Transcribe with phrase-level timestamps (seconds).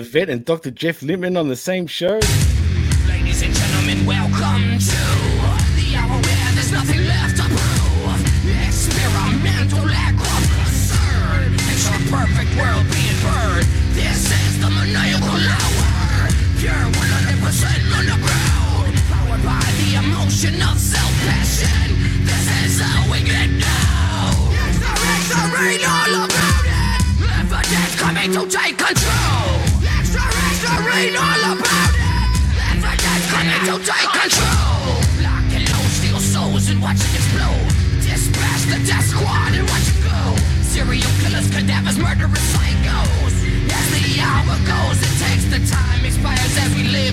[0.00, 0.70] The Vet and Dr.
[0.70, 2.18] Jeff Lippman on the same show.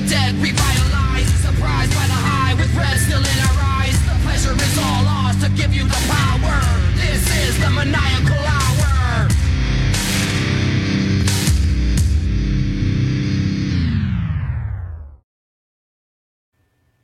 [0.08, 1.27] Dead, revitalized.
[1.44, 3.97] Surprised by the high with red still in our eyes.
[4.08, 6.55] The pleasure is all ours to give you the power.
[6.95, 9.27] This is the maniacal hour.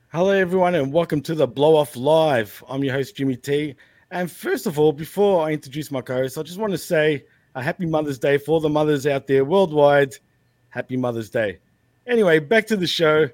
[0.09, 2.63] Hello, everyone, and welcome to the Blow Off Live.
[2.69, 3.75] I'm your host, Jimmy T.
[4.11, 7.25] And first of all, before I introduce my co host, I just want to say
[7.55, 10.15] a happy Mother's Day for the mothers out there worldwide.
[10.69, 11.59] Happy Mother's Day.
[12.07, 13.29] Anyway, back to the show.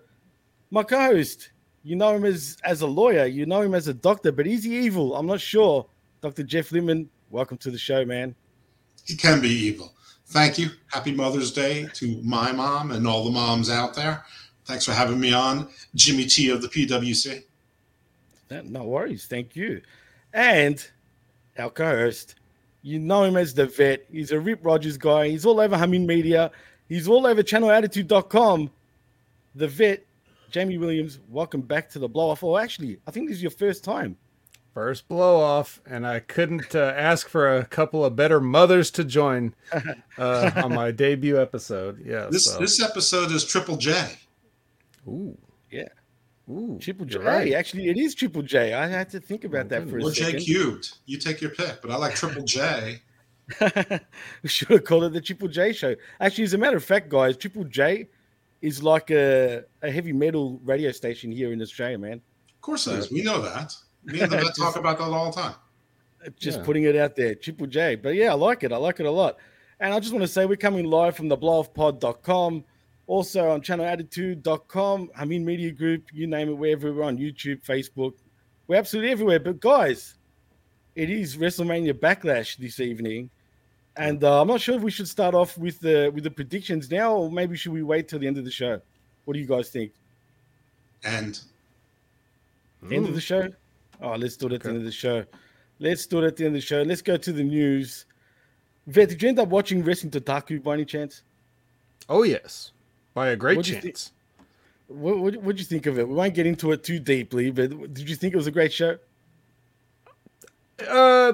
[0.71, 1.51] My co host,
[1.83, 4.63] you know him as, as a lawyer, you know him as a doctor, but is
[4.63, 5.15] he evil?
[5.15, 5.87] I'm not sure.
[6.21, 6.43] Dr.
[6.43, 8.35] Jeff Lippman, welcome to the show, man.
[9.05, 9.93] He can be evil.
[10.27, 10.69] Thank you.
[10.91, 14.23] Happy Mother's Day to my mom and all the moms out there.
[14.65, 17.43] Thanks for having me on, Jimmy T of the PWC.
[18.51, 19.25] No- No worries.
[19.25, 19.81] Thank you.
[20.33, 20.85] And
[21.57, 22.35] our co host,
[22.83, 24.05] you know him as the vet.
[24.11, 25.29] He's a Rip Rogers guy.
[25.29, 26.51] He's all over Hamin Media.
[26.89, 28.71] He's all over channelattitude.com.
[29.55, 30.05] The vet,
[30.51, 32.43] Jamie Williams, welcome back to the blow off.
[32.43, 34.17] Or actually, I think this is your first time.
[34.73, 39.03] First blow off, and I couldn't uh, ask for a couple of better mothers to
[39.03, 39.53] join
[40.17, 42.03] uh, on my debut episode.
[42.05, 42.27] Yeah.
[42.31, 42.59] This so.
[42.59, 44.17] this episode is Triple J.
[45.07, 45.37] Ooh.
[45.71, 45.87] Yeah.
[46.49, 46.77] Ooh.
[46.79, 47.15] Triple J.
[47.15, 47.53] you're right.
[47.53, 48.73] Actually, it is Triple J.
[48.73, 50.39] I had to think about that for a Or J second.
[50.41, 50.97] cubed.
[51.05, 53.01] You take your pick, but I like Triple J.
[54.43, 55.95] we should have called it the Triple J show.
[56.19, 58.07] Actually, as a matter of fact, guys, Triple J
[58.61, 62.13] is like a, a heavy metal radio station here in Australia, man.
[62.55, 63.11] Of course it is.
[63.11, 63.73] We know that.
[64.03, 65.55] Me and the vet talk about that all the time.
[66.37, 66.63] just Yeah.
[66.65, 67.95] putting it out there, Triple J.
[67.95, 68.71] But yeah, I like it.
[68.71, 69.37] I like it a lot.
[69.79, 72.65] And I just want to say we're coming live from the blowoffpod.com,
[73.07, 78.13] also on channelattitude.com, Hamin media group, you name it, wherever we're on YouTube, Facebook.
[78.67, 79.39] We're absolutely everywhere.
[79.39, 80.15] But guys,
[80.95, 83.29] it is WrestleMania Backlash this evening.
[83.99, 86.89] And uh, I'm not sure if we should start off with the with the predictions
[86.89, 88.81] now, or maybe should we wait till the end of the show?
[89.25, 89.91] What do you guys think?
[91.03, 91.39] And
[92.89, 93.49] End of the show?
[94.01, 95.25] Oh, let's do it at the end of the show.
[95.79, 96.81] Let's do it at the end of the show.
[96.81, 98.05] Let's go to the news.
[98.87, 101.23] Vet, did you end up watching Wrestling Dontaku by any chance?
[102.07, 102.71] Oh yes,
[103.13, 103.95] by a great What'd you think?
[103.95, 104.13] chance.
[104.87, 106.07] What what what'd you think of it?
[106.07, 108.71] We won't get into it too deeply, but did you think it was a great
[108.71, 108.97] show?
[110.87, 111.33] Uh,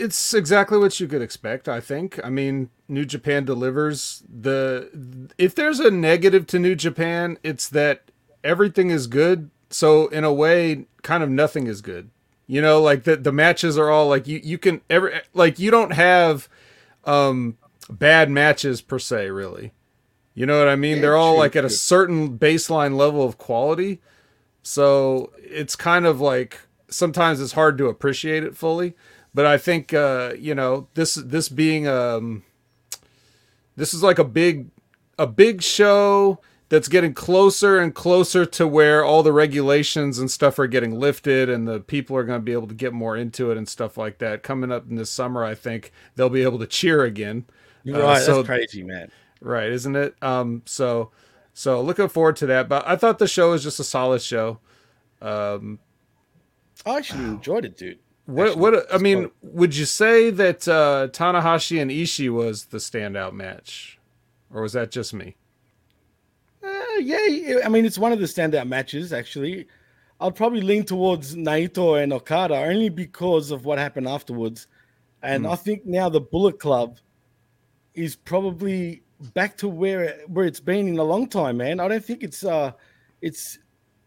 [0.00, 1.68] it's exactly what you could expect.
[1.68, 2.18] I think.
[2.24, 5.28] I mean, New Japan delivers the.
[5.38, 8.10] If there's a negative to New Japan, it's that
[8.42, 9.50] everything is good.
[9.68, 12.10] So in a way, kind of nothing is good.
[12.46, 15.70] You know, like the the matches are all like you you can ever like you
[15.70, 16.48] don't have
[17.04, 17.56] um
[17.88, 19.72] bad matches per se really.
[20.34, 20.96] You know what I mean?
[20.96, 24.00] Yeah, They're all true, like at a certain baseline level of quality.
[24.62, 28.94] So it's kind of like sometimes it's hard to appreciate it fully.
[29.32, 32.42] But I think uh, you know this this being um
[33.76, 34.68] this is like a big
[35.18, 40.58] a big show that's getting closer and closer to where all the regulations and stuff
[40.58, 43.50] are getting lifted and the people are going to be able to get more into
[43.50, 44.44] it and stuff like that.
[44.44, 47.44] Coming up in this summer, I think they'll be able to cheer again.
[47.88, 49.10] Uh, right, so- that's crazy, man.
[49.40, 51.10] right isn't it um so
[51.54, 54.58] so looking forward to that but i thought the show was just a solid show
[55.22, 55.78] um
[56.84, 57.98] I actually enjoyed it, dude.
[58.30, 63.32] What what i mean would you say that uh tanahashi and ishii was the standout
[63.32, 63.98] match?
[64.52, 65.36] Or was that just me?
[66.62, 66.68] Uh,
[66.98, 69.12] yeah, I mean it's one of the standout matches.
[69.12, 69.66] Actually,
[70.20, 74.66] I'd probably lean towards Naito and Okada only because of what happened afterwards,
[75.22, 76.98] and I think now the Bullet Club
[77.94, 79.02] is probably
[79.34, 81.80] back to where where it's been in a long time, man.
[81.80, 82.72] I don't think it's uh,
[83.22, 83.58] it's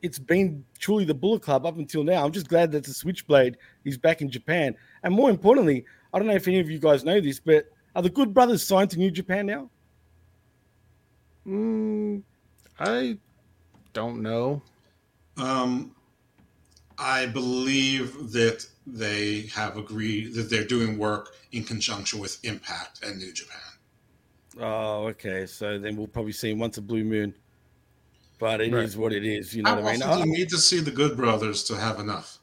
[0.04, 2.24] it's been truly the Bullet Club up until now.
[2.24, 6.28] I'm just glad that the Switchblade is back in Japan, and more importantly, I don't
[6.28, 7.66] know if any of you guys know this, but
[7.96, 9.70] are the Good Brothers signed to New Japan now?
[11.46, 12.22] mm,
[12.80, 13.18] i
[13.92, 14.62] don't know
[15.38, 15.96] um,
[16.98, 23.18] I believe that they have agreed that they're doing work in conjunction with Impact and
[23.18, 23.58] New Japan.
[24.60, 25.46] Oh, okay.
[25.46, 27.34] So then we'll probably see once a blue moon.
[28.44, 29.02] But it is Right.
[29.02, 29.56] what it is.
[29.56, 30.02] You know How what I mean?
[30.04, 32.40] often I- you need to see the Good Brothers to have enough?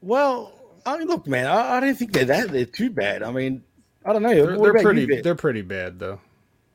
[0.00, 0.52] well,
[0.86, 2.50] I mean, look, man, I, I don't think they're that.
[2.52, 3.24] They're too bad.
[3.24, 3.64] I mean,
[4.04, 4.28] I don't know.
[4.32, 5.20] They're, they're about you, pretty.
[5.22, 6.20] They're pretty bad though.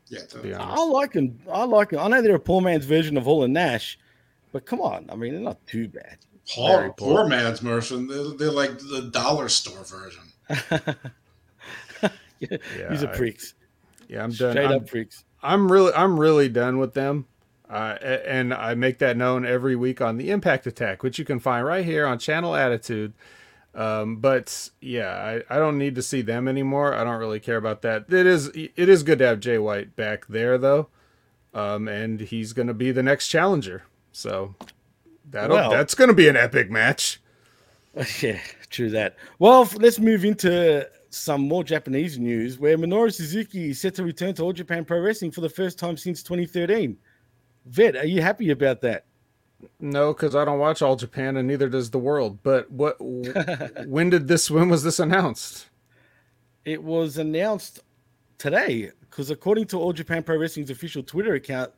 [0.09, 0.77] Yeah, To be honest.
[0.77, 1.39] I like them.
[1.49, 2.01] I like them.
[2.01, 3.97] I know they're a poor man's version of Hall and Nash,
[4.51, 5.09] but come on.
[5.09, 6.17] I mean, they're not too bad.
[6.53, 7.19] Poor, poor.
[7.21, 8.07] poor man's version.
[8.07, 10.23] They're, they're like the dollar store version.
[12.39, 13.53] yeah, Yeah, These are I- pricks.
[14.09, 14.51] Yeah, I'm done.
[14.51, 15.23] Straight I'm, up pricks.
[15.41, 17.25] I'm really, I'm really done with them.
[17.69, 21.39] Uh, and I make that known every week on the Impact Attack, which you can
[21.39, 23.13] find right here on Channel Attitude.
[23.73, 26.93] Um, but yeah, I, I don't need to see them anymore.
[26.93, 28.05] I don't really care about that.
[28.07, 30.87] It is it is good to have Jay White back there though,
[31.53, 33.83] um, and he's going to be the next challenger.
[34.13, 34.55] So
[35.29, 37.19] that'll Well- that's going to be an epic match.
[38.21, 38.39] Yeah,
[38.69, 39.15] true that.
[39.39, 44.33] Well, let's move into some more Japanese news where Minoru Suzuki is set to return
[44.33, 46.97] to All Japan Pro Wrestling for the first time since 2013.
[47.65, 49.05] Vet, are you happy about that?
[49.79, 52.39] No, because I don't watch All Japan, and neither does the world.
[52.43, 52.95] But what?
[53.87, 54.51] when did this?
[54.51, 55.69] When was this announced?
[56.65, 57.81] It was announced
[58.37, 61.71] today because, according to All Japan Pro Wrestling's official Twitter account,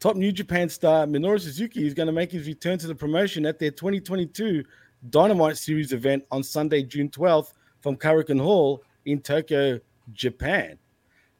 [0.00, 3.46] top New Japan star Minoru Suzuki is going to make his return to the promotion
[3.46, 4.64] at their 2022
[5.10, 9.78] Dynamite Series event on Sunday, June 12th from Korakuen Hall in Tokyo,
[10.12, 10.78] Japan.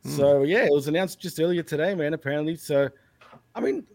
[0.04, 0.10] Hmm.
[0.10, 2.54] So, yeah, it was announced just earlier today, man, apparently.
[2.56, 2.88] So,
[3.54, 3.86] I mean,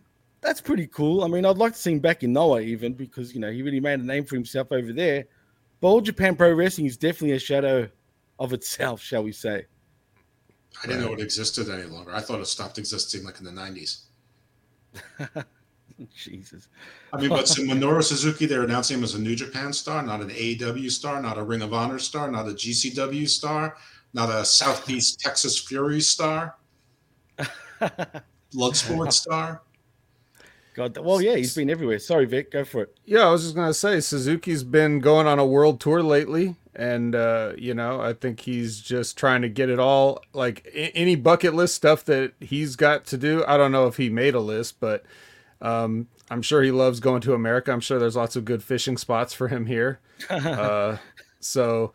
[0.42, 1.24] that's pretty cool.
[1.24, 3.62] I mean, I'd like to see him back in Noah even because, you know, he
[3.62, 5.26] really made a name for himself over there.
[5.80, 7.90] But All Japan Pro Wrestling is definitely a shadow
[8.40, 9.66] of itself, shall we say.
[10.84, 12.14] I didn't know it existed any longer.
[12.14, 14.04] I thought it stopped existing like in the 90s.
[16.16, 16.68] Jesus.
[17.12, 20.22] I mean, but so Minoru Suzuki, they're announcing him as a New Japan star, not
[20.22, 23.78] an AEW star, not a Ring of Honor star, not a GCW star,
[24.14, 26.56] not a Southeast Texas Fury star,
[28.54, 29.62] Bloodsport star.
[30.74, 32.00] God, well, yeah, he's been everywhere.
[32.00, 32.98] Sorry, Vic, go for it.
[33.06, 37.14] Yeah, I was just gonna say Suzuki's been going on a world tour lately, and
[37.14, 41.16] uh, you know I think he's just trying to get it all like a- any
[41.16, 43.44] bucket list stuff that he's got to do.
[43.48, 45.04] I don't know if he made a list, but
[45.62, 47.72] um, I'm sure he loves going to America.
[47.72, 50.00] I'm sure there's lots of good fishing spots for him here.
[50.32, 50.98] uh,
[51.40, 51.94] so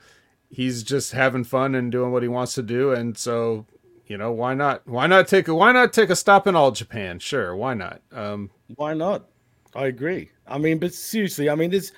[0.50, 3.66] he's just having fun and doing what he wants to do, and so
[4.08, 4.86] you know why not?
[4.86, 7.18] Why not take a why not take a stop in all Japan?
[7.18, 8.00] Sure, why not?
[8.12, 9.26] Um, Why not?
[9.74, 10.30] I agree.
[10.46, 11.92] I mean, but seriously, I mean, there's,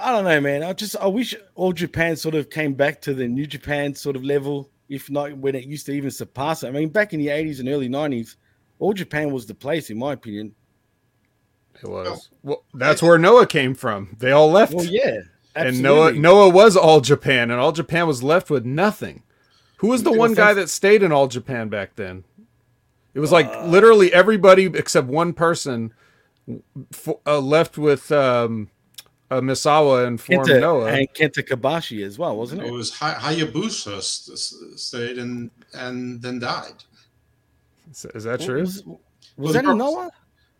[0.00, 0.62] I don't know, man.
[0.62, 4.16] I just, I wish all Japan sort of came back to the New Japan sort
[4.16, 6.68] of level, if not when it used to even surpass it.
[6.68, 8.36] I mean, back in the 80s and early 90s,
[8.78, 10.54] all Japan was the place, in my opinion.
[11.82, 12.30] It was.
[12.42, 14.16] Well, that's where Noah came from.
[14.18, 14.74] They all left.
[14.74, 15.20] Well, yeah.
[15.54, 16.12] and Noah.
[16.12, 19.22] Noah was all Japan, and all Japan was left with nothing.
[19.80, 22.24] Who was the one guy that stayed in all Japan back then?
[23.14, 25.92] It was like literally everybody except one person
[26.92, 28.68] f- uh, left with um,
[29.30, 30.86] uh, Misawa and formed Kenta, Noah.
[30.92, 32.72] and Kenta Kobashi as well, wasn't It it?
[32.72, 36.84] was Hay- Hayabusa s- s- stayed and and then died.
[37.90, 38.60] Is, is that true?
[38.60, 39.00] Was, Well,
[39.36, 40.10] was the that in purpose- Noah?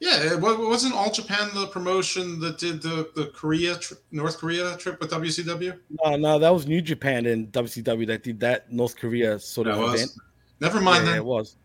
[0.00, 4.74] Yeah, it wasn't All Japan the promotion that did the the Korea tri- North Korea
[4.78, 5.78] trip with WCW?
[6.02, 9.78] No, no, that was New Japan and WCW that did that North Korea sort of
[9.78, 9.94] was.
[9.94, 10.12] event.
[10.60, 11.18] Never mind yeah, then.
[11.18, 11.56] it was.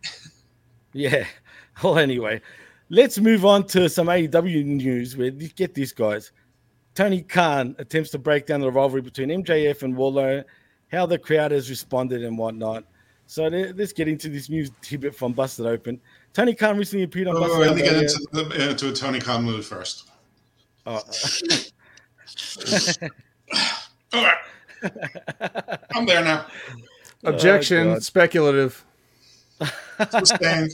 [0.94, 1.26] yeah.
[1.84, 2.40] Well, anyway,
[2.88, 5.18] let's move on to some AEW news.
[5.18, 6.32] Where you get this, guys.
[6.94, 10.46] Tony Khan attempts to break down the rivalry between MJF and Wardlow,
[10.94, 12.86] how the crowd has responded and whatnot.
[13.28, 16.00] So let's get into this news tidbit from Busted Open.
[16.36, 19.20] Tony Khan recently appeared on Oh, Busted let me get into, the, into a Tony
[19.22, 20.10] Khan mood first.
[20.86, 21.02] Oh,
[24.14, 24.38] All right.
[25.96, 26.46] I'm there now.
[27.24, 27.94] Objection.
[27.94, 28.04] God.
[28.04, 28.86] Speculative.
[30.12, 30.74] Sustained.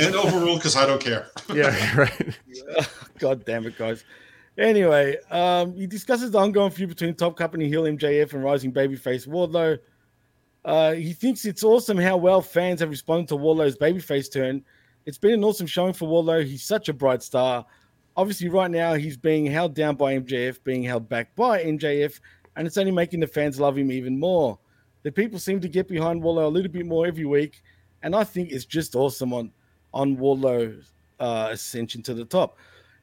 [0.00, 1.28] and overruled because I don't care.
[1.54, 2.38] Yeah, right.
[3.20, 4.04] God damn it, guys.
[4.58, 9.28] Anyway, um, he discusses the ongoing feud between top company heel MJF and rising babyface
[9.28, 9.78] Wardlow.
[10.64, 14.64] Uh, he thinks it's awesome how well fans have responded to Wardlow's babyface turn.
[15.06, 16.44] It's been an awesome showing for Wardlow.
[16.44, 17.66] He's such a bright star.
[18.16, 22.20] Obviously, right now he's being held down by MJF, being held back by MJF,
[22.56, 24.58] and it's only making the fans love him even more.
[25.02, 27.62] The people seem to get behind Wardlow a little bit more every week,
[28.02, 29.50] and I think it's just awesome on
[29.94, 32.56] on Wardlow's uh, ascension to the top.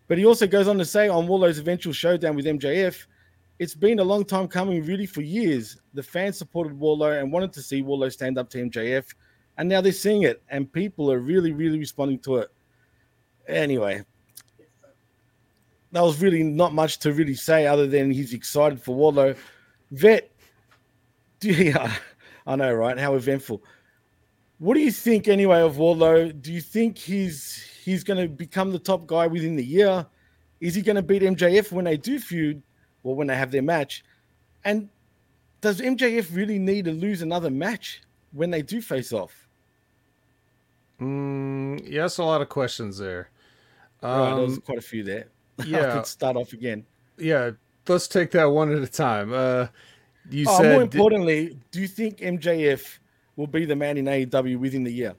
[0.08, 3.06] But he also goes on to say on Wardlow's eventual showdown with MJF,
[3.60, 5.78] it's been a long time coming, really, for years.
[5.94, 9.14] The fans supported Wardlow and wanted to see Wardlow stand up to MJF,
[9.58, 12.50] and now they're seeing it, and people are really, really responding to it.
[13.50, 14.04] Anyway,
[15.92, 19.36] that was really not much to really say other than he's excited for Wardlow.
[19.92, 20.32] Vet,
[21.42, 21.76] do you,
[22.48, 22.98] I know, right?
[22.98, 23.62] How eventful.
[24.60, 26.42] what do you think anyway of Wardlow?
[26.42, 30.06] Do you think he's he's going to become the top guy within the year?
[30.62, 32.62] Is he going to beat MJF when they do feud
[33.04, 34.04] or when they have their match?
[34.66, 34.90] And
[35.62, 38.02] does MJF really need to lose another match
[38.32, 39.48] when they do face off?
[41.00, 43.30] Mm, yes, a lot of questions there.
[44.02, 45.28] right, there was Um, quite a few there.
[45.60, 45.94] I yeah.
[45.94, 46.86] could start off again.
[47.18, 47.52] yeah,
[47.88, 49.34] let's take that one at a time.
[49.34, 49.68] Uh,
[50.30, 53.00] you Oh, said more importantly, do you think MJF
[53.36, 55.16] will be the man in AEW within the year?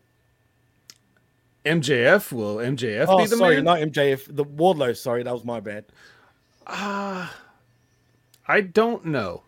[1.64, 3.64] MJF will MJF Oh, be the sorry, man?
[3.64, 4.34] not MJF.
[4.34, 4.96] The Wardlow.
[4.96, 5.84] Sorry, that was my bad.
[8.50, 9.44] I don't know.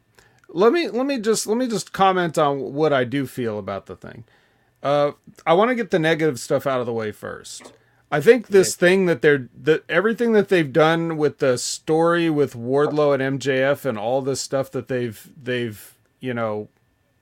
[0.49, 3.87] Let me let me just let me just comment on what I do feel about
[3.87, 4.23] the thing.
[4.81, 5.13] Uh,
[5.45, 7.73] I want to get the negative stuff out of the way first.
[8.13, 12.55] I think this thing that they're that everything that they've done with the story with
[12.55, 16.69] Wardlow and MJF and all this stuff that they've they've you know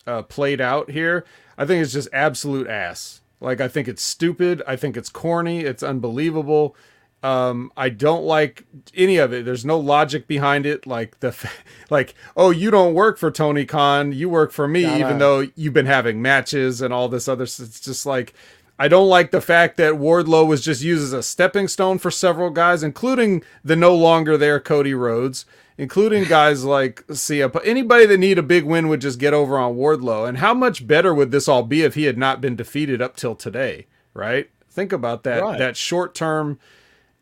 [0.07, 1.25] uh, played out here,
[1.57, 3.23] I think it's just absolute ass.
[3.41, 4.61] Like I think it's stupid.
[4.67, 5.61] I think it's corny.
[5.61, 6.77] It's unbelievable.
[7.23, 9.45] Um, I don't like any of it.
[9.45, 10.87] There's no logic behind it.
[10.87, 11.37] Like the,
[11.91, 15.47] like, oh, you don't work for Tony Khan, you work for me, No, even though
[15.55, 17.45] you've been having matches and all this other.
[17.45, 18.33] It's just like,
[18.79, 22.11] I don't like the fact that Wardlow was just used as a stepping stone for
[22.11, 25.45] several guys, including the no longer there Cody Rhodes,
[25.77, 27.51] including guys like Sia.
[27.51, 30.27] But anybody that need a big win would just get over on Wardlow.
[30.27, 33.17] And how much better would this all be if he had not been defeated up
[33.17, 33.87] till today?
[34.15, 34.49] Right?
[34.71, 35.43] Think about that.
[35.43, 35.59] Right.
[35.59, 36.59] That short term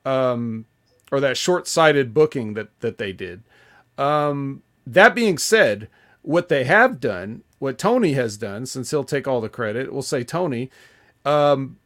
[0.04, 0.64] um,
[1.10, 3.42] or that short-sighted booking that that they did.
[3.96, 5.88] Um, that being said,
[6.22, 10.02] what they have done, what Tony has done, since he'll take all the credit, we'll
[10.02, 10.70] say Tony.
[11.24, 11.78] Um,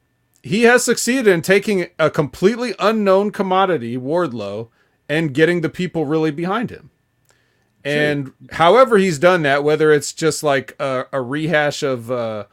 [0.43, 4.69] he has succeeded in taking a completely unknown commodity, Wardlow,
[5.09, 6.91] and getting the people really behind him.
[7.85, 12.45] And however he's done that, whether it's just like a, a rehash of, uh,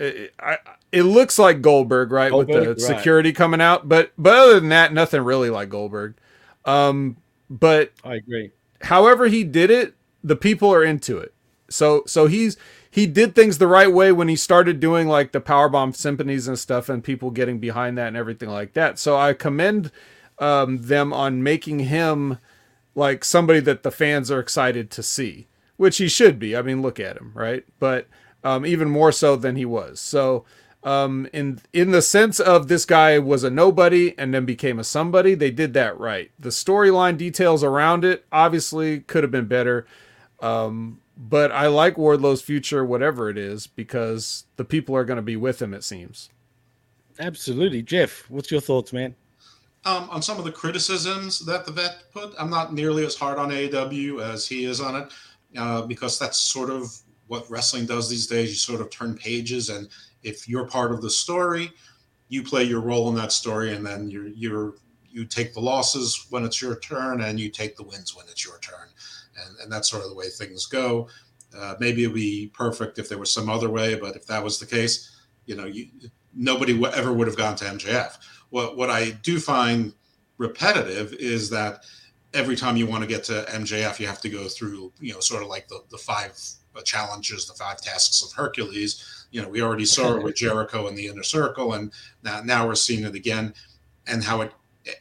[0.00, 0.58] I,
[0.96, 2.96] it looks like Goldberg, right, with Goldberg, the right.
[2.96, 6.14] security coming out, but but other than that, nothing really like Goldberg.
[6.64, 7.18] Um,
[7.50, 8.50] but I agree.
[8.80, 11.34] however he did it, the people are into it.
[11.68, 12.56] So so he's
[12.90, 16.58] he did things the right way when he started doing like the powerbomb symphonies and
[16.58, 18.98] stuff, and people getting behind that and everything like that.
[18.98, 19.90] So I commend
[20.38, 22.38] um, them on making him
[22.94, 26.56] like somebody that the fans are excited to see, which he should be.
[26.56, 27.66] I mean, look at him, right?
[27.78, 28.08] But
[28.42, 30.00] um, even more so than he was.
[30.00, 30.46] So
[30.86, 34.84] um, in in the sense of this guy was a nobody and then became a
[34.84, 36.30] somebody, they did that right.
[36.38, 39.84] The storyline details around it obviously could have been better.
[40.38, 45.22] Um, but I like Wardlow's future, whatever it is, because the people are going to
[45.22, 45.74] be with him.
[45.74, 46.30] It seems.
[47.18, 48.30] Absolutely, Jeff.
[48.30, 49.16] What's your thoughts, man?
[49.84, 53.38] Um, on some of the criticisms that the vet put, I'm not nearly as hard
[53.38, 55.12] on AEW as he is on it,
[55.56, 58.50] uh, because that's sort of what wrestling does these days.
[58.50, 59.88] You sort of turn pages, and
[60.26, 61.70] if you're part of the story,
[62.28, 64.74] you play your role in that story, and then you're you're
[65.08, 68.44] you take the losses when it's your turn, and you take the wins when it's
[68.44, 68.88] your turn,
[69.40, 71.08] and and that's sort of the way things go.
[71.56, 74.58] Uh, maybe it'd be perfect if there was some other way, but if that was
[74.58, 75.16] the case,
[75.46, 75.86] you know, you
[76.34, 78.18] nobody ever would have gone to MJF.
[78.50, 79.94] What what I do find
[80.38, 81.84] repetitive is that
[82.34, 85.20] every time you want to get to MJF, you have to go through, you know,
[85.20, 86.36] sort of like the the five
[86.84, 89.15] challenges, the five tasks of Hercules.
[89.30, 91.92] You know, we already saw it with Jericho in the inner circle, and
[92.22, 93.54] now now we're seeing it again,
[94.06, 94.52] and how it,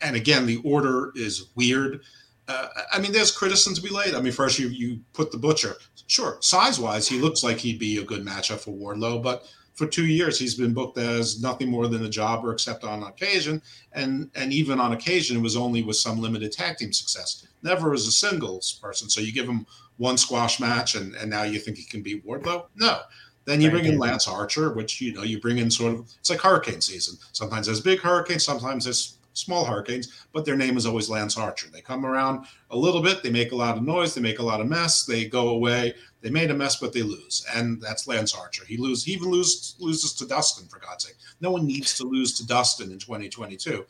[0.01, 2.01] and again the order is weird.
[2.47, 4.13] Uh, I mean, there's criticism to be laid.
[4.13, 5.75] I mean, first you you put the butcher.
[6.07, 9.85] Sure, size wise, he looks like he'd be a good matchup for Wardlow, but for
[9.85, 13.61] two years he's been booked as nothing more than a jobber, except on occasion,
[13.93, 17.93] and and even on occasion it was only with some limited tag team success, never
[17.93, 19.09] as a singles person.
[19.09, 19.65] So you give him
[19.97, 22.67] one squash match, and and now you think he can beat Wardlow?
[22.75, 23.01] No.
[23.45, 23.99] Then you bring in.
[23.99, 27.17] Lance Archer, which you know you bring in sort of it's like hurricane season.
[27.31, 31.67] Sometimes there's big hurricanes, sometimes there's small hurricanes, but their name is always Lance Archer.
[31.71, 34.43] They come around a little bit, they make a lot of noise, they make a
[34.43, 35.93] lot of mess, they go away.
[36.21, 38.65] They made a mess, but they lose, and that's Lance Archer.
[38.65, 41.17] He lose, he even lose, loses to Dustin for God's sake.
[41.39, 43.85] No one needs to lose to Dustin in 2022.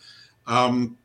[0.45, 0.97] Um,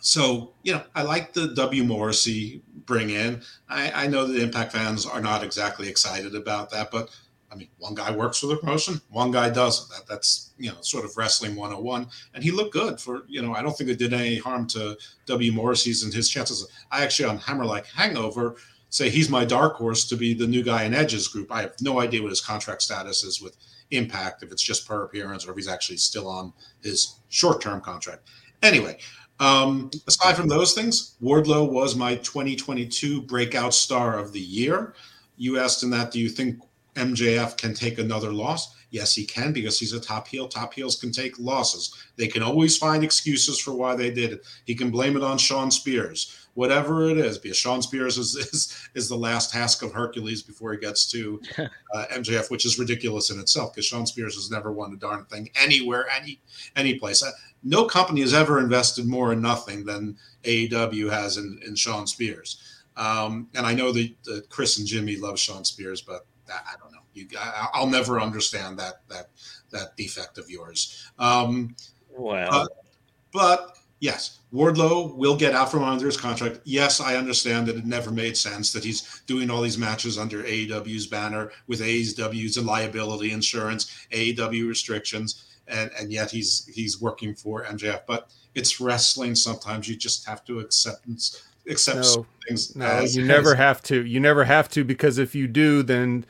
[0.00, 3.42] so you know, I like the W Morrissey bring in.
[3.68, 7.10] I, I know that Impact fans are not exactly excited about that, but
[7.52, 9.90] I mean, one guy works for the promotion, one guy doesn't.
[9.90, 13.54] That that's you know sort of wrestling 101, and he looked good for you know.
[13.54, 16.66] I don't think it did any harm to W Morrissey's and his chances.
[16.90, 18.56] I actually on Hammer like Hangover
[18.88, 21.50] say he's my dark horse to be the new guy in Edge's group.
[21.50, 23.56] I have no idea what his contract status is with
[23.90, 27.80] Impact, if it's just per appearance or if he's actually still on his short term
[27.80, 28.22] contract.
[28.62, 28.98] Anyway,
[29.40, 34.94] um, aside from those things, Wardlow was my 2022 breakout star of the year.
[35.36, 36.58] You asked in that, do you think
[36.94, 38.76] MJF can take another loss?
[38.90, 40.46] Yes, he can because he's a top heel.
[40.46, 41.94] Top heels can take losses.
[42.16, 44.46] They can always find excuses for why they did it.
[44.66, 47.38] He can blame it on Shawn Spears whatever it is.
[47.38, 51.40] Because Shawn Spears is, is is the last task of Hercules before he gets to
[51.94, 53.72] uh, MJF, which is ridiculous in itself.
[53.72, 56.40] Because Shawn Spears has never won a darn thing anywhere, any
[56.76, 57.22] any place.
[57.22, 57.30] Uh,
[57.62, 62.60] no company has ever invested more in nothing than AEW has in, in Shawn Spears.
[62.96, 66.92] Um, and I know that, that Chris and Jimmy love Shawn Spears, but I don't
[66.92, 66.98] know.
[67.14, 69.30] You, I, I'll never understand that that
[69.70, 71.10] that defect of yours.
[71.18, 71.76] Um,
[72.10, 72.68] Well, but,
[73.32, 76.60] but yes, Wardlow will get out from under his contract.
[76.64, 80.42] Yes, I understand that it never made sense that he's doing all these matches under
[80.42, 87.64] AEW's banner with AEW's liability insurance, AEW restrictions, and and yet he's he's working for
[87.64, 88.02] MJF.
[88.06, 89.34] But it's wrestling.
[89.34, 91.06] Sometimes you just have to accept
[91.68, 92.76] accept No, things.
[92.76, 94.04] No, as- you never have to.
[94.04, 96.24] You never have to because if you do, then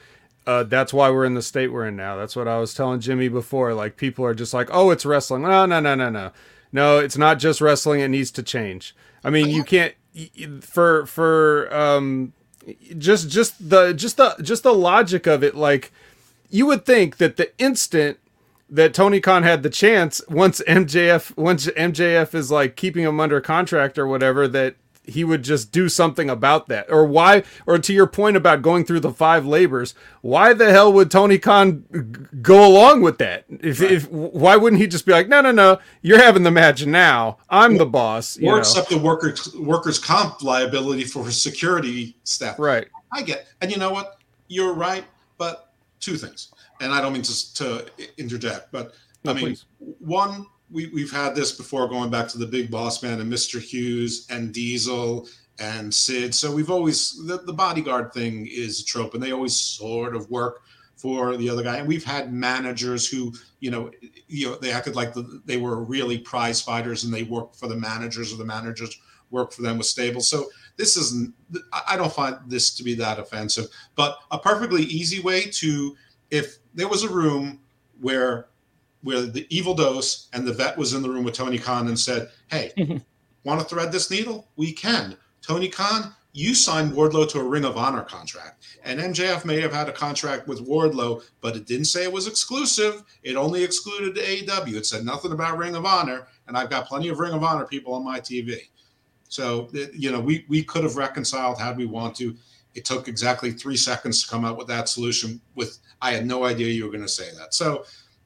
[0.46, 2.16] uh, that's why we're in the state we're in now.
[2.16, 3.74] That's what I was telling Jimmy before.
[3.74, 6.32] Like people are just like, "Oh, it's wrestling." No, no, no, no, no.
[6.72, 8.00] No, it's not just wrestling.
[8.00, 8.94] It needs to change.
[9.22, 9.94] I mean, you can't
[10.62, 12.32] for for um
[12.98, 15.54] just just the just the just the logic of it.
[15.54, 15.92] Like
[16.50, 18.18] you would think that the instant
[18.68, 23.40] that Tony Khan had the chance once MJF once MJF is like keeping him under
[23.40, 27.92] contract or whatever that he would just do something about that or why or to
[27.92, 32.64] your point about going through the five labors why the hell would Tony Khan go
[32.64, 36.22] along with that if, if why wouldn't he just be like no no no you're
[36.22, 38.58] having the match now I'm the boss you or know?
[38.58, 42.58] accept the workers workers comp liability for security staff.
[42.58, 44.16] right I get, and you know what?
[44.48, 45.04] You're right,
[45.36, 46.48] but two things,
[46.80, 49.64] and I don't mean to, to interject, but No, I mean, please.
[49.98, 53.60] one, we, we've had this before going back to the Big Boss Man and Mr.
[53.60, 56.34] Hughes and Diesel and Sid.
[56.34, 60.28] So we've always the, the bodyguard thing is a trope, and they always sort of
[60.30, 60.62] work
[60.96, 61.76] for the other guy.
[61.76, 63.90] And we've had managers who, you know,
[64.28, 67.68] you know, they acted like the, they were really prize fighters, and they worked for
[67.68, 68.98] the managers, or the managers
[69.30, 70.20] worked for them with stable.
[70.20, 71.34] So this isn't.
[71.72, 75.96] I I don't find this to be that offensive, but a perfectly easy way to,
[76.30, 77.60] if there was a room
[78.00, 78.48] where
[79.02, 81.98] where the evil dose and the vet was in the room with Tony Khan and
[81.98, 82.72] said, Hey,
[83.44, 84.48] want to thread this needle?
[84.56, 85.16] We can.
[85.40, 88.64] Tony Khan, you signed Wardlow to a Ring of Honor contract.
[88.84, 92.26] And MJF may have had a contract with Wardlow, but it didn't say it was
[92.26, 93.02] exclusive.
[93.22, 94.74] It only excluded AEW.
[94.74, 96.26] It said nothing about Ring of Honor.
[96.46, 98.60] And I've got plenty of Ring of Honor people on my TV.
[99.28, 102.36] So, you know, we, we could have reconciled had we want to.
[102.74, 105.40] It took exactly three seconds to come up with that solution.
[105.54, 107.52] With I had no idea you were going to say that.
[107.52, 107.84] So,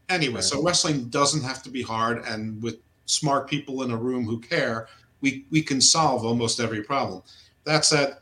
[0.08, 4.24] anyway, so wrestling doesn't have to be hard, and with smart people in a room
[4.24, 4.88] who care,
[5.20, 7.22] we we can solve almost every problem.
[7.64, 8.16] That said,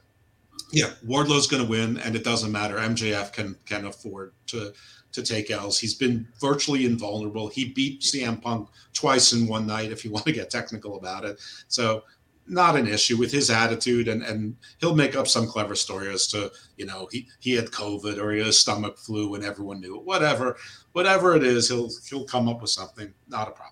[0.72, 2.76] yeah, Wardlow's going to win, and it doesn't matter.
[2.76, 4.72] MJF can can afford to
[5.12, 5.78] to take L's.
[5.78, 7.48] He's been virtually invulnerable.
[7.48, 11.24] He beat CM Punk twice in one night, if you want to get technical about
[11.24, 11.40] it.
[11.68, 12.04] So
[12.46, 16.26] not an issue with his attitude and and he'll make up some clever story as
[16.26, 19.80] to you know he he had covid or he had a stomach flu and everyone
[19.80, 20.56] knew it whatever
[20.92, 23.70] whatever it is he'll he'll come up with something not a problem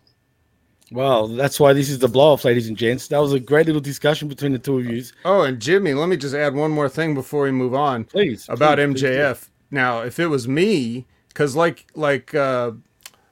[0.91, 3.09] well, that's why this is the blow off, ladies and gents.
[3.09, 5.03] That was a great little discussion between the two of you.
[5.25, 8.47] oh and Jimmy let me just add one more thing before we move on Please.
[8.49, 9.03] about please, please.
[9.03, 9.49] MJF.
[9.71, 12.73] Now, if it was me, because like like uh,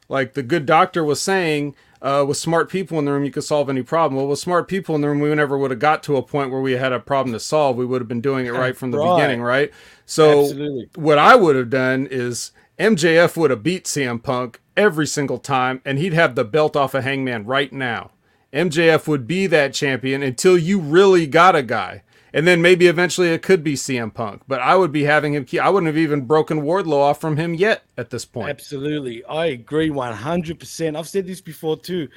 [0.08, 3.44] like the good doctor was saying, uh, with smart people in the room, you could
[3.44, 4.16] solve any problem.
[4.16, 6.50] Well, with smart people in the room, we never would have got to a point
[6.50, 7.76] where we had a problem to solve.
[7.76, 9.14] We would have been doing it right from the Right.
[9.16, 9.70] beginning, right?
[10.06, 10.88] So, Absolutely.
[10.94, 15.82] what I would have done is MJF would have beat CM Punk every single time,
[15.84, 18.10] and he'd have the belt off of Hangman right now.
[18.52, 22.02] MJF would be that champion until you really got a guy.
[22.32, 24.42] And then maybe eventually it could be CM Punk.
[24.46, 27.54] But I would be having him I wouldn't have even broken Wardlow off from him
[27.54, 28.50] yet at this point.
[28.50, 29.24] Absolutely.
[29.24, 30.96] I agree 100%.
[30.96, 32.08] I've said this before too.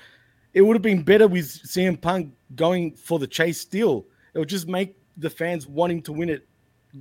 [0.53, 4.05] It would have been better with CM Punk going for the chase still.
[4.33, 6.47] It would just make the fans wanting to win it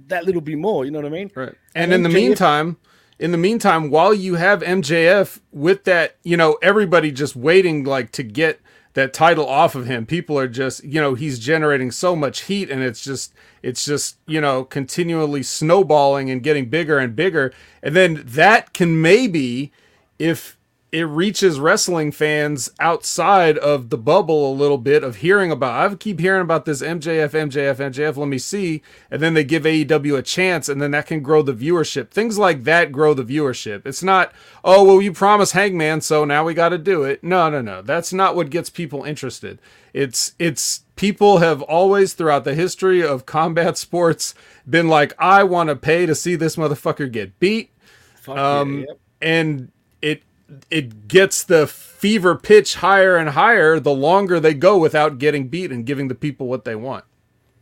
[0.06, 0.84] that little bit more.
[0.84, 1.30] You know what I mean?
[1.34, 1.54] Right.
[1.74, 2.78] And in the meantime,
[3.18, 8.10] in the meantime, while you have MJF with that, you know, everybody just waiting like
[8.12, 8.60] to get
[8.94, 10.06] that title off of him.
[10.06, 14.16] People are just, you know, he's generating so much heat and it's just it's just,
[14.26, 17.52] you know, continually snowballing and getting bigger and bigger.
[17.82, 19.72] And then that can maybe
[20.18, 20.56] if
[20.92, 25.90] it reaches wrestling fans outside of the bubble a little bit of hearing about.
[25.90, 28.16] I keep hearing about this MJF, MJF, MJF.
[28.18, 31.40] Let me see, and then they give AEW a chance, and then that can grow
[31.40, 32.10] the viewership.
[32.10, 33.86] Things like that grow the viewership.
[33.86, 37.24] It's not, oh well, you promised Hangman, so now we got to do it.
[37.24, 37.80] No, no, no.
[37.80, 39.60] That's not what gets people interested.
[39.94, 44.34] It's it's people have always throughout the history of combat sports
[44.68, 47.70] been like, I want to pay to see this motherfucker get beat.
[48.16, 48.98] Fuck Um, yeah, yep.
[49.22, 50.22] and it
[50.70, 55.70] it gets the fever pitch higher and higher the longer they go without getting beat
[55.70, 57.04] and giving the people what they want.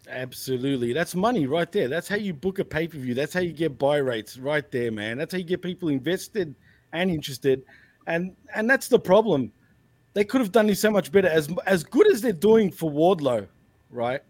[0.08, 0.92] Absolutely.
[0.92, 1.88] That's money right there.
[1.88, 3.14] That's how you book a pay per view.
[3.14, 5.18] That's how you get buy rates right there, man.
[5.18, 6.54] That's how you get people invested
[6.92, 7.62] and interested.
[8.06, 9.52] And and that's the problem.
[10.14, 11.28] They could have done this so much better.
[11.28, 13.46] As as good as they're doing for Wardlow,
[13.90, 14.20] right?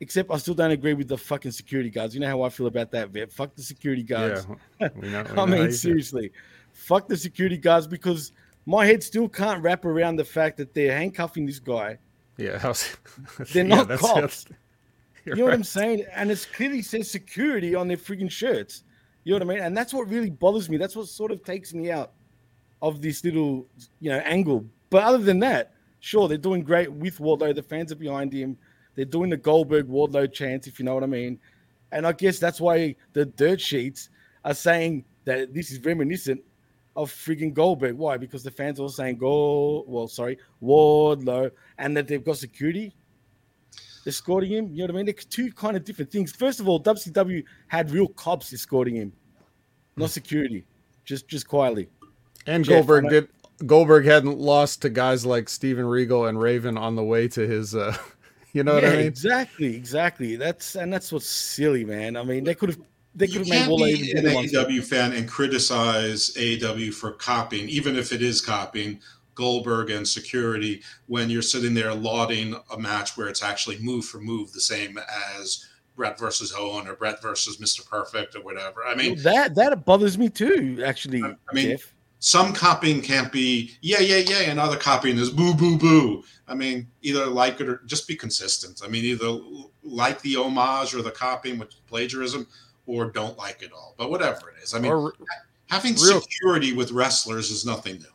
[0.00, 2.14] Except I still don't agree with the fucking security guards.
[2.14, 3.32] You know how I feel about that, Vet.
[3.32, 4.46] Fuck the security guards.
[4.80, 6.32] Yeah, we know- we I mean, seriously,
[6.72, 8.32] fuck the security guards because
[8.66, 11.98] my head still can't wrap around the fact that they're handcuffing this guy.
[12.36, 12.94] Yeah, how's,
[13.52, 14.46] They're not that's- cops.
[15.24, 16.04] You know what I'm saying?
[16.14, 18.84] And it clearly says security on their freaking shirts.
[19.24, 19.64] You know what I mean?
[19.64, 20.76] And that's what really bothers me.
[20.76, 22.12] That's what sort of takes me out
[22.80, 23.66] of this little,
[23.98, 24.64] you know, angle.
[24.88, 27.56] But other than that, sure, they're doing great with Wardlow.
[27.56, 28.56] The fans are behind him.
[28.96, 31.38] They're doing the Goldberg Wardlow chants, if you know what I mean.
[31.92, 34.08] And I guess that's why the dirt sheets
[34.44, 36.42] are saying that this is reminiscent
[36.96, 37.96] of freaking Goldberg.
[37.96, 38.16] Why?
[38.16, 42.94] Because the fans are saying Gold, well, sorry, Wardlow, and that they've got security
[44.06, 44.68] escorting him.
[44.72, 45.06] You know what I mean?
[45.06, 46.32] They're two kind of different things.
[46.32, 49.12] First of all, WCW had real cops escorting him,
[49.96, 50.64] not security,
[51.04, 51.88] just just quietly.
[52.46, 53.28] And Jeff, Goldberg did.
[53.66, 57.74] Goldberg hadn't lost to guys like Steven Regal and Raven on the way to his.
[57.74, 57.96] uh
[58.56, 59.06] You know what yeah, I mean?
[59.06, 60.36] exactly, exactly.
[60.36, 62.16] That's and that's what's silly, man.
[62.16, 62.78] I mean, they could have
[63.14, 64.32] they could have made can't be even an.
[64.32, 68.98] AEW fan and criticize AEW for copying, even if it is copying
[69.34, 74.20] Goldberg and security, when you're sitting there lauding a match where it's actually move for
[74.20, 74.98] move the same
[75.38, 77.86] as Brett versus Owen or Brett versus Mr.
[77.86, 78.86] Perfect or whatever.
[78.86, 80.82] I mean, that that bothers me too.
[80.82, 81.92] Actually, I mean, Jeff.
[82.26, 86.24] Some copying can't be yeah, yeah, yeah, and other copying is boo, boo, boo.
[86.48, 88.80] I mean, either like it or just be consistent.
[88.84, 89.38] I mean, either
[89.84, 92.48] like the homage or the copying with plagiarism,
[92.86, 93.94] or don't like it all.
[93.96, 95.12] But whatever it is, I mean, Or
[95.70, 98.06] having real- security with wrestlers is nothing new.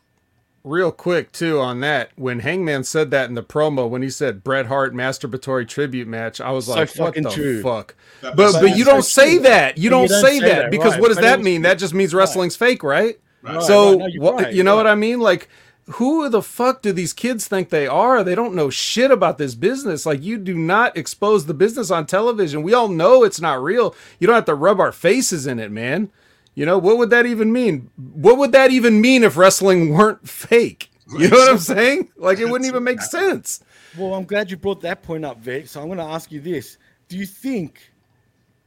[0.62, 4.44] real quick too on that, when Hangman said that in the promo, when he said
[4.44, 7.62] Bret Hart masturbatory tribute match, I was So like, what fucking the true.
[7.62, 7.94] fuck?
[8.20, 9.78] That But but you don't say that.
[9.78, 11.00] You don't, you don't say, say that, that, because right.
[11.00, 11.62] what does But that mean?
[11.62, 13.18] That just means wrestling's fake, right?
[13.42, 13.56] Right.
[13.56, 13.98] Right, so right.
[13.98, 14.84] No, you're right, you know right.
[14.84, 15.20] what I mean?
[15.20, 15.48] Like,
[15.86, 18.22] who the fuck do these kids think they are?
[18.22, 20.06] They don't know shit about this business.
[20.06, 22.62] Like, you do not expose the business on television.
[22.62, 23.94] We all know it's not real.
[24.20, 26.10] You don't have to rub our faces in it, man.
[26.54, 27.90] You know what would that even mean?
[27.96, 30.90] What would that even mean if wrestling weren't fake?
[31.18, 32.10] You know what I'm saying?
[32.16, 33.62] Like, it wouldn't even make sense.
[33.98, 35.66] Well, I'm glad you brought that point up, Vic.
[35.66, 36.78] So I'm going to ask you this:
[37.08, 37.91] Do you think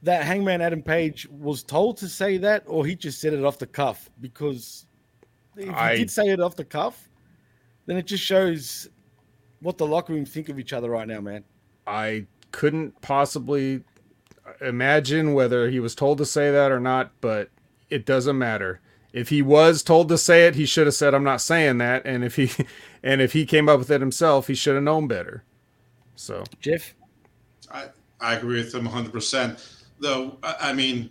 [0.02, 3.58] that Hangman Adam Page was told to say that, or he just said it off
[3.58, 4.10] the cuff?
[4.20, 4.86] Because
[5.56, 7.08] if I- he did say it off the cuff,
[7.86, 8.88] then it just shows
[9.60, 11.44] what the locker room think of each other right now, man.
[11.86, 13.82] I couldn't possibly
[14.60, 17.50] imagine whether he was told to say that or not, but
[17.90, 18.80] it doesn't matter.
[19.12, 22.04] If he was told to say it, he should have said, "I'm not saying that."
[22.04, 22.50] And if he
[23.02, 25.42] and if he came up with it himself, he should have known better.
[26.16, 26.94] So Jeff,
[27.70, 27.86] I,
[28.20, 29.84] I agree with him 100%.
[29.98, 31.10] Though, I, mean,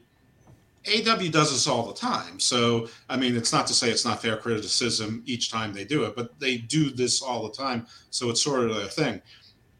[0.85, 2.39] AEW does this all the time.
[2.39, 6.03] So, I mean, it's not to say it's not fair criticism each time they do
[6.03, 7.87] it, but they do this all the time.
[8.11, 9.21] So it's sort of their thing.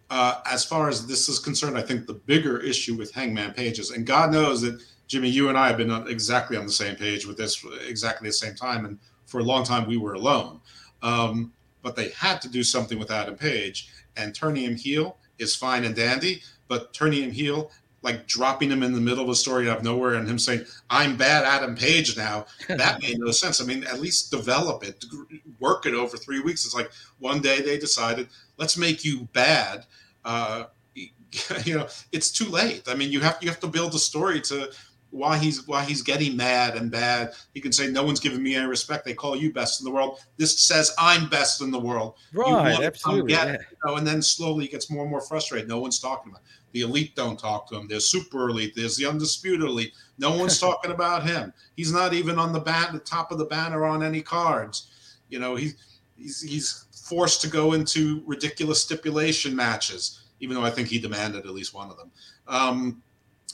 [0.10, 3.80] Uh, as far as this is concerned, I think the bigger issue with Hangman Page
[3.80, 6.72] is, and God knows that Jimmy, you and I have been on, exactly on the
[6.72, 8.86] same page with this exactly the same time.
[8.86, 10.62] And for a long time, we were alone.
[11.02, 15.56] Um, but they had to do something with Adam Page, and turning him heel is
[15.56, 16.41] fine and dandy.
[16.68, 17.72] But turning him heel,
[18.06, 20.63] like dropping him in the middle of a story out of nowhere, and him saying,
[20.91, 23.60] "I'm bad Adam Page now," that made no sense.
[23.60, 25.04] I mean, at least develop it,
[25.60, 26.63] work it over three weeks.
[26.65, 29.86] It's like one day they decided, let's make you bad.
[30.24, 30.65] Uh,
[31.65, 32.84] you know, it's too late.
[32.88, 34.72] I mean, you have you have to build a story to
[35.10, 37.34] why he's why he's getting mad and bad.
[37.56, 39.04] He can say, "No one's giving me any respect.
[39.04, 42.80] They call you best in the world." This says, "I'm best in the world." Right?
[42.82, 43.34] Absolutely.
[43.34, 43.54] get yeah.
[43.54, 45.68] you know, and then slowly he gets more and more frustrated.
[45.68, 46.48] No one's talking about it.
[46.75, 47.15] The elite.
[47.15, 47.88] Don't talk to him.
[47.88, 48.73] There's super elite.
[48.75, 49.93] There's the undisputed elite.
[50.19, 51.51] No one's talking about him.
[51.75, 54.91] He's not even on the bat, the top of the banner on any cards.
[55.29, 55.75] You know, he's
[56.15, 61.45] he's he's forced to go into ridiculous stipulation matches, even though I think he demanded
[61.45, 62.11] at least one of them.
[62.47, 63.01] Um,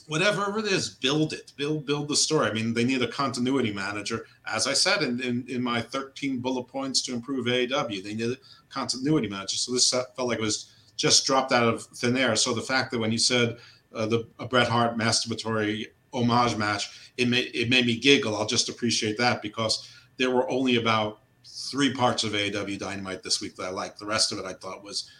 [0.08, 2.50] whatever it is, build it, build build the story.
[2.50, 6.40] I mean, they need a continuity manager, as I said in in, in my 13
[6.40, 8.02] bullet points to improve AEW.
[8.02, 8.36] They need a
[8.68, 9.56] continuity manager.
[9.56, 12.36] So this felt like it was just dropped out of thin air.
[12.36, 13.58] So the fact that when you said
[13.94, 18.36] uh, the Bret Hart masturbatory homage match, it made it made me giggle.
[18.36, 23.40] I'll just appreciate that because there were only about three parts of AEW Dynamite this
[23.40, 23.98] week that I liked.
[23.98, 25.10] The rest of it I thought was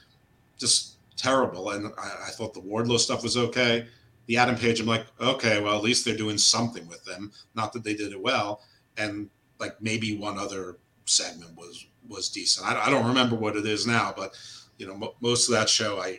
[0.59, 3.87] just terrible, and I, I thought the Wardlow stuff was okay.
[4.27, 7.33] The Adam Page, I'm like, okay, well at least they're doing something with them.
[7.55, 8.63] Not that they did it well.
[8.97, 12.67] and like maybe one other segment was was decent.
[12.67, 14.37] I, I don't remember what it is now, but
[14.83, 16.19] you know, mo- most of that show, I,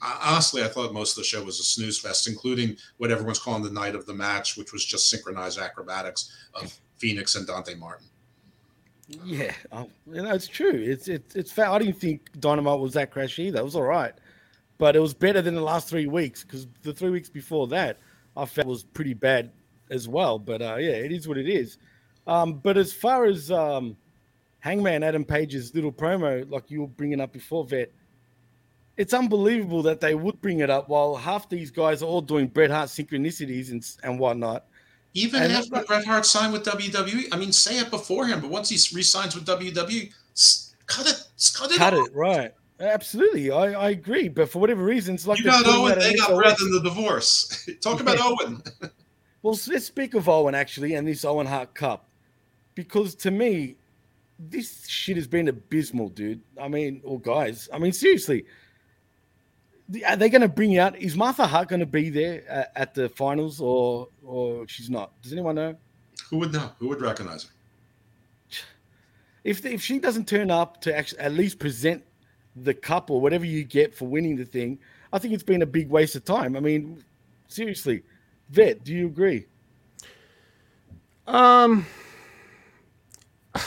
[0.00, 3.38] I, honestly, I thought most of the show was a snooze fest, including what everyone's
[3.38, 7.74] calling the night of the match, which was just synchronized acrobatics of Fenix and Dante
[7.74, 8.06] Martin.
[9.24, 10.72] Yeah, oh, you know, it's true.
[10.72, 11.70] It's it's it's fair.
[11.70, 13.60] I didn't think Dynamite was that crash either.
[13.60, 14.12] It was all right,
[14.76, 17.98] but it was better than the last three weeks because the three weeks before that
[18.36, 19.50] I felt was pretty bad
[19.90, 20.38] as well.
[20.38, 21.78] But uh, yeah, it is what it is.
[22.26, 23.96] Um, but as far as um,
[24.60, 27.90] Hangman Adam Page's little promo, like you were bringing up before, Vet,
[28.98, 32.48] it's unbelievable that they would bring it up while half these guys are all doing
[32.48, 34.66] Bret Hart synchronicities and, and whatnot.
[35.14, 38.50] Even and after Bret Hart signed with WWE, I mean, say it before him, but
[38.50, 40.12] once he resigns with WWE,
[40.86, 41.22] cut it,
[41.54, 42.52] cut it, cut it, right?
[42.80, 44.28] Absolutely, I, I agree.
[44.28, 47.68] But for whatever reason, it's like you got Owen, they got Bret in the divorce.
[47.80, 48.62] Talk about Owen.
[49.42, 52.08] well, let's speak of Owen actually, and this Owen Hart Cup,
[52.74, 53.76] because to me,
[54.40, 56.42] this shit has been abysmal, dude.
[56.60, 58.44] I mean, or guys, I mean, seriously,
[60.06, 60.96] are they going to bring out?
[60.96, 65.20] Is Martha Hart going to be there at, at, the finals, or or she's not?
[65.22, 65.76] Does anyone know?
[66.30, 66.70] Who would know?
[66.78, 67.50] Who would recognize her?
[69.44, 72.04] If if she doesn't turn up to actually at least present
[72.54, 74.78] the cup or whatever you get for winning the thing,
[75.12, 76.56] I think it's been a big waste of time.
[76.56, 77.02] I mean,
[77.46, 78.02] seriously,
[78.50, 79.46] Vet, do you agree?
[81.26, 81.86] Um,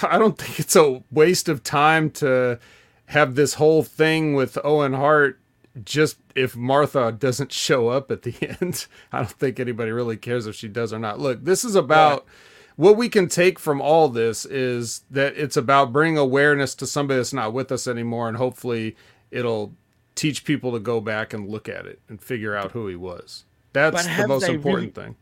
[0.04, 2.60] I don't think it's a waste of time to
[3.06, 5.41] have this whole thing with Owen Hart
[5.84, 10.48] just if Martha doesn't show up at the end, I don't think anybody really cares
[10.48, 11.20] if she does or not.
[11.20, 12.34] Look, this is about yeah.
[12.76, 17.18] what we can take from all this is that it's about bringing awareness to somebody
[17.18, 18.96] that's not with us anymore, and hopefully
[19.32, 19.74] it'll
[20.16, 23.46] teach people to go back and look at it and figure out who he was.
[23.74, 25.16] That's the most important really, thing.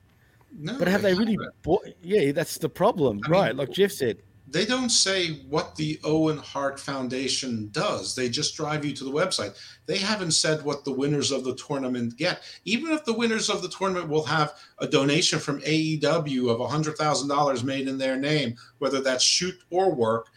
[0.58, 1.38] No, but have they, they really?
[1.62, 3.48] Bo- yeah, that's the problem, I right?
[3.50, 4.18] Mean, like Jeff said,
[4.52, 8.16] they don't say what the Owen Hart Foundation does.
[8.16, 9.58] They just drive you to the website.
[9.86, 12.42] They haven't said what the winners of the tournament get.
[12.66, 17.64] Even if the winners of the tournament will have a donation from AEW of $100,000
[17.64, 20.28] made in their name, whether that's shoot or work.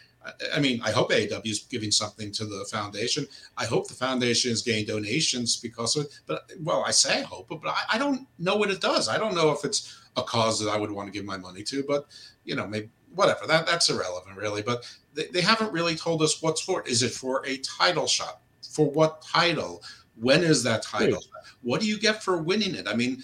[0.55, 3.27] I mean, I hope AEW is giving something to the foundation.
[3.57, 6.20] I hope the foundation is getting donations because of it.
[6.27, 9.09] But, well, I say I hope, but I, I don't know what it does.
[9.09, 11.62] I don't know if it's a cause that I would want to give my money
[11.64, 12.07] to, but,
[12.44, 16.42] you know, maybe whatever that that's irrelevant really but they, they haven't really told us
[16.42, 18.40] what's for is it for a title shot?
[18.75, 19.83] For what title?
[20.16, 21.22] When is that title
[21.62, 22.88] what do you get for winning it?
[22.88, 23.22] I mean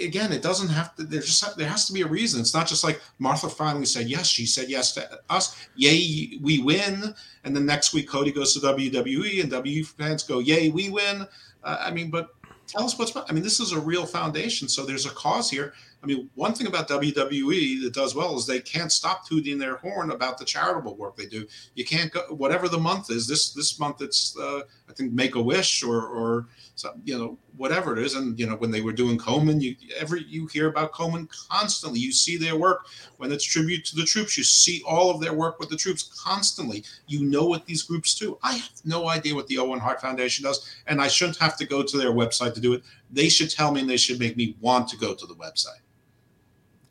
[0.00, 2.40] again it doesn't have to there's just there has to be a reason.
[2.40, 5.68] It's not just like martha finally said yes she said yes to us.
[5.76, 7.14] Yay we win.
[7.44, 11.26] And then next week cody goes to wwe and w fans go yay we win.
[11.64, 12.30] Uh, i mean but
[12.66, 15.72] tell us what's i mean this is a real foundation so there's a cause here
[16.00, 19.76] I mean, one thing about WWE that does well is they can't stop tooting their
[19.76, 21.44] horn about the charitable work they do.
[21.74, 23.26] You can't go whatever the month is.
[23.26, 27.36] This this month it's uh, I think Make a Wish or or some, you know
[27.56, 28.14] whatever it is.
[28.14, 31.98] And you know when they were doing Komen, you every you hear about Komen constantly.
[31.98, 34.38] You see their work when it's tribute to the troops.
[34.38, 36.84] You see all of their work with the troops constantly.
[37.08, 38.38] You know what these groups do.
[38.44, 41.66] I have no idea what the Owen Hart Foundation does, and I shouldn't have to
[41.66, 42.84] go to their website to do it.
[43.10, 45.80] They should tell me, and they should make me want to go to the website.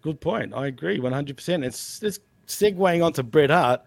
[0.07, 0.53] Good point.
[0.53, 1.65] I agree 100%.
[1.65, 3.81] It's, it's segueing onto Bret Hart,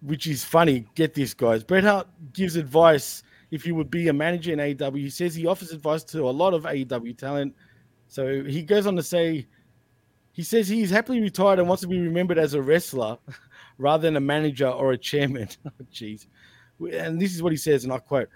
[0.00, 0.86] which is funny.
[0.96, 1.62] Get this, guys.
[1.62, 3.22] Bret Hart gives advice
[3.52, 4.96] if you would be a manager in AEW.
[4.96, 7.54] He says he offers advice to a lot of AEW talent.
[8.08, 9.46] So he goes on to say,
[10.32, 13.16] he says he's happily retired and wants to be remembered as a wrestler
[13.78, 15.46] rather than a manager or a chairman.
[15.64, 16.26] Oh, jeez.
[16.92, 18.28] and this is what he says, and I quote,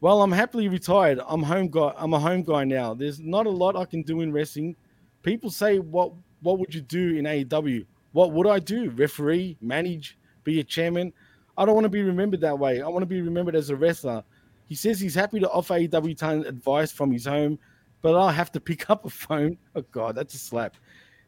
[0.00, 1.20] well, I'm happily retired.
[1.28, 1.92] I'm home guy.
[1.96, 2.92] I'm a home guy now.
[2.92, 4.74] There's not a lot I can do in wrestling.
[5.22, 6.12] People say what
[6.42, 7.86] what would you do in AEW?
[8.12, 8.90] What would I do?
[8.90, 11.12] Referee, manage, be a chairman?
[11.56, 12.82] I don't want to be remembered that way.
[12.82, 14.22] I want to be remembered as a wrestler.
[14.68, 17.58] He says he's happy to offer AEW talent advice from his home,
[18.00, 19.56] but I'll have to pick up a phone.
[19.74, 20.76] Oh God, that's a slap.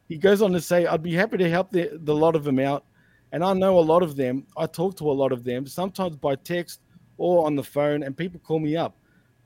[0.08, 2.58] He goes on to say, I'd be happy to help the, the lot of them
[2.58, 2.84] out.
[3.32, 4.46] And I know a lot of them.
[4.56, 6.80] I talk to a lot of them, sometimes by text
[7.16, 8.96] or on the phone, and people call me up.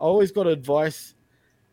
[0.00, 1.14] I always got advice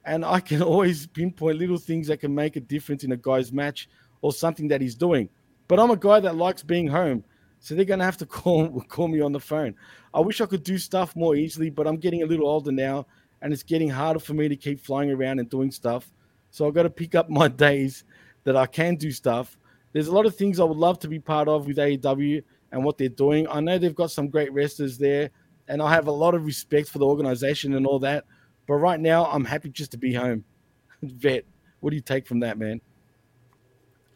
[0.05, 3.51] and I can always pinpoint little things that can make a difference in a guy's
[3.51, 3.89] match
[4.21, 5.29] or something that he's doing.
[5.67, 7.23] But I'm a guy that likes being home,
[7.59, 9.75] so they're gonna have to call call me on the phone.
[10.13, 13.07] I wish I could do stuff more easily, but I'm getting a little older now,
[13.41, 16.11] and it's getting harder for me to keep flying around and doing stuff.
[16.51, 18.03] So I've got to pick up my days
[18.43, 19.57] that I can do stuff.
[19.91, 22.83] There's a lot of things I would love to be part of with AEW and
[22.83, 23.47] what they're doing.
[23.47, 25.29] I know they've got some great wrestlers there,
[25.67, 28.25] and I have a lot of respect for the organization and all that.
[28.67, 30.43] But right now, I'm happy just to be home.
[31.03, 31.45] Vet,
[31.79, 32.81] what do you take from that, man?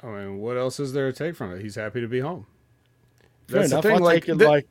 [0.02, 1.62] I mean, what else is there to take from it?
[1.62, 2.46] He's happy to be home.
[3.48, 4.68] Fair That's the thing, I'll like, take it th- like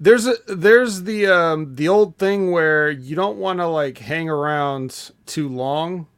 [0.00, 4.28] there's a there's the um the old thing where you don't want to like hang
[4.28, 6.08] around too long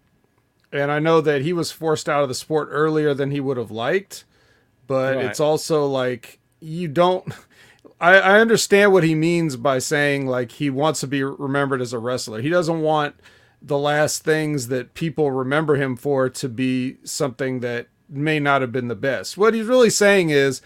[0.73, 3.59] and i know that he was forced out of the sport earlier than he would
[3.59, 4.25] have liked
[4.87, 5.27] but Right.
[5.27, 7.31] it's also like you don't
[8.01, 11.93] I, I understand what he means by saying like he wants to be remembered as
[11.93, 13.17] a wrestler he doesn't want
[13.63, 18.73] the last things that people remember him for to be something that may not have
[18.73, 20.61] been the best what he's really saying is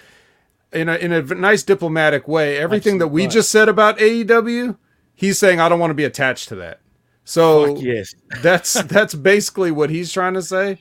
[0.73, 4.77] in a in a nice diplomatic way, everything that we just said about AEW,
[5.15, 6.81] he's saying I don't want to be attached to that.
[7.25, 8.15] So fuck yes.
[8.43, 10.79] that's that's basically what he's trying to say,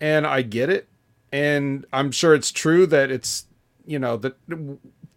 [0.00, 0.88] and I get it,
[1.32, 3.46] and I'm sure it's true that it's
[3.86, 4.34] you know the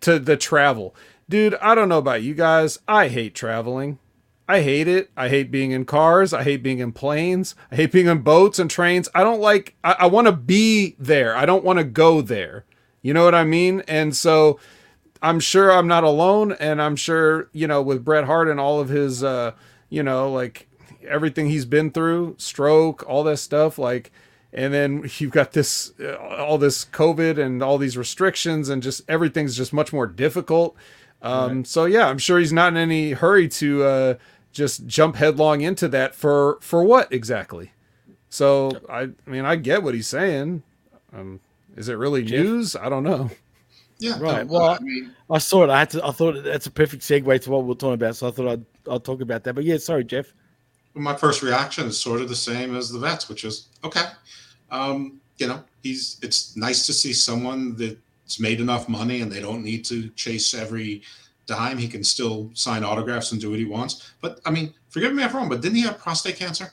[0.08, 0.96] to the travel,
[1.28, 1.56] dude.
[1.56, 4.00] I don't know about you guys, I hate traveling.
[4.50, 5.12] I hate it.
[5.18, 6.34] I hate being in cars.
[6.34, 7.54] I hate being in planes.
[7.70, 9.10] I hate being in boats and trains.
[9.14, 9.76] I don't like.
[9.84, 11.36] I, I want to be there.
[11.36, 12.64] I don't want to go there.
[13.02, 13.84] You know what I mean?
[13.90, 14.58] And so
[15.22, 18.80] I'm sure I'm not alone, and I'm sure you know with Bret Hart and all
[18.80, 19.52] of his, uh,
[19.90, 20.70] you know, like
[21.06, 24.12] everything he's been through, stroke, all that stuff, like,
[24.54, 29.02] and then you've got this, uh, all this COVID and all these restrictions, and just
[29.10, 30.76] everything's just much more difficult.
[31.22, 34.14] Um, So yeah, I'm sure he's not in any hurry to uh,
[34.52, 37.72] just jump headlong into that for for what exactly.
[38.30, 40.64] So I, I mean, I get what he's saying.
[41.14, 41.40] Um,
[41.76, 42.44] is it really Jeff?
[42.44, 42.76] news?
[42.76, 43.30] I don't know.
[44.00, 44.20] Yeah.
[44.20, 45.70] Right, no, well, I mean, I saw it.
[45.70, 46.06] I had to.
[46.06, 48.16] I thought that's a perfect segue to what we're talking about.
[48.16, 49.54] So I thought I'd I'll talk about that.
[49.56, 50.34] But yeah, sorry, Jeff.
[50.98, 54.06] My first reaction is sort of the same as the vets, which is okay.
[54.72, 59.40] Um, you know, he's it's nice to see someone that's made enough money and they
[59.40, 61.02] don't need to chase every
[61.46, 61.78] dime.
[61.78, 64.12] He can still sign autographs and do what he wants.
[64.22, 66.72] But I mean, forgive me if I'm wrong, but didn't he have prostate cancer?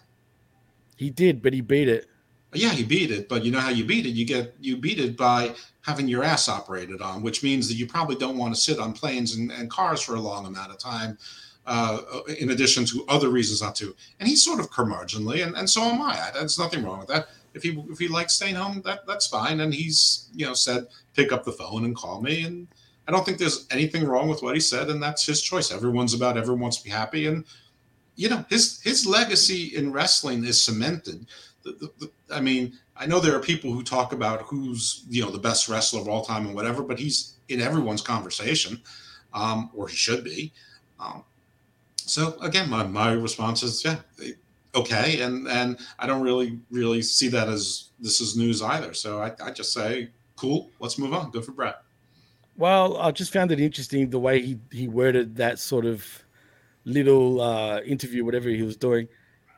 [0.96, 2.08] He did, but he beat it.
[2.52, 4.10] Yeah, he beat it, but you know how you beat it?
[4.10, 7.86] You get you beat it by having your ass operated on, which means that you
[7.86, 10.78] probably don't want to sit on planes and, and cars for a long amount of
[10.78, 11.18] time.
[11.66, 15.68] Uh, in addition to other reasons not to, and he's sort of curmudgeonly, and, and
[15.68, 16.30] so am I.
[16.34, 17.28] There's nothing wrong with that.
[17.54, 19.60] If he if he likes staying home, that that's fine.
[19.60, 22.68] And he's you know said pick up the phone and call me, and
[23.08, 25.72] I don't think there's anything wrong with what he said, and that's his choice.
[25.72, 27.44] Everyone's about everyone wants to be happy, and
[28.16, 31.26] you know his his legacy in wrestling is cemented.
[31.62, 35.22] The, the, the, I mean, I know there are people who talk about who's you
[35.22, 38.80] know the best wrestler of all time and whatever, but he's in everyone's conversation,
[39.32, 40.52] um, or he should be.
[40.98, 41.24] Um,
[42.06, 43.96] so again, my, my response is yeah,
[44.74, 48.94] okay, and and I don't really really see that as this is news either.
[48.94, 51.30] So I, I just say cool, let's move on.
[51.30, 51.76] Good for Bret.
[52.56, 56.06] Well, I just found it interesting the way he, he worded that sort of
[56.84, 59.08] little uh, interview, whatever he was doing.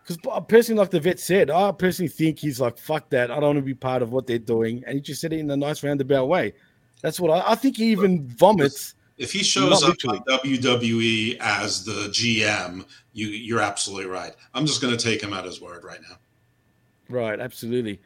[0.03, 3.31] Because personally, like the vet said, I personally think he's like, fuck that.
[3.31, 4.83] I don't want to be part of what they're doing.
[4.87, 6.55] And he just said it in a nice roundabout way.
[7.03, 8.95] That's what I, I think he even vomits.
[9.19, 14.35] If he shows Not up on WWE as the GM, you you're absolutely right.
[14.55, 16.17] I'm just going to take him at his word right now.
[17.09, 18.01] Right, absolutely.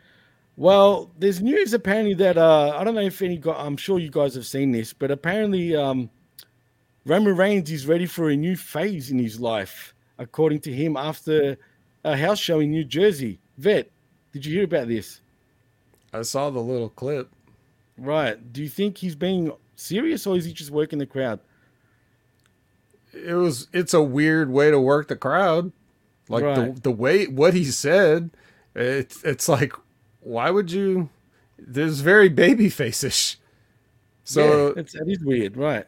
[0.57, 4.11] Well, there's news apparently that uh I don't know if any guy I'm sure you
[4.11, 6.11] guys have seen this, but apparently um
[7.07, 11.57] Roman Reigns is ready for a new phase in his life, according to him, after
[12.05, 13.40] a house show in New Jersey.
[13.57, 13.90] Vet,
[14.33, 15.23] did you hear about this?
[16.12, 17.31] I saw the little clip.
[17.96, 18.53] Right.
[18.53, 21.40] Do you think he's being serious or is he just working the crowd?
[23.12, 25.72] It was it's a weird way to work the crowd.
[26.28, 26.74] Like Right.
[26.74, 28.31] the the way what he said,
[28.74, 29.72] it's it's like
[30.20, 31.09] why would you
[31.59, 33.39] there's very baby face-ish.
[34.24, 35.85] So yeah, it's, that is weird, right?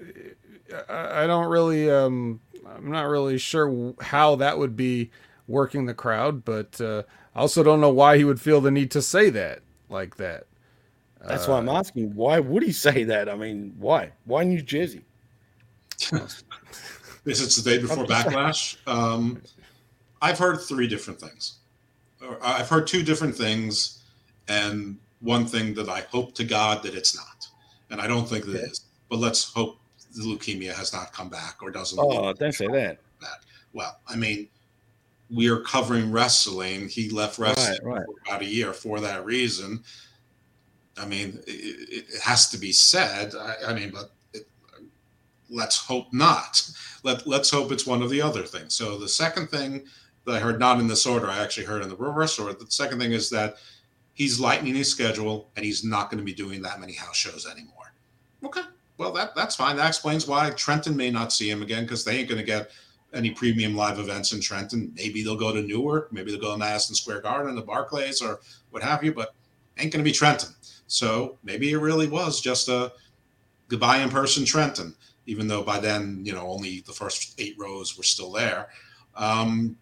[0.89, 5.11] I, I don't really um I'm not really sure how that would be
[5.47, 7.03] working the crowd, but uh,
[7.35, 10.47] I also don't know why he would feel the need to say that like that.
[11.27, 12.15] That's why I'm asking.
[12.15, 13.29] Why would he say that?
[13.29, 14.13] I mean, why?
[14.25, 15.03] Why New Jersey?
[15.99, 16.43] This
[17.41, 18.77] is the day before Backlash.
[18.87, 19.43] Um,
[20.21, 21.55] I've heard three different things.
[22.41, 24.03] I've heard two different things,
[24.49, 27.47] and one thing that I hope to God that it's not,
[27.91, 28.83] and I don't think that it is.
[29.09, 29.79] But let's hope
[30.15, 31.99] the leukemia has not come back or doesn't.
[31.99, 32.99] Oh, don't say that.
[33.73, 34.49] Well, I mean,
[35.31, 36.89] we are covering wrestling.
[36.89, 38.07] He left wrestling Right, right.
[38.07, 39.83] for about a year for that reason.
[40.99, 43.35] I mean, it, it has to be said.
[43.35, 44.47] I, I mean, but it,
[45.49, 46.71] let's hope not.
[47.03, 48.75] Let Let's hope it's one of the other things.
[48.75, 49.85] So the second thing
[50.25, 52.53] that I heard, not in this order, I actually heard in the reverse order.
[52.53, 53.57] The second thing is that
[54.15, 57.47] he's lightening his schedule and he's not going to be doing that many house shows
[57.47, 57.93] anymore.
[58.45, 58.63] Okay,
[58.99, 59.77] well that that's fine.
[59.77, 62.71] That explains why Trenton may not see him again because they ain't going to get
[63.15, 64.93] any premium live events in Trenton.
[64.95, 68.41] Maybe they'll go to Newark, maybe they'll go to Madison Square Garden, the Barclays, or
[68.71, 69.13] what have you.
[69.13, 69.35] But
[69.79, 70.51] ain't going to be Trenton.
[70.93, 72.93] So maybe it really was just a
[73.69, 77.97] goodbye in person Trenton, even though by then, you know, only the first eight rows
[77.97, 78.69] were still there.
[79.17, 79.79] Um,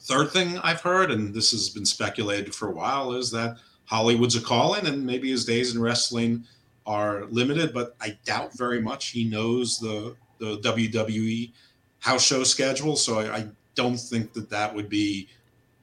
[0.00, 4.36] third thing I've heard, and this has been speculated for a while, is that Hollywood's
[4.36, 6.44] a calling and maybe his days in wrestling
[6.86, 11.52] are limited, but I doubt very much he knows the, the WWE
[11.98, 12.96] house show schedule.
[12.96, 15.28] So I, I don't think that that would be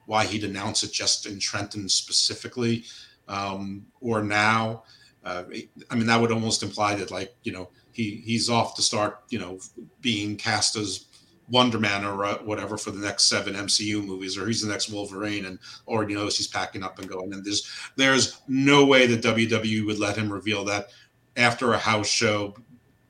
[0.06, 2.84] why he'd announce it just in Trenton specifically
[3.28, 4.84] um, or now.
[5.24, 5.44] Uh,
[5.90, 9.22] I mean, that would almost imply that, like, you know, he he's off to start,
[9.30, 9.58] you know,
[10.00, 11.06] being cast as
[11.48, 14.90] Wonder Man or uh, whatever for the next seven MCU movies, or he's the next
[14.90, 17.32] Wolverine, and or you know he's packing up and going.
[17.32, 20.88] And there's there's no way that WWE would let him reveal that
[21.36, 22.54] after a house show,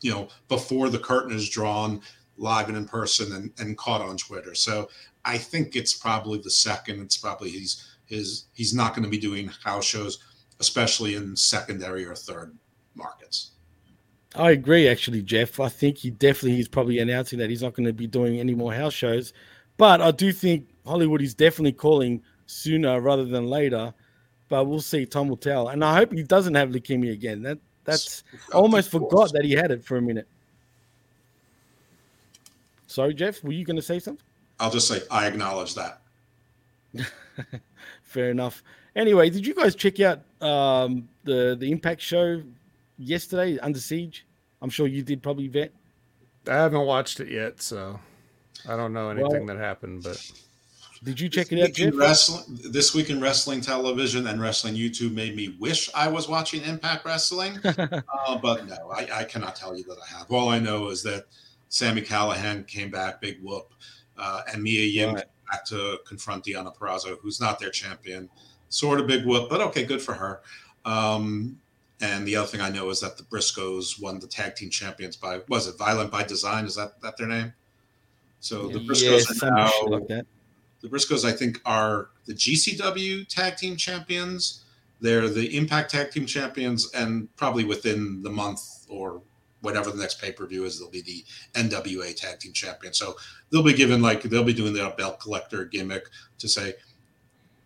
[0.00, 2.00] you know, before the curtain is drawn,
[2.36, 4.54] live and in person, and, and caught on Twitter.
[4.54, 4.88] So
[5.24, 7.00] I think it's probably the second.
[7.00, 10.18] It's probably he's his he's not going to be doing house shows,
[10.60, 12.56] especially in secondary or third
[12.94, 13.52] markets.
[14.34, 15.60] I agree, actually, Jeff.
[15.60, 18.54] I think he definitely he's probably announcing that he's not going to be doing any
[18.54, 19.32] more house shows.
[19.76, 23.92] But I do think Hollywood is definitely calling sooner rather than later.
[24.48, 25.06] But we'll see.
[25.06, 25.68] Time will tell.
[25.68, 27.42] And I hope he doesn't have leukemia again.
[27.42, 30.28] That that's I almost forgot that he had it for a minute.
[32.86, 33.42] Sorry, Jeff.
[33.42, 34.24] Were you going to say something?
[34.60, 36.00] I'll just say I acknowledge that.
[38.02, 38.62] Fair enough.
[38.94, 42.42] Anyway, did you guys check out um, the the Impact show
[42.98, 44.26] yesterday, Under Siege?
[44.62, 45.72] I'm sure you did, probably vet.
[46.48, 47.98] I haven't watched it yet, so
[48.68, 50.02] I don't know anything well, that happened.
[50.02, 50.30] But
[51.04, 51.94] did you check this it out?
[51.94, 56.62] Wrestling, this week in wrestling television and wrestling YouTube made me wish I was watching
[56.62, 60.30] Impact Wrestling, uh, but no, I, I, cannot tell you that I have.
[60.30, 61.26] All I know is that
[61.68, 63.72] Sami Callihan came back, big whoop,
[64.16, 65.24] uh, and Mia Yim right.
[65.50, 68.28] Back to confront Deonna Purrazzo, who's not their champion.
[68.68, 70.40] Sort of big whoop, but okay, good for her.
[70.84, 71.58] Um,
[72.00, 75.16] and the other thing I know is that the Briscoes won the tag team champions
[75.16, 76.66] by was it Violent by Design?
[76.66, 77.52] Is that that their name?
[78.40, 80.26] So the Briscoes now like
[80.80, 84.64] the Briscoes, I think, are the GCW tag team champions.
[85.00, 89.22] They're the Impact tag team champions, and probably within the month or
[89.66, 91.24] whatever the next pay per view is, they'll be the
[91.60, 92.94] NWA tag team champion.
[92.94, 93.16] So
[93.50, 96.04] they'll be given like they'll be doing the belt collector gimmick
[96.38, 96.74] to say,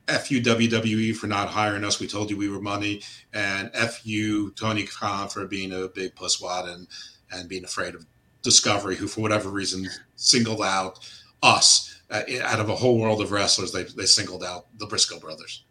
[0.08, 2.00] F you WWE for not hiring us.
[2.00, 3.02] We told you we were money,
[3.34, 6.88] and F you Tony Khan for being a big pusswad and
[7.30, 8.06] and being afraid of
[8.42, 9.86] Discovery, who for whatever reason
[10.16, 10.98] singled out
[11.42, 13.72] us uh, out of a whole world of wrestlers.
[13.72, 15.64] They they singled out the Briscoe brothers.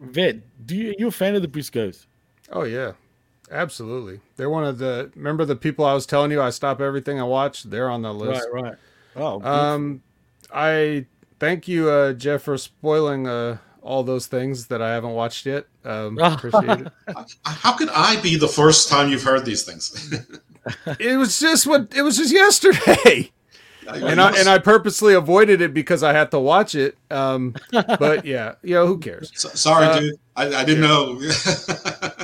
[0.00, 2.06] Vid, do you you a fan of the Briscoes?
[2.50, 2.92] Oh yeah,
[3.50, 4.20] absolutely.
[4.36, 5.10] They're one of the.
[5.14, 7.64] Remember the people I was telling you I stop everything I watch.
[7.64, 8.46] They're on the list.
[8.52, 8.74] Right, right.
[9.16, 10.02] Oh, um,
[10.52, 11.06] I
[11.38, 15.66] thank you, uh, Jeff, for spoiling uh, all those things that I haven't watched yet.
[15.84, 16.92] Um, appreciate it.
[17.44, 20.12] How could I be the first time you've heard these things?
[20.98, 23.30] it was just what it was just yesterday.
[23.86, 26.96] and I and I purposely avoided it because I had to watch it.
[27.10, 29.30] Um, but yeah, you know, who cares?
[29.34, 30.14] So, sorry, uh, dude.
[30.36, 30.88] I, I didn't yeah.
[30.88, 31.20] know.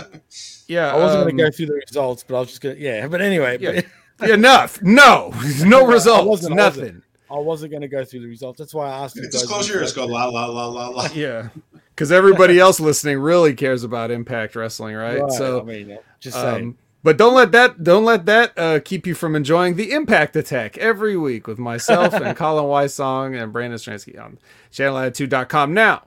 [0.70, 2.76] yeah, I wasn't um, going to go through the results, but I was just going
[2.76, 2.80] to.
[2.80, 3.58] Yeah, but anyway.
[3.60, 3.80] Yeah.
[4.22, 4.82] Enough.
[4.82, 5.32] No,
[5.64, 6.26] no results.
[6.26, 7.02] Wasn't, Nothing.
[7.30, 8.58] I wasn't going to go through the results.
[8.58, 9.28] That's why I asked you.
[9.30, 9.92] Just close your ears.
[9.92, 11.08] Go la la la la la.
[11.14, 11.48] Yeah,
[11.90, 15.20] because everybody else listening really cares about Impact Wrestling, right?
[15.20, 16.78] right so, I mean, just um, saying.
[17.02, 20.76] But don't let that don't let that uh, keep you from enjoying the Impact Attack
[20.78, 24.38] every week with myself and Colin Wysong and Brandon Stransky on
[24.70, 25.72] channelattitude.com.
[25.72, 26.04] Now,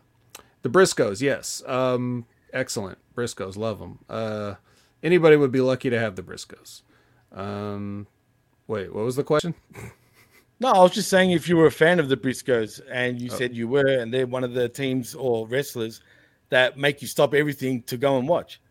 [0.61, 3.99] the Briscoes, yes, um, excellent Briscoes, love them.
[4.09, 4.55] Uh,
[5.01, 6.82] anybody would be lucky to have the Briscoes.
[7.32, 8.07] Um,
[8.68, 9.55] wait, what was the question?
[10.59, 13.30] No, I was just saying if you were a fan of the Briscoes and you
[13.32, 13.36] oh.
[13.36, 16.01] said you were, and they're one of the teams or wrestlers
[16.49, 18.61] that make you stop everything to go and watch.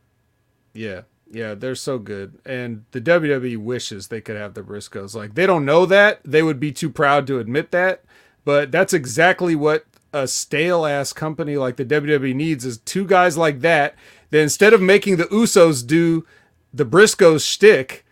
[0.73, 2.39] Yeah, yeah, they're so good.
[2.47, 5.15] And the WWE wishes they could have the Briscoes.
[5.15, 6.21] Like they don't know that.
[6.25, 8.05] They would be too proud to admit that.
[8.45, 13.37] But that's exactly what a stale ass company like the WWE needs is two guys
[13.37, 13.95] like that.
[14.33, 16.27] That instead of making the Usos do
[16.73, 18.05] the Briscoes shtick,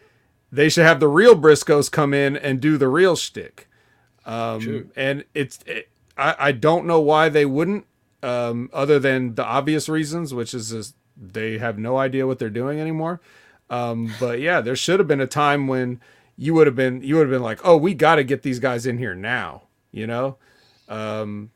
[0.53, 3.69] they should have the real Briscoes come in and do the real shtick.
[4.27, 7.87] Um, and it's it, I, I don't know why they wouldn't,
[8.23, 12.51] um, other than the obvious reasons, which is just they have no idea what they're
[12.51, 13.23] doing anymore.
[13.71, 16.01] Um, but yeah, there should have been a time when
[16.37, 18.59] you would have been you would have been like, oh, we got to get these
[18.59, 20.37] guys in here now, you know.
[20.87, 21.51] Um,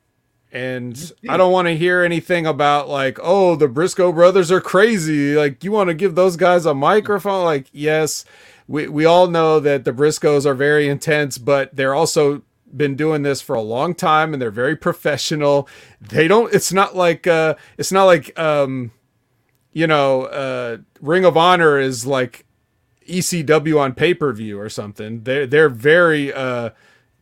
[0.54, 5.34] and I don't want to hear anything about like, oh, the Briscoe brothers are crazy.
[5.34, 7.44] Like, you want to give those guys a microphone?
[7.44, 8.24] Like, yes,
[8.68, 12.42] we we all know that the Briscoes are very intense, but they're also
[12.74, 15.68] been doing this for a long time and they're very professional.
[16.00, 18.90] They don't it's not like uh it's not like um
[19.74, 22.46] you know, uh, Ring of Honor is like
[23.06, 25.24] ECW on pay per view or something.
[25.24, 26.70] They're they're very uh,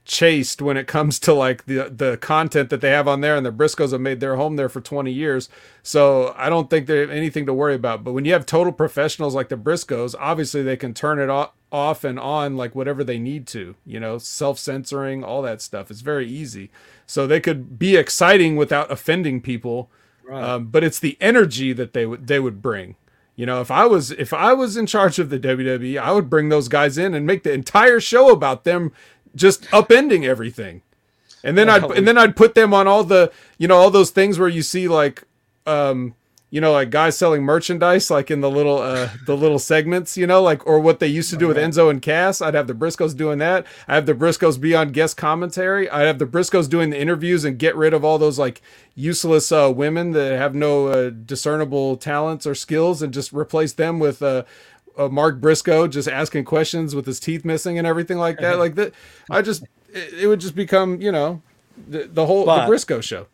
[0.04, 3.44] chaste when it comes to like the the content that they have on there, and
[3.46, 5.48] the Briscoes have made their home there for twenty years.
[5.82, 8.04] So I don't think they have anything to worry about.
[8.04, 11.52] But when you have total professionals like the Briscoes, obviously they can turn it off
[11.70, 16.02] off and on like whatever they need to you know self-censoring all that stuff it's
[16.02, 16.70] very easy
[17.06, 19.90] so they could be exciting without offending people
[20.24, 20.44] Right.
[20.44, 22.94] um, but it's the energy that they would they would bring
[23.36, 26.28] you know if i was if i was in charge of the wwe i would
[26.30, 28.92] bring those guys in and make the entire show about them
[29.34, 30.82] just upending everything.
[31.44, 34.10] And then i'd and then i'd put them on all the you know all those
[34.10, 35.24] things where you see like
[35.66, 36.14] um
[36.50, 40.26] you know like guys selling merchandise like in the little uh the little segments you
[40.26, 42.40] know like or what they used to do with enzo and cass.
[42.40, 43.66] I'd have the briscoes doing that.
[43.88, 45.90] I have the briscoes be on guest commentary.
[45.90, 48.62] I'd have the briscoes doing the interviews and get rid of all those like
[48.94, 53.98] useless uh women that have no uh, discernible talents or skills and just replace them
[53.98, 54.44] with uh
[54.98, 58.58] uh, Mark Briscoe just asking questions with his teeth missing and everything like that.
[58.58, 58.92] Like that,
[59.30, 61.42] I just it, it would just become you know
[61.88, 63.26] the, the whole But- the Briscoe show.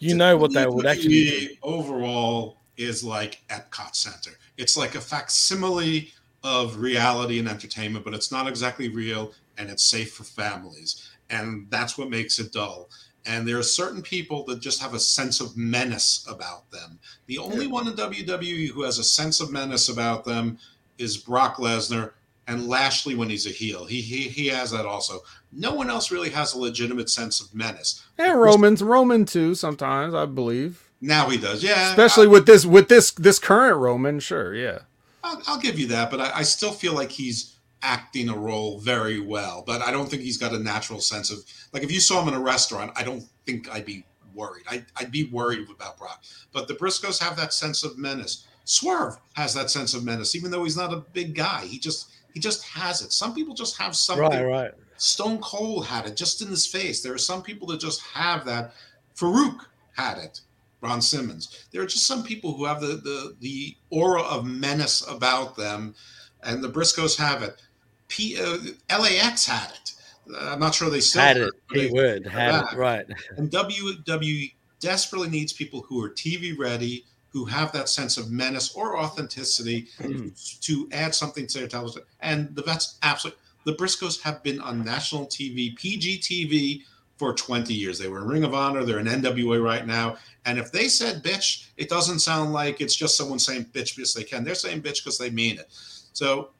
[0.00, 1.48] You know what that would actually do.
[1.48, 4.30] WWE overall is like Epcot Center.
[4.56, 6.12] It's like a facsimile
[6.44, 11.10] of reality and entertainment, but it's not exactly real and it's safe for families.
[11.30, 12.88] And that's what makes it dull.
[13.26, 16.98] And there are certain people that just have a sense of menace about them.
[17.26, 20.58] The only one in WWE who has a sense of menace about them
[20.98, 22.12] is Brock Lesnar
[22.46, 23.84] and Lashley when he's a heel.
[23.84, 25.20] He he, he has that also.
[25.52, 28.04] No one else really has a legitimate sense of menace.
[28.16, 29.54] And Romans, Roman too.
[29.54, 31.90] Sometimes I believe, Now he does, yeah.
[31.90, 34.20] especially with this with this this current Roman.
[34.20, 34.80] Sure, yeah.
[35.22, 38.78] I'll, I'll give you that, but I, I still feel like he's acting a role
[38.78, 39.62] very well.
[39.66, 41.38] But I don't think he's got a natural sense of
[41.72, 44.64] like if you saw him in a restaurant, I don't think I'd be worried.
[44.70, 46.22] I, I'd be worried about Brock.
[46.52, 48.46] But the Briscoes have that sense of menace.
[48.68, 51.64] Swerve has that sense of menace, even though he's not a big guy.
[51.64, 53.12] He just he just has it.
[53.12, 54.24] Some people just have something.
[54.28, 54.70] Right, right.
[54.98, 57.00] Stone Cold had it just in his face.
[57.00, 58.74] There are some people that just have that.
[59.16, 59.60] Farouk
[59.96, 60.40] had it.
[60.82, 61.64] Ron Simmons.
[61.72, 65.94] There are just some people who have the the the aura of menace about them,
[66.42, 67.62] and the Briscoes have it.
[68.08, 68.58] P, uh,
[69.00, 69.92] LAX had it.
[70.30, 71.52] Uh, I'm not sure they still Had it.
[71.68, 72.26] but they- Keyword.
[72.26, 72.72] Had back.
[72.74, 72.76] it.
[72.78, 73.06] Right.
[73.38, 77.04] And WWE desperately needs people who are TV ready,
[77.38, 80.28] who have that sense of menace or authenticity hmm.
[80.60, 82.02] to add something to their television.
[82.20, 83.40] And the vets absolutely.
[83.64, 86.82] The Briscoes have been on national TV, PG TV,
[87.16, 87.98] for 20 years.
[87.98, 88.84] They were in Ring of Honor.
[88.84, 90.16] They're in NWA right now.
[90.46, 94.14] And if they said bitch, it doesn't sound like it's just someone saying bitch because
[94.14, 94.44] they can.
[94.44, 95.66] They're saying bitch because they mean it.
[96.12, 96.50] So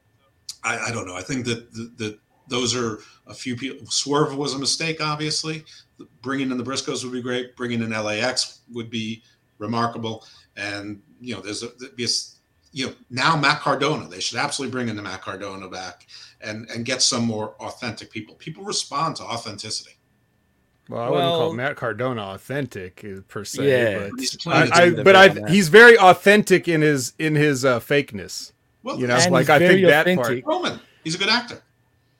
[0.63, 1.15] I, I don't know.
[1.15, 3.87] I think that that that those are a few people.
[3.87, 5.63] Swerve was a mistake, obviously.
[6.21, 7.55] Bringing in the Briscoes would be great.
[7.55, 9.23] Bringing in LAX would be
[9.59, 10.25] remarkable.
[10.57, 12.35] And you know, there's a, there'd be a s-
[12.71, 14.07] you know now Matt Cardona.
[14.07, 16.07] They should absolutely bring in the Matt Cardona back
[16.41, 18.35] and and get some more authentic people.
[18.35, 19.91] People respond to authenticity.
[20.89, 23.67] Well, I wouldn't call Matt Cardona authentic uh, per se.
[23.69, 24.09] Yeah.
[24.09, 28.53] but He's I, I, but I, he's very authentic in his in his uh, fakeness.
[28.83, 30.43] well, You know, like I very think that part.
[30.45, 30.79] Roman.
[31.03, 31.61] He's a good actor.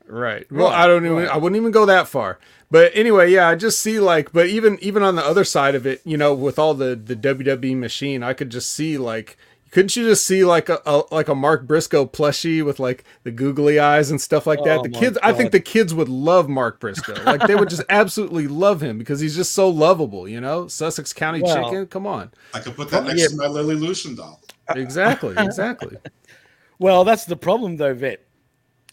[0.06, 0.52] Right.
[0.52, 1.18] Well, Right, I don't even.
[1.18, 1.28] right.
[1.30, 2.40] I wouldn't even go that far.
[2.72, 5.88] But anyway, yeah, I just see like, but even even on the other side of
[5.88, 9.38] it, you know, with all the the WWE machine, I could just see like,
[9.72, 13.32] couldn't you just see like a, a like a Mark Briscoe plushie with like the
[13.32, 14.80] googly eyes and stuff like that?
[14.80, 17.20] Oh the my kids, I think the kids would love Mark Briscoe.
[17.24, 20.28] Like they would just absolutely love him because he's just so lovable.
[20.28, 21.88] You know, Sussex County Well- Chicken.
[21.88, 22.32] Come on.
[22.54, 23.28] I could put that next yeah.
[23.30, 24.42] to my Lily Lucian doll.
[24.76, 25.34] Exactly.
[25.38, 25.98] Exactly.
[26.80, 28.26] Well, that's the problem, though, Vet.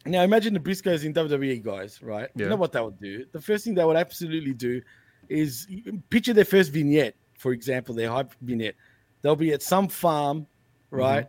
[0.06, 2.28] Now, imagine the Briscoes in WWE, guys, right?
[2.34, 2.44] Yeah.
[2.44, 3.24] You know what they would do?
[3.32, 4.80] The first thing they would absolutely do
[5.28, 5.66] is
[6.10, 8.74] picture their first vignette, for example, their hype vignette.
[9.22, 10.96] They'll be at some farm, mm-hmm.
[10.96, 11.28] right?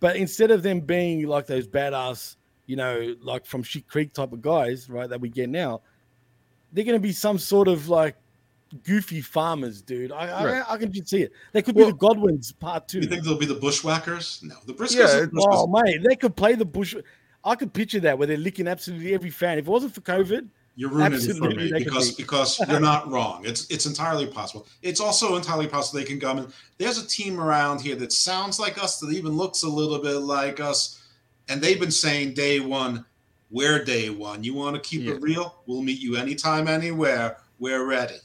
[0.00, 2.36] But instead of them being like those badass,
[2.66, 5.82] you know, like from Shit Creek type of guys, right, that we get now,
[6.72, 8.16] they're going to be some sort of like
[8.84, 10.12] goofy farmers, dude.
[10.12, 10.64] I, Right.
[10.68, 11.32] I, I can just see it.
[11.52, 13.00] They could Well- be the Godwins part two.
[13.00, 14.40] You think they'll be the bushwhackers?
[14.42, 14.96] No, the Briscoes.
[14.96, 15.46] Yeah, are the Briscoes.
[15.50, 16.94] Oh mate, they could play the bush.
[17.44, 19.58] I could picture that where they're licking absolutely every fan.
[19.58, 22.22] If it wasn't for COVID, You're ruining it for Absolutely, me because be.
[22.22, 23.42] because you're not wrong.
[23.44, 24.66] It's it's entirely possible.
[24.82, 26.52] It's also entirely possible they can come in.
[26.78, 30.16] There's a team around here that sounds like us, that even looks a little bit
[30.18, 31.02] like us,
[31.48, 33.04] and they've been saying day one,
[33.50, 34.44] we're day one.
[34.44, 35.14] You want to keep Yeah.
[35.14, 35.56] it real?
[35.66, 37.38] We'll meet you anytime, anywhere.
[37.58, 38.16] We're ready.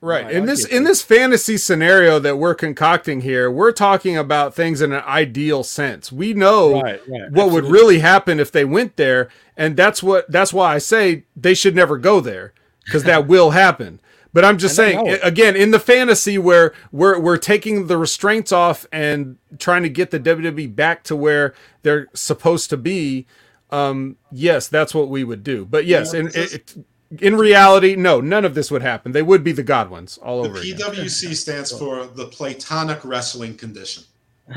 [0.00, 0.26] Right.
[0.26, 4.82] Right, In this in this fantasy scenario that we're concocting here, we're talking about things
[4.82, 6.12] in an ideal sense.
[6.12, 7.30] We know right, right.
[7.30, 11.24] what would really happen if they went there, and that's what that's why I say
[11.34, 12.52] they should never go there
[12.84, 13.98] because that will happen.
[14.34, 18.52] But I'm just And saying again in the fantasy where we're we're taking the restraints
[18.52, 23.26] off and trying to get the WWE back to where they're supposed to be.
[23.70, 25.64] Um, yes, that's what we would do.
[25.64, 26.74] But yes, Yeah, this it,
[27.20, 29.12] in reality, no, none of this would happen.
[29.12, 30.76] They would be the Godwins all The over again.
[30.78, 34.04] PWC stands for the Platonic Wrestling Condition.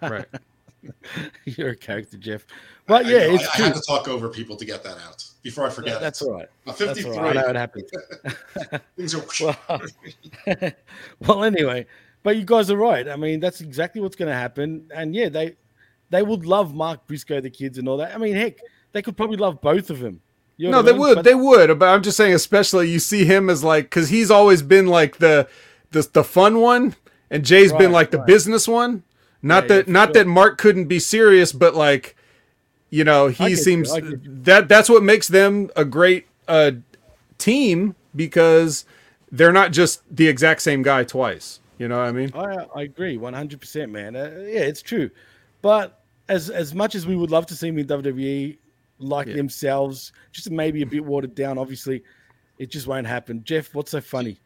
[0.00, 0.24] Right.
[1.44, 2.46] You're a character, Jeff.
[2.86, 3.64] But I- yeah, I, it's I true.
[3.66, 6.00] have to talk over people to get that out before I forget.
[6.00, 6.26] That's it.
[6.28, 6.48] all right.
[6.66, 7.16] I'm That's 53.
[7.16, 7.36] all right.
[7.36, 7.90] I know it happens.
[8.96, 9.56] Things are.
[9.68, 10.70] Well,
[11.20, 11.84] well, anyway,
[12.22, 13.06] but you guys are right.
[13.08, 14.88] I mean, that's exactly what's going to happen.
[14.94, 15.56] And yeah, they
[16.08, 18.14] they would love Mark Briscoe, the kids, and all that.
[18.14, 18.56] I mean, heck,
[18.92, 20.22] they could probably love both of them.
[20.58, 21.00] You know No, what I they mean?
[21.00, 21.14] would.
[21.14, 21.78] But- They would.
[21.78, 25.16] But I'm just saying, especially you see him as like because he's always been like
[25.18, 25.48] the
[25.92, 26.94] the the fun one,
[27.30, 28.26] and Jay's been like the right.
[28.26, 29.02] business one.
[29.40, 30.12] Not Yeah, that yeah, not sure.
[30.14, 32.14] that Mark couldn't be serious, but like
[32.90, 36.72] you know he you, seems that that's what makes them a great uh
[37.38, 38.84] team because
[39.30, 41.60] they're not just the exact same guy twice.
[41.78, 42.32] You know what I mean?
[42.34, 44.16] I, I agree, one hundred percent, man.
[44.16, 45.10] Uh, yeah, it's true.
[45.62, 48.56] But as as much as we would love to see them in WWE,
[48.98, 49.36] like Yeah.
[49.36, 51.58] themselves, just maybe a bit watered down.
[51.58, 52.02] Obviously,
[52.58, 53.42] it just won't happen.
[53.44, 54.38] Jeff, what's so funny?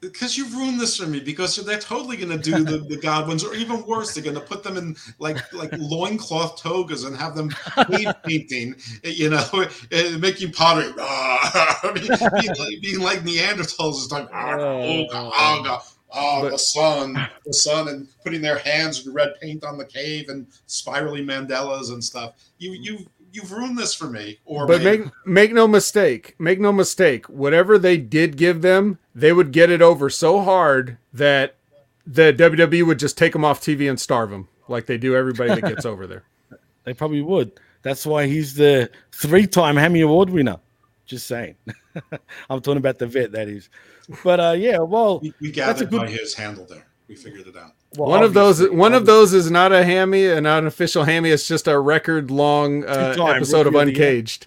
[0.00, 1.18] Because you've ruined this for me.
[1.18, 4.40] Because they're totally going to do the, the Godwins, or even worse, they're going to
[4.40, 7.50] put them in like like loincloth togas and have them
[7.90, 9.44] cave painting, you know,
[10.20, 12.06] making pottery, I mean,
[12.40, 14.04] being, like, being like Neanderthals.
[14.04, 15.82] It's like, ah, oh, oh, oh,
[16.12, 20.28] oh, the sun, the sun, and putting their hands in red paint on the cave
[20.28, 22.34] and spirally mandalas and stuff.
[22.58, 22.98] You you
[23.32, 24.38] you've ruined this for me.
[24.44, 27.26] Or But maybe- make make no mistake, make no mistake.
[27.28, 31.56] Whatever they did give them, they would get it over so hard that
[32.06, 35.60] the WWE would just take them off TV and starve them, like they do everybody
[35.60, 36.24] that gets over there.
[36.84, 37.52] They probably would.
[37.82, 40.58] That's why he's the three-time Hammy Award winner.
[41.06, 41.54] Just saying.
[42.50, 43.68] I'm talking about the vet, that is.
[44.24, 46.86] But uh, yeah, well, we, we That's a gathered good- by his handle there.
[47.08, 47.72] We figured it out.
[47.96, 50.66] well, one of those, obviously, one of those is not a hammy, and not an
[50.66, 51.30] official hammy.
[51.30, 54.08] It's just a record long uh, episode of Rookie of the Year.
[54.10, 54.46] Uncaged.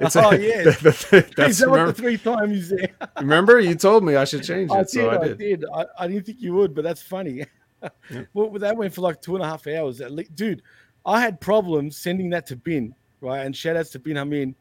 [0.00, 0.62] It's Oh, a, yeah.
[0.64, 0.94] that- that-
[1.28, 2.88] Is that's that what remember, the three times you
[3.20, 5.38] remember you told me I should change it, I did, so I I did.
[5.38, 5.64] did.
[5.72, 7.44] I, I didn't think you would, but that's funny.
[8.34, 10.00] well, that went for like two and a half hours.
[10.00, 10.34] At least.
[10.34, 10.62] Dude,
[11.06, 13.46] I had problems sending that to Bin, right?
[13.46, 14.54] And shout outs to Bin Hamin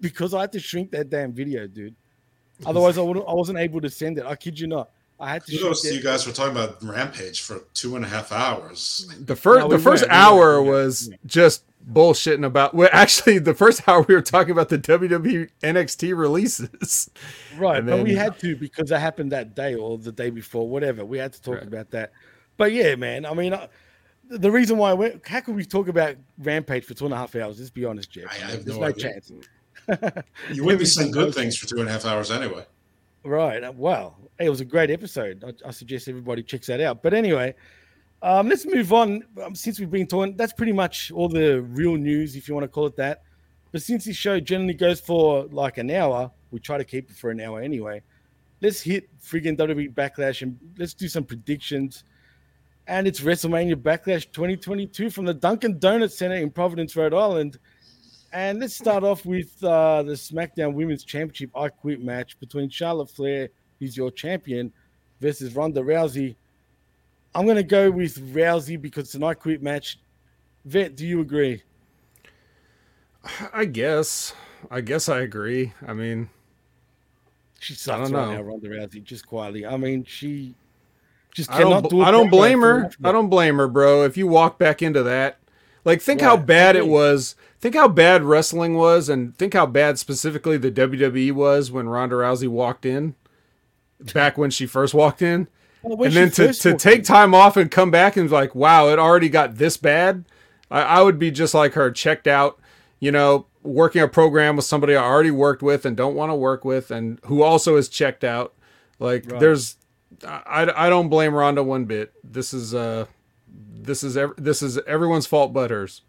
[0.00, 1.94] because I had to shrink that damn video, dude.
[2.64, 3.26] Otherwise, I wouldn't.
[3.28, 4.24] I wasn't able to send it.
[4.24, 4.90] I kid you not.
[5.22, 5.50] I had to.
[5.52, 5.94] shrink Kudos to it.
[5.94, 9.06] you guys for talking about Rampage for two and a half hours.
[9.20, 10.84] The first No, the we first weren't, hour we weren't.
[10.86, 12.74] was just bullshitting about.
[12.74, 17.10] Well, actually, the first hour we were talking about the WWE NXT releases.
[17.56, 20.30] Right, And but we then- had to because it happened that day or the day
[20.30, 21.04] before, whatever.
[21.04, 21.66] We had to talk Right.
[21.66, 22.12] about that.
[22.56, 23.24] But yeah, man.
[23.24, 23.68] I mean, I,
[24.28, 27.16] the reason why I went, how could we talk about Rampage for two and a
[27.16, 27.58] half hours?
[27.58, 28.24] Let's be honest, Jeff.
[28.30, 29.12] I- I have There's no no, idea.
[29.12, 29.32] chance.
[30.52, 32.64] You wouldn't be saying good things for two and a half hours anyway.
[33.24, 33.62] Right.
[33.62, 35.44] uh, Well, it was a great episode.
[35.44, 37.02] I, I suggest everybody checks that out.
[37.02, 37.54] But anyway,
[38.22, 39.22] um, let's move on.
[39.42, 42.64] Um, since we've been talking, that's pretty much all the real news, if you want
[42.64, 43.22] to call it that.
[43.70, 47.16] But since this show generally goes for like an hour, we try to keep it
[47.16, 48.02] for an hour anyway.
[48.60, 52.04] Let's hit friggin' WWE Backlash and let's do some predictions.
[52.86, 57.58] And it's WrestleMania Backlash 2022 from the Dunkin' Donuts Center in Providence, Rhode Island.
[58.32, 63.10] And let's start off with uh, the SmackDown Women's Championship I Quit match between Charlotte
[63.10, 64.72] Flair, who's your champion,
[65.20, 66.36] versus Ronda Rousey.
[67.34, 69.98] I'm going to go with Rousey because it's an I Quit match.
[70.64, 71.62] Vet, do you agree?
[73.52, 74.34] I guess.
[74.70, 75.72] I guess I agree.
[75.86, 76.30] I mean,
[77.60, 78.36] She sucks don't right know.
[78.36, 79.66] now, Ronda Rousey, just quietly.
[79.66, 80.54] I mean, she
[81.34, 81.90] just I cannot don't.
[81.90, 82.90] do it I don't blame her.
[83.04, 84.04] I don't blame her, bro.
[84.04, 85.38] If you walk back into that,
[85.84, 87.34] like, think how Right, bad it was.
[87.60, 92.16] Think how bad wrestling was, and think how bad specifically the WWE was when Ronda
[92.16, 93.14] Rousey walked in.
[94.14, 95.46] Back when she first walked in,
[95.82, 98.52] Well, and then to, to take in- time off and come back and be like,
[98.52, 100.24] wow, it already got this bad.
[100.72, 102.58] I, I would be just like her, checked out.
[102.98, 106.34] You know, working a program with somebody I already worked with and don't want to
[106.34, 108.54] work with, and who also is checked out.
[108.98, 109.38] Like, Right.
[109.38, 109.76] there's,
[110.26, 112.12] I, I don't blame Ronda one bit.
[112.24, 113.06] This is uh,
[113.82, 116.02] this is ev- this is everyone's fault but hers.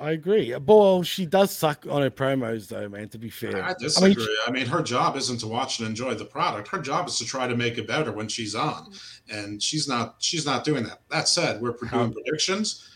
[0.00, 0.52] I agree.
[0.56, 3.08] Well, she does suck on her promos, though, man.
[3.10, 4.14] To be fair, I I disagree.
[4.16, 6.66] mean, I mean, her job isn't to watch and enjoy the product.
[6.68, 8.92] Her job is to try to make it better when she's on,
[9.30, 10.16] and she's not.
[10.18, 11.02] She's not doing that.
[11.10, 12.90] That said, we're doing How- predictions.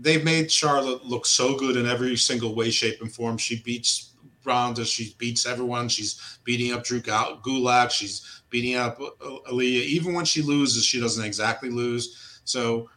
[0.00, 3.36] They've made Charlotte look so good in every single way, shape, and form.
[3.38, 4.12] She beats
[4.44, 4.84] Ronda.
[4.84, 5.88] She beats everyone.
[5.88, 7.90] She's beating up Drew Gu- Gulak.
[7.90, 9.82] She's beating up uh, Aliyah.
[9.82, 12.27] Even when she loses, she doesn't exactly lose.
[12.48, 12.88] So,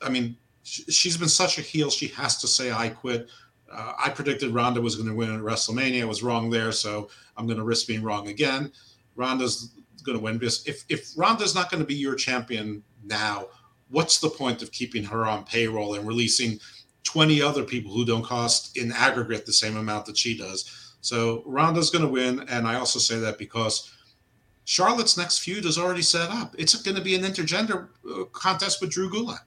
[0.00, 1.90] I mean, sh- she's been such a heel.
[1.90, 3.28] She has to say, "I quit."
[3.70, 6.02] Uh, I predicted Ronda was going to win at WrestleMania.
[6.02, 8.70] I was wrong there, so I'm going to risk being wrong again.
[9.16, 9.72] Ronda's
[10.04, 13.46] going to win because if if Ronda's not going to be your champion now,
[13.88, 16.58] what's the point of keeping her on payroll and releasing
[17.04, 20.94] 20 other people who don't cost in aggregate the same amount that she does?
[21.00, 23.90] So Ronda's going to win, and I also say that because
[24.64, 26.54] Charlotte's next feud is already set up.
[26.56, 29.40] It's going to be an intergender uh, contest with Drew Gulak.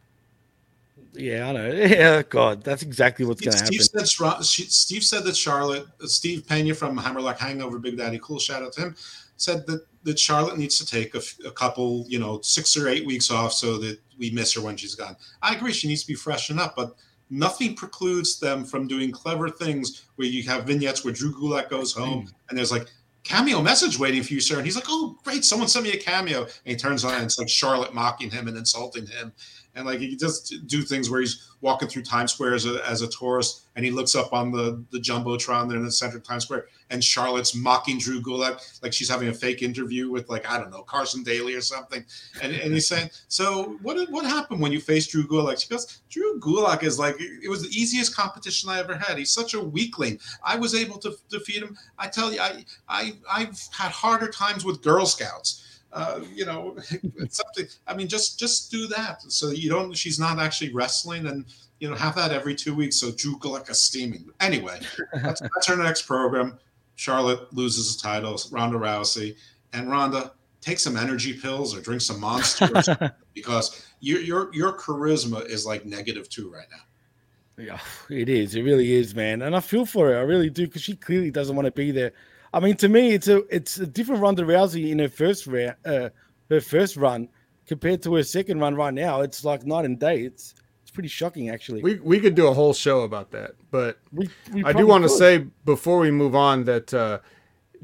[1.13, 1.72] Yeah, I know.
[1.72, 3.80] Yeah, God, that's exactly what's going to happen.
[3.80, 8.39] Steve said, Steve said that Charlotte, uh, Steve Pena from Hammerlock Hangover, Big Daddy Cool,
[8.39, 8.95] shout out to him,
[9.38, 13.05] said that, that Charlotte needs to take a, a couple, you know, six or eight
[13.05, 15.16] weeks off so that we miss her when she's gone.
[15.41, 16.95] I agree, she needs to be freshened up, but
[17.30, 21.93] nothing precludes them from doing clever things where you have vignettes where Drew Gulak goes
[21.93, 22.32] home mm.
[22.49, 22.88] and there's like
[23.26, 24.57] cameo message waiting for you, sir.
[24.57, 26.43] And he's like, oh, great, someone sent me a cameo.
[26.43, 29.34] And he turns on and it's like Charlotte mocking him and insulting him
[29.76, 33.01] and like he just do things where he's walking through Times Square as a, as
[33.01, 36.23] a tourist, and he looks up on the the jumbotron there in the center of
[36.23, 40.49] Times Square, and Charlotte's mocking Drew Gulak like she's having a fake interview with like
[40.49, 42.03] I don't know Carson Daly or something,
[42.41, 45.61] and, and he's saying, so what what happened when you faced Drew Gulak?
[45.61, 49.17] She goes, Drew Gulak is like it was the easiest competition I ever had.
[49.17, 50.19] He's such a weakling.
[50.43, 51.78] I was able to defeat him.
[51.99, 55.64] I tell you, I I I've had harder times with Girl Scouts
[55.96, 56.76] uh, you know,
[57.30, 57.66] something.
[57.88, 59.93] I mean, just just do that so you don't.
[59.93, 61.46] She's not actually wrestling, and
[61.80, 62.98] you know, have that every two weeks.
[62.98, 64.30] So Drew Gulak is steaming.
[64.41, 64.80] Anyway,
[65.14, 66.60] that's, that's our next program.
[66.96, 68.39] Charlotte loses the title.
[68.52, 69.36] Ronda Rousey
[69.74, 72.89] and Ronda take some energy pills or drink some monsters
[73.34, 77.64] because your your your charisma is like negative two right now.
[77.64, 77.80] Yeah,
[78.10, 78.56] it is.
[78.56, 79.41] It really is, man.
[79.41, 80.18] And I feel for her.
[80.18, 82.12] I really do because she clearly doesn't want to be there.
[82.56, 85.74] I mean, to me, it's a it's a different Ronda Rousey in her first ra-
[85.84, 86.10] uh,
[86.49, 87.28] her first run
[87.68, 89.20] compared to her second run right now.
[89.22, 90.22] It's like night and day.
[90.22, 91.82] It's it's pretty shocking, actually.
[91.82, 95.03] We we could do a whole show about that, but we, we I do want
[95.03, 97.20] to say before we move on that uh,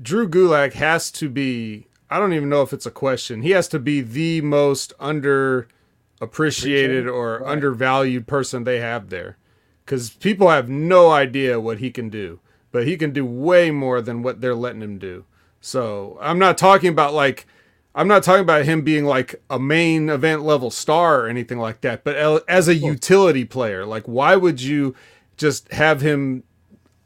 [0.01, 1.87] Drew Gulak has to be.
[2.09, 3.41] I don't even know if it's a question.
[3.41, 5.67] He has to be the most under
[6.21, 7.51] appreciated or right.
[7.51, 9.37] undervalued person they have there
[9.83, 12.39] because people have no idea what he can do
[12.71, 15.25] but he can do way more than what they're letting him do.
[15.59, 17.45] So I'm not talking about like
[17.93, 21.81] I'm not talking about him being like a main event level star or anything like
[21.81, 22.15] that, but
[22.47, 24.95] as a utility player, like why would you
[25.37, 26.43] just have him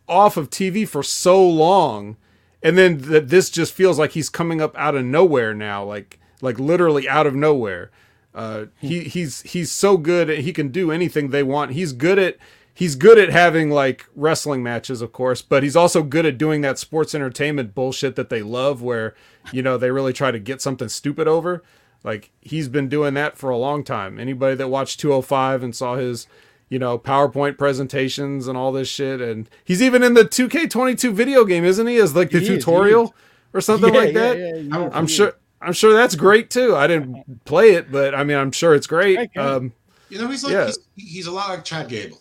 [0.07, 2.17] off of TV for so long
[2.65, 6.19] and then that this just feels like he's coming up out of nowhere now, like
[6.41, 7.91] like literally out of nowhere.
[8.33, 11.71] Uh, he he's he's so good he can do anything they want.
[11.71, 12.37] He's good at
[12.75, 16.61] he's good at having like wrestling matches, of course, but he's also good at doing
[16.61, 19.15] that sports entertainment bullshit that they love, where
[19.51, 21.63] you know they really try to get something stupid over.
[22.03, 24.19] Like he's been doing that for a long time.
[24.19, 26.27] Anybody that watched 205 and saw his,
[26.69, 31.45] you know, PowerPoint presentations and all this shit, and he's even in the 2K22 video
[31.45, 31.97] game, isn't he?
[31.97, 33.11] As like the he tutorial is,
[33.53, 34.37] or something yeah, like that.
[34.37, 35.33] Yeah, yeah, I'm sure.
[35.61, 36.75] I'm sure that's great too.
[36.75, 39.35] I didn't play it, but I mean, I'm sure it's great.
[39.35, 39.73] Um,
[40.09, 42.19] you know, he's like he's, he's a lot like Chad Gable.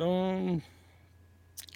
[0.00, 0.62] Um,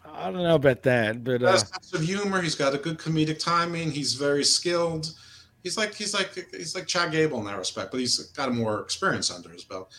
[0.04, 2.40] I don't know about that, but uh, sense of humor.
[2.40, 3.90] He's got a good comedic timing.
[3.90, 5.12] He's very skilled.
[5.62, 8.52] He's like he's like he's like Chad Gable in that respect, but he's got a
[8.52, 9.92] more experience under his belt.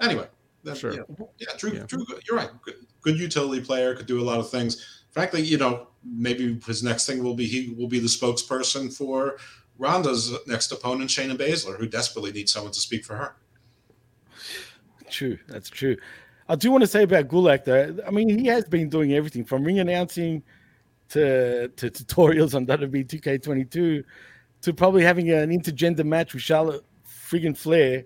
[0.00, 0.26] Anyway,
[0.64, 0.92] that, sure.
[0.92, 1.02] Yeah,
[1.38, 1.84] yeah, Drew, yeah.
[1.86, 2.50] Drew, you're right.
[2.62, 5.04] Good, good utility player, could do a lot of things.
[5.10, 9.38] Frankly, you know, maybe his next thing will be he will be the spokesperson for
[9.76, 13.36] Ronda's next opponent, Shayna Baszler, who desperately needs someone to speak for her.
[15.10, 15.96] True, that's true.
[16.48, 17.96] I do want to say about Gulak though.
[18.06, 20.42] I mean, he has been doing everything from ring announcing
[21.10, 24.04] to to tutorials on WWE 2K22
[24.62, 28.04] to probably having an intergender match with Charlotte friggin' Flair,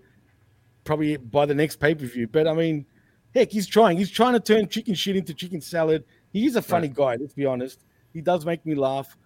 [0.84, 2.26] probably by the next pay per view.
[2.26, 2.86] But I mean,
[3.34, 3.96] heck, he's trying.
[3.96, 6.04] He's trying to turn chicken shit into chicken salad.
[6.32, 6.96] He's a funny right.
[6.96, 7.16] guy.
[7.16, 7.84] Let's be honest.
[8.12, 9.16] He does make me laugh.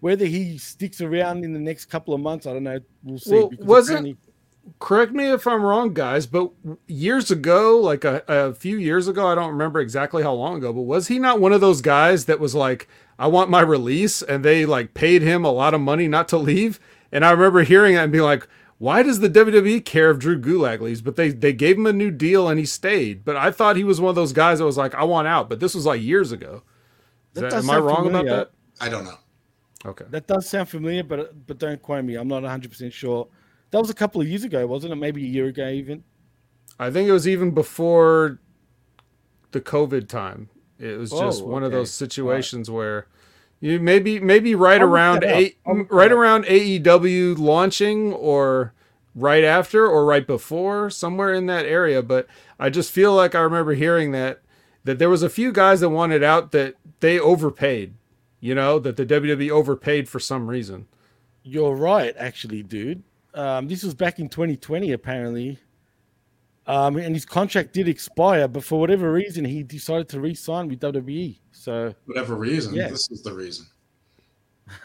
[0.00, 2.80] Whether he sticks around in the next couple of months, I don't know.
[3.02, 3.32] We'll see.
[3.32, 4.18] Well, wasn't
[4.78, 6.50] correct me if I'm wrong, guys, but
[6.86, 10.72] years ago, like a, a, few years ago, I don't remember exactly how long ago,
[10.72, 12.88] but was he not one of those guys that was like,
[13.18, 16.38] I want my release, and they like paid him a lot of money not to
[16.38, 16.80] leave?
[17.12, 18.48] And I remember hearing it and being like,
[18.78, 21.02] why does the WWE care if Drew Gulak leaves?
[21.02, 23.26] But they they gave him a new deal and he stayed.
[23.26, 25.50] But I thought he was one of those guys that was like, I want out.
[25.50, 26.62] But this was like years ago.
[27.34, 28.32] That, am I wrong familiar.
[28.32, 28.84] about that?
[28.84, 29.18] I don't know.
[29.84, 30.06] Okay.
[30.08, 32.14] That does sound familiar, but but don't quote me.
[32.14, 33.28] I'm not 100 percent sure.
[33.70, 34.96] That was a couple of years ago, wasn't it?
[34.96, 36.04] Maybe a year ago, even.
[36.78, 38.40] I think it was even before
[39.52, 40.48] the COVID time.
[40.78, 42.74] It was just oh, one of those situations right.
[42.74, 43.06] where
[43.60, 48.72] you maybe maybe right I'll around a, right around AEW launching or
[49.14, 52.26] right after or right before somewhere in that area but
[52.58, 54.40] I just feel like I remember hearing that
[54.84, 57.94] that there was a few guys that wanted out that they overpaid
[58.40, 60.86] you know that the WWE overpaid for some reason
[61.42, 63.02] You're right, actually, dude.
[63.34, 65.58] Um, this was back in 2020, apparently.
[66.66, 70.80] Um, and his contract did expire, but for whatever reason, he decided to re-sign with
[70.80, 71.38] WWE.
[71.52, 72.88] So, Whatever reason, Yeah.
[72.88, 73.66] this is the reason.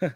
[0.00, 0.10] well,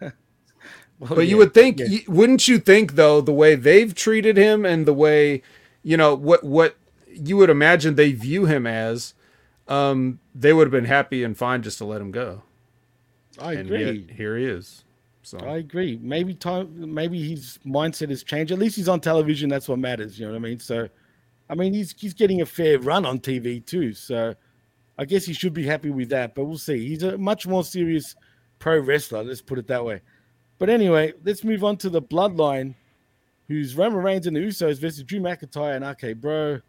[1.00, 2.00] But you would think, yeah.
[2.08, 5.42] wouldn't you think though, the way they've treated him and the way,
[5.82, 6.76] you know, what what
[7.10, 9.14] you would imagine they view him as,
[9.66, 12.42] um, they would have been happy and fine just to let him go.
[13.40, 14.00] I and agree.
[14.08, 14.84] yet here he is.
[15.28, 15.98] So I agree.
[16.00, 16.94] Maybe time.
[16.94, 18.50] Maybe his mindset has changed.
[18.50, 19.50] At least he's on television.
[19.50, 20.18] That's what matters.
[20.18, 20.58] You know what I mean?
[20.58, 20.88] So,
[21.50, 23.92] I mean, he's he's getting a fair run on TV too.
[23.92, 24.34] So,
[24.96, 26.34] I guess he should be happy with that.
[26.34, 26.88] But we'll see.
[26.88, 28.16] He's a much more serious
[28.58, 29.22] pro wrestler.
[29.22, 30.00] Let's put it that way.
[30.58, 32.74] But anyway, let's move on to the Bloodline,
[33.48, 36.60] who's Roman Reigns and the Usos versus Drew McIntyre and RK Bro.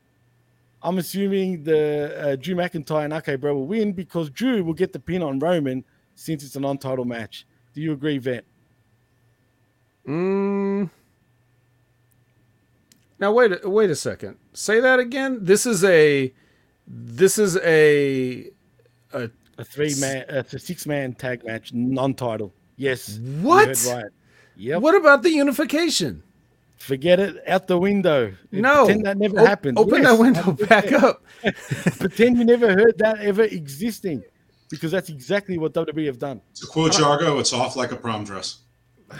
[0.84, 4.91] I'm assuming the uh, Drew McIntyre and RK Bro will win because Drew will get
[4.91, 5.86] the pin on Roman
[6.16, 7.45] since it's a non-title match.
[7.80, 8.43] Do you agree, Vet?
[10.05, 10.89] Mm.
[13.19, 14.36] Now wait a- wait a second.
[14.51, 15.39] Say that again.
[15.45, 16.34] This is a
[16.86, 18.51] this is a
[19.13, 22.53] a A three man, a six man tag match, non title.
[22.75, 23.17] Yes.
[23.41, 23.69] What?
[23.89, 24.11] right.
[24.57, 24.82] Yep.
[24.82, 26.21] what about the unification?
[26.80, 28.34] Forget it out the window.
[28.51, 28.88] No.
[28.88, 29.77] Pretend that never Op- happened.
[29.80, 31.23] Open Yes, that window back up.
[31.97, 34.23] Pretend you never heard that ever existing,
[34.70, 36.41] because that's exactly what WWE have done.
[36.55, 38.59] To quote Jargo, it's off like a prom dress.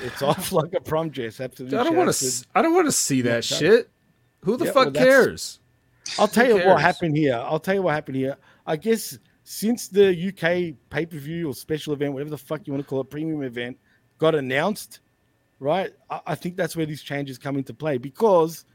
[0.02, 1.39] It's off like a prom dress.
[1.39, 1.78] Absolutely.
[1.78, 3.89] I don't want to I don't want to see that Yeah, shit.
[4.41, 5.60] Who the Yeah, fuck well, cares?
[6.18, 7.36] I'll tell Who you what happened here.
[7.36, 8.38] I'll tell you what happened here.
[8.66, 12.74] I guess since the UK pay per view or special event, whatever the fuck you
[12.74, 13.78] want to call it, premium event,
[14.18, 15.00] got announced,
[15.60, 15.91] right?
[16.10, 18.66] I, I think that's where these changes come into play because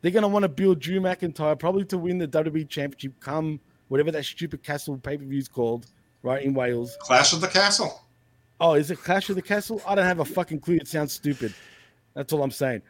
[0.00, 3.60] they're going to want to build Drew McIntyre probably to win the WWE Championship come
[3.88, 5.86] whatever that stupid Castle pay per view is called,
[6.22, 6.96] right, in Wales.
[7.00, 8.02] Clash of the Castle.
[8.60, 9.80] Oh, is it Clash of the Castle?
[9.86, 10.76] I don't have a fucking clue.
[10.76, 11.54] It sounds stupid.
[12.14, 12.82] That's all I'm saying.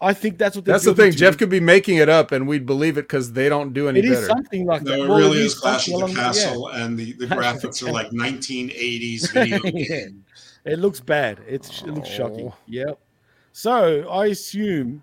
[0.00, 1.12] I think that's what they're That's the thing.
[1.12, 1.16] to.
[1.16, 4.00] Jeff could be making it up, and we'd believe it because they don't do any
[4.00, 4.26] It is better.
[4.26, 4.96] something like that.
[4.98, 6.42] No, it Well, really it is Clash of something the along- yeah.
[6.44, 10.24] Castle, and the, the Clash of the graphics are like 1980s video game.
[10.66, 11.40] It looks bad.
[11.48, 12.48] It's, it looks shocking.
[12.48, 12.56] Oh.
[12.66, 12.98] Yep.
[13.52, 15.02] So I assume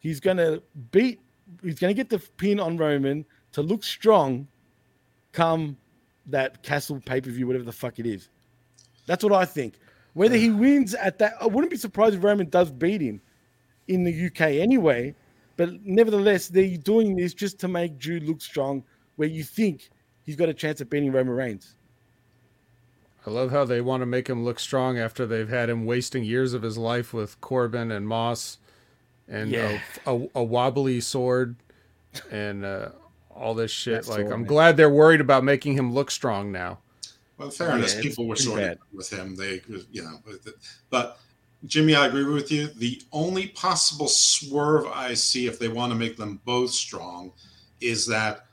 [0.00, 0.62] he's going to
[0.92, 1.20] beat,
[1.62, 4.46] he's going to get the pin on Roman to look strong
[5.32, 5.76] come
[6.26, 8.28] that Castle pay per view, whatever the fuck it is.
[9.06, 9.74] That's what I think.
[10.14, 13.20] Whether he wins at that, I wouldn't be surprised if Roman does beat him
[13.88, 15.14] in the UK anyway.
[15.56, 18.84] But nevertheless, they're doing this just to make Drew look strong,
[19.16, 19.90] where you think
[20.24, 21.74] he's got a chance of beating Roman Reigns.
[23.26, 26.24] I love how they want to make him look strong after they've had him wasting
[26.24, 28.58] years of his life with Corbin and Moss
[29.28, 29.78] and Yeah.
[30.06, 31.54] a, a, a wobbly sword
[32.30, 32.88] and uh,
[33.34, 33.94] all this shit.
[33.94, 34.48] That's like, all, I'm man.
[34.48, 36.78] glad they're worried about making him look strong now.
[37.38, 38.72] Well, in fairness, Yeah, people were pretty sort bad.
[38.72, 39.34] of with him.
[39.36, 40.18] They, you know,
[40.90, 41.18] but
[41.66, 42.68] Jimmy, I agree with you.
[42.68, 47.32] The only possible swerve I see if they want to make them both strong
[47.80, 48.46] is that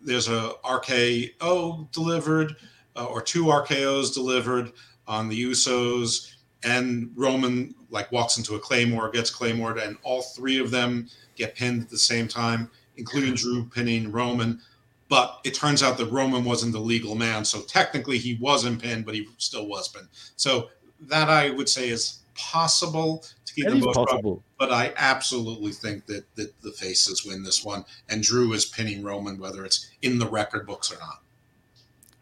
[0.00, 2.56] there's a RKO delivered
[2.96, 4.72] uh, or two RKOs delivered
[5.06, 6.34] on the Usos,
[6.64, 11.54] and Roman like walks into a Claymore, gets Claymored, and all three of them get
[11.54, 14.60] pinned at the same time, including Drew pinning Roman.
[15.08, 19.04] But it turns out that Roman wasn't the legal man, so technically he wasn't pinned,
[19.04, 20.06] but he still was pinned.
[20.36, 20.70] So
[21.08, 24.42] that I would say is possible to keep That is both strong.
[24.56, 29.02] But I absolutely think that that the faces win this one, and Drew is pinning
[29.02, 31.22] Roman, whether it's in the record books or not.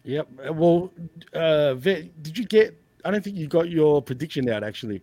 [0.04, 0.28] Yep.
[0.54, 0.90] Well,
[1.34, 2.80] uh, Vet, did you get?
[3.04, 5.02] I don't think you got your prediction out actually.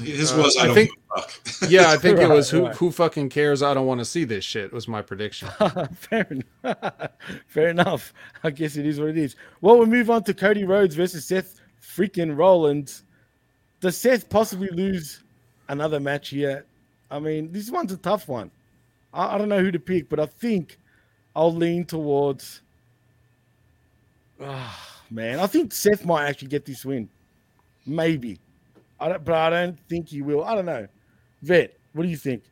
[0.00, 1.30] His Uh, was I, I don't think- fuck.
[1.70, 2.74] Yeah, I think it was who, right.
[2.74, 3.62] who fucking cares?
[3.62, 5.48] I don't want to see this shit, was my prediction.
[5.94, 7.10] Fair enough.
[7.46, 8.12] Fair enough.
[8.42, 9.36] I guess it is what it is.
[9.60, 13.04] Well, we move on to Cody Rhodes versus Seth freaking Rollins.
[13.80, 15.22] Does Seth possibly lose
[15.68, 16.64] another match here?
[17.10, 18.50] I mean, this one's a tough one.
[19.14, 20.78] I, I don't know who to pick, but I think
[21.36, 22.62] I'll lean towards.
[24.40, 27.08] Ah, man, I think Seth might actually get this win.
[27.86, 28.38] Maybe.
[29.02, 30.44] I don't, but I don't think he will.
[30.44, 30.86] I don't know.
[31.42, 32.42] Vet, what do you think?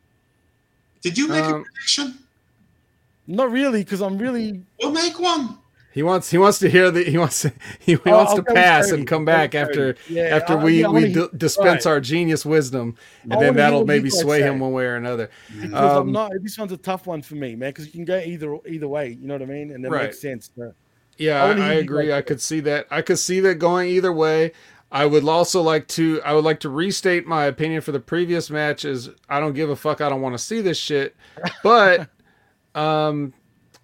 [1.01, 2.17] Did you make a Um, prediction?
[3.27, 5.57] Not really, because I'm really We'll make one.
[5.93, 8.43] He wants he wants to hear the he wants to, he Oh, wants I'll to
[8.43, 11.91] pass and come back after Yeah, after I- we yeah, we wanna d- dispense right.
[11.91, 14.47] our genius wisdom, and I then that'll maybe sway say.
[14.47, 15.29] him one way or another.
[15.53, 16.31] because Um, I'm not.
[16.41, 17.69] This one's a tough one for me, man.
[17.71, 19.17] Because you can go either either way.
[19.19, 19.71] You know what I mean?
[19.71, 20.03] And that Right.
[20.05, 20.49] makes sense.
[20.57, 20.73] So,
[21.17, 22.13] Yeah, I I, wanna I hear you agree.
[22.13, 22.87] I could see that.
[22.89, 24.53] I could see that going either way.
[24.91, 26.21] I would also like to.
[26.23, 28.83] I would like to restate my opinion for the previous match.
[28.83, 30.01] Is I don't give a fuck.
[30.01, 31.15] I don't want to see this shit.
[31.63, 32.09] But,
[32.75, 33.33] um,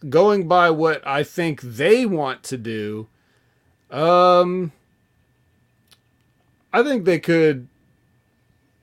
[0.10, 3.08] going by what I think they want to do,
[3.90, 4.74] um,
[6.74, 7.68] I think they could.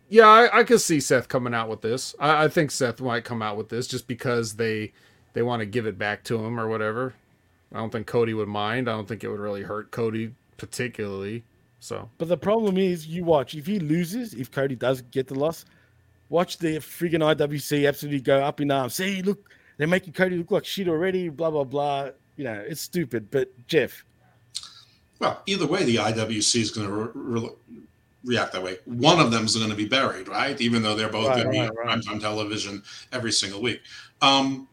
[0.08, 2.14] Yeah, I, I could see Seth coming out with this.
[2.18, 4.92] I, I think Seth might come out with this just because they
[5.34, 7.14] they want to give it back to him or whatever.
[7.70, 8.88] I don't think Cody would mind.
[8.88, 11.44] I don't think it would really hurt Cody particularly.
[11.84, 15.34] So But the problem is, you watch if he loses, if Cody does get the
[15.34, 15.66] loss,
[16.30, 18.94] watch the friggin' IWC absolutely go up in arms.
[18.94, 21.28] See, look, they're making Cody look like shit already.
[21.28, 22.08] Blah blah blah.
[22.38, 23.30] You know, it's stupid.
[23.30, 24.02] But Jeff,
[25.18, 27.50] Well, either way, the IWC is going to re- re-
[28.24, 28.78] react that way.
[28.86, 30.58] One of them is going to be buried, right?
[30.62, 31.98] Even though they're both Right, going to be right, on right.
[32.00, 32.82] primetime television
[33.12, 33.82] every single week.
[34.22, 34.68] Um,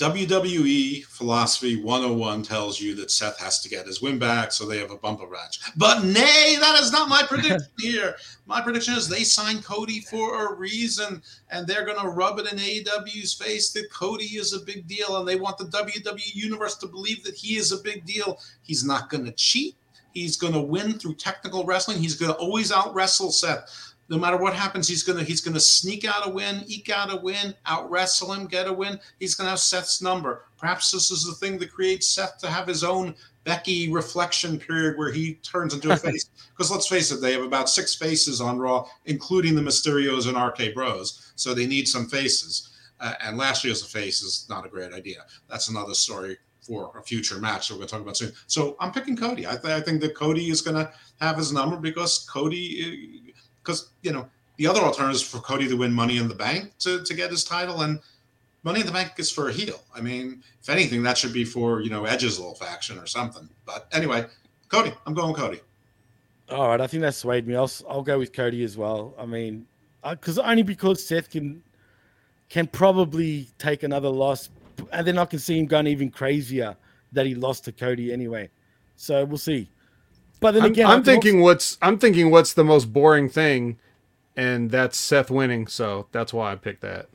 [0.00, 4.78] WWE philosophy 101 tells you that Seth has to get his win back, so they
[4.78, 5.60] have a bumper match.
[5.76, 8.16] But nay, that is not my prediction here.
[8.46, 11.20] My prediction is they signed Cody for a reason,
[11.50, 15.18] and they're going to rub it in AEW's face that Cody is a big deal,
[15.18, 18.40] and they want the WWE universe to believe that he is a big deal.
[18.62, 19.76] He's not going to cheat.
[20.12, 21.98] He's going to win through technical wrestling.
[21.98, 23.89] He's going to always out wrestle Seth.
[24.10, 27.16] No matter what happens, he's gonna he's gonna sneak out a win, eke out a
[27.16, 28.98] win, out wrestle him, get a win.
[29.20, 30.44] He's gonna have Seth's number.
[30.58, 34.98] Perhaps this is the thing that creates Seth to have his own Becky reflection period
[34.98, 36.26] where he turns into a face.
[36.50, 40.36] Because let's face it, they have about six faces on Raw, including the Mysterios and
[40.36, 41.32] RK Bros.
[41.36, 42.70] So they need some faces.
[42.98, 45.24] Uh, and Lashley as a face is not a great idea.
[45.48, 48.32] That's another story for a future match that we're going to talk about soon.
[48.46, 49.46] So I'm picking Cody.
[49.46, 53.29] I, th- I think that Cody is going to have his number because Cody,
[53.70, 56.76] because you know the other alternative is for Cody to win Money in the Bank
[56.80, 58.00] to, to get his title, and
[58.62, 59.80] Money in the Bank is for a heel.
[59.94, 63.48] I mean, if anything, that should be for you know Edge's little faction or something.
[63.64, 64.26] But anyway,
[64.68, 65.60] Cody, I'm going Cody.
[66.50, 67.54] all right, I think that swayed me.
[67.54, 69.14] I'll I'll go with Cody as well.
[69.18, 69.66] I mean,
[70.08, 71.62] because only because Seth can
[72.48, 74.50] can probably take another loss,
[74.92, 76.76] and then I can see him going even crazier
[77.12, 78.50] that he lost to Cody anyway.
[78.96, 79.68] So we'll see.
[80.40, 82.92] But then I'm, again, I I'm can also- thinking what's I'm thinking what's the most
[82.92, 83.78] boring thing,
[84.36, 85.66] and that's Seth winning.
[85.66, 87.08] So that's why I picked that.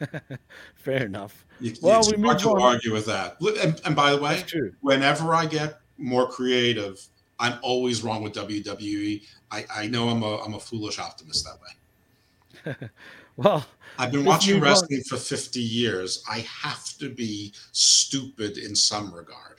[0.74, 1.44] fair enough.
[1.60, 2.62] You, Well, it's we hard to on.
[2.62, 3.36] argue with that.
[3.62, 4.42] And, and by the way,
[4.80, 7.00] whenever I get more creative,
[7.38, 9.22] I'm always wrong with WWE.
[9.50, 12.88] I, I know I'm a I'm a foolish optimist that way.
[13.36, 13.66] Well,
[13.98, 14.68] I've been watching move on.
[14.68, 16.22] wrestling for 50 years.
[16.30, 19.53] I have to be stupid in some regard.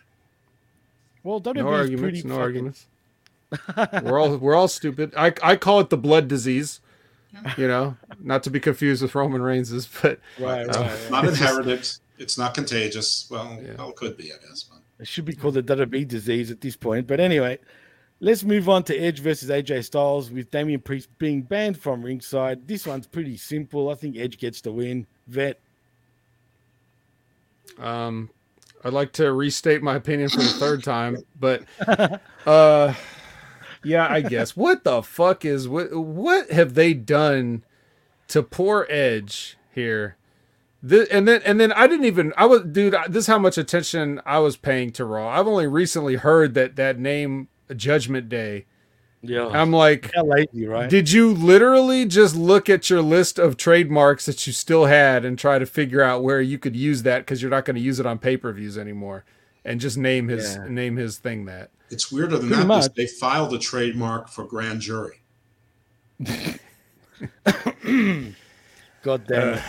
[1.26, 2.02] Well, WWE No arguments.
[2.02, 2.88] pretty No fucking- arguments.
[4.04, 5.14] we're all we're all stupid.
[5.18, 6.80] I I call it the blood disease.
[7.58, 11.12] You know, not to be confused with Roman Reigns's, but Right, right, Uh, right.
[11.12, 11.90] Not It's just- inherited.
[12.18, 13.28] It's not contagious.
[13.30, 13.74] Well, Yeah.
[13.78, 14.64] well, it could be, I guess.
[14.64, 17.08] But It should be called the WWE disease at this point.
[17.08, 17.60] But anyway,
[18.22, 22.70] let's move on to Edge versus AJ Styles with Damian Priest being banned from ringside.
[22.70, 23.90] This one's pretty simple.
[23.90, 25.06] I think Edge gets the win.
[25.28, 25.60] Vet.
[27.78, 28.30] Um,
[28.86, 31.64] I'd like to restate my opinion for the third time, but
[32.46, 32.94] uh,
[33.84, 34.56] yeah, I guess.
[34.56, 35.92] What the fuck is what?
[35.92, 37.64] What have they done
[38.28, 40.18] to poor Edge here?
[40.84, 42.96] This, and then and then I didn't even I was dude.
[43.10, 45.30] This is how much attention I was paying to Raw.
[45.30, 48.66] I've only recently heard that that name Judgment Day.
[49.28, 49.48] Yeah.
[49.48, 50.90] I'm like, How lazy, right?
[50.90, 55.38] did you literally just look at your list of trademarks that you still had and
[55.38, 58.00] try to figure out where you could use that because you're not going to use
[58.00, 59.26] it on pay per views anymore,
[59.64, 60.68] and just name his Yeah.
[60.70, 61.72] name his thing that?
[61.92, 62.68] it's weirder than Pretty that.
[62.68, 62.94] much.
[62.96, 65.22] They filed a trademark for grand jury.
[69.04, 69.58] God damn it.
[69.58, 69.62] Uh,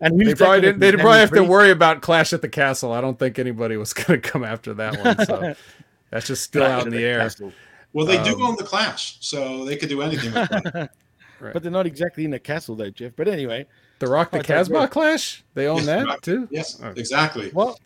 [0.00, 0.80] and They probably didn't.
[0.80, 0.90] be?
[0.90, 2.92] They probably have to worry about Clash at the Castle.
[2.92, 5.24] I don't think anybody was going to come after that one.
[5.26, 5.54] So
[6.10, 7.20] that's just still out in at the air.
[7.20, 7.52] Castle.
[7.94, 10.90] Well, they do Um, own the Clash, so they could do anything with that.
[11.40, 13.12] But they're not exactly in the castle, though, Jeff.
[13.16, 13.66] But anyway,
[13.98, 15.44] The Rock the I thought- Casbah Clash.
[15.52, 16.48] They own Yes, that Rock- too.
[16.50, 16.88] yes, Oh.
[16.96, 17.50] exactly.
[17.50, 17.78] what?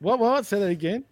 [0.00, 0.18] What?
[0.18, 0.44] What?
[0.44, 1.04] Say that again.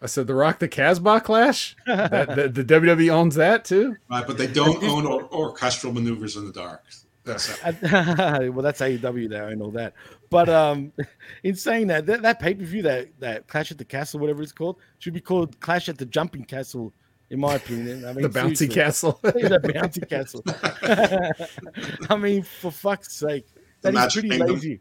[0.00, 1.76] I said the Rock the Casbah Clash.
[1.86, 3.96] that, the, the WWE owns that too.
[4.08, 6.82] Right, but they don't own or- orchestral maneuvers in the dark.
[7.24, 9.92] That's well, that's AEW there and all that.
[10.30, 10.92] But um,
[11.42, 14.42] in saying that, that, that pay per view, that that Clash at the Castle, whatever
[14.42, 16.94] it's called, should be called Clash at the Jumping Castle,
[17.30, 18.04] in my opinion.
[18.04, 19.18] I mean, The bouncy castle.
[19.22, 20.42] The bouncy castle.
[22.10, 23.46] I mean, for fuck's sake,
[23.80, 24.54] The that is pretty Kingdom.
[24.54, 24.80] lazy.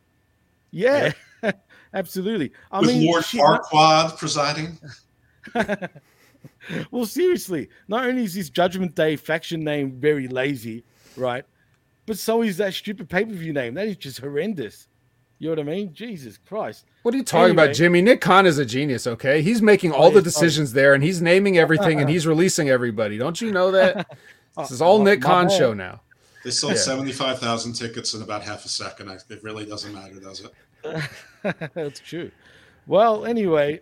[0.72, 1.12] Yeah,
[1.93, 2.52] absolutely.
[2.72, 4.78] I With mean, Lord shit, not- Farquaad presiding.
[6.91, 10.84] well, seriously, not only is this Judgment Day faction name very lazy,
[11.18, 11.43] right?
[12.06, 13.74] But so is that stupid pay per view name.
[13.76, 14.88] That is just horrendous.
[15.40, 15.94] You know what I mean?
[15.94, 16.86] Jesus Christ.
[17.04, 17.64] What are you talking Anyway.
[17.64, 18.02] about, Jimmy?
[18.02, 19.42] Nick Khan is a genius, okay?
[19.42, 23.18] He's making all Oh, the decisions there and he's naming everything and he's releasing everybody.
[23.18, 24.08] Don't you know that?
[24.58, 25.58] This is all my- Nick my Khan bad.
[25.58, 26.02] show now.
[26.44, 26.80] They sold Yeah.
[26.80, 29.10] 75,000 tickets in about half a second.
[29.30, 31.10] It really doesn't matter, does it?
[31.74, 32.30] That's true.
[32.86, 33.80] Well, anyway,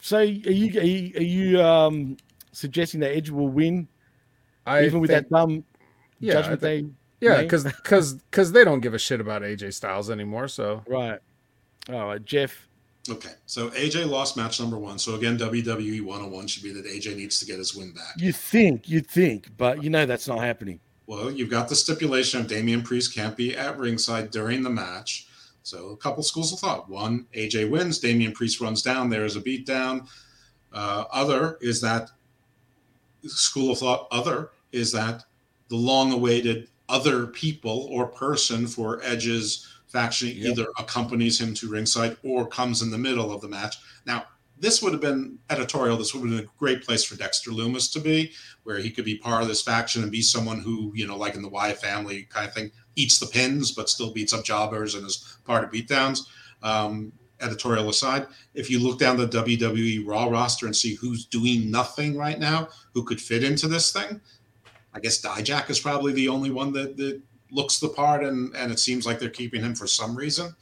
[0.00, 2.16] so are you are you, are you um,
[2.50, 3.88] suggesting that Edge will win
[4.66, 5.64] I even with think- that dumb
[6.20, 6.92] yeah, I judgment think- day.
[7.22, 10.48] Yeah, because because because they don't give a shit about AJ Styles anymore.
[10.48, 11.18] So Right.
[11.88, 12.68] All right, Jeff.
[13.10, 14.96] Okay, so AJ lost match number one.
[14.98, 18.14] So again, WWE 101 should be that AJ needs to get his win back.
[18.16, 20.78] You think, you think, but you know that's not happening.
[21.06, 25.26] Well, you've got the stipulation of Damian Priest can't be at ringside during the match.
[25.64, 26.88] So a couple schools of thought.
[26.88, 30.08] One, AJ wins, Damian Priest runs down, there is a beatdown.
[30.72, 32.10] Uh, other is that
[33.26, 35.24] school of thought, other is that
[35.68, 40.36] the long awaited other people or person for Edge's faction Yep.
[40.50, 43.76] either accompanies him to ringside or comes in the middle of the match.
[44.06, 44.26] Now,
[44.58, 45.96] this would have been editorial.
[45.96, 48.32] This would have been a great place for Dexter Lumis to be,
[48.62, 51.34] where he could be part of this faction and be someone who, you know, like
[51.34, 54.94] in the Wyatt family kind of thing, eats the pins but still beats up jobbers
[54.94, 56.20] and is part of beatdowns.
[56.62, 61.70] Um, editorial aside, if you look down the WWE Raw roster and see who's doing
[61.70, 64.20] nothing right now, who could fit into this thing,
[64.94, 67.20] I guess Dijak is probably the only one that, that
[67.50, 70.54] looks the part, and and it seems like they're keeping him for some reason.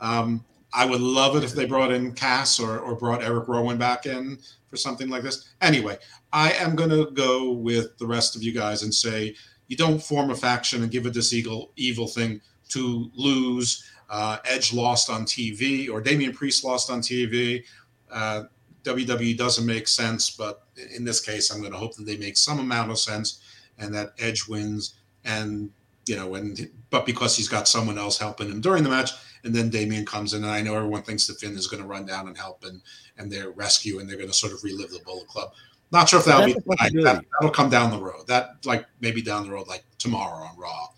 [0.00, 3.78] Um, I would love it if they brought in Cass or, or brought Eric Rowan
[3.78, 5.54] back in for something like this.
[5.60, 5.96] Anyway,
[6.32, 9.36] I am going to go with the rest of you guys and say
[9.68, 13.84] you don't form a faction and give it this evil, evil thing to lose.
[14.10, 17.62] Uh, Edge lost on TV or Damian Priest lost on TV.
[18.10, 18.44] Uh,
[18.82, 20.64] WWE doesn't make sense, but
[20.94, 23.43] in this case, I'm going to hope that they make some amount of sense
[23.78, 24.94] and that Edge wins.
[25.24, 25.70] And
[26.06, 29.12] you know, and but because he's got someone else helping him during the match,
[29.44, 31.88] and then Damien comes in, and I know everyone thinks that Finn is going to
[31.88, 32.80] run down and help and
[33.16, 35.52] and their rescue, and they're going to sort of relive the Bullet Club.
[35.92, 37.04] Not sure if that'll That's be tonight.
[37.04, 38.26] That, that'll come down the road.
[38.26, 40.88] That like maybe down the road, like tomorrow on Raw.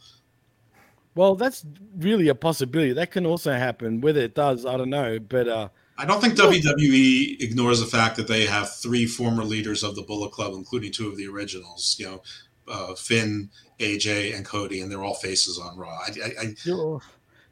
[1.14, 1.64] Well, that's
[1.97, 2.93] really a possibility.
[2.93, 4.01] That can also happen.
[4.01, 5.18] Whether it does, I don't know.
[5.18, 5.68] But uh,
[5.99, 10.03] I don't think WWE ignores the fact that they have three former leaders of the
[10.03, 11.97] Bullet Club, including two of the originals.
[11.99, 12.22] You know,
[12.69, 15.91] uh, Finn, AJ, and Cody, and they're all faces on Raw.
[15.91, 17.01] I, I, I, Sure.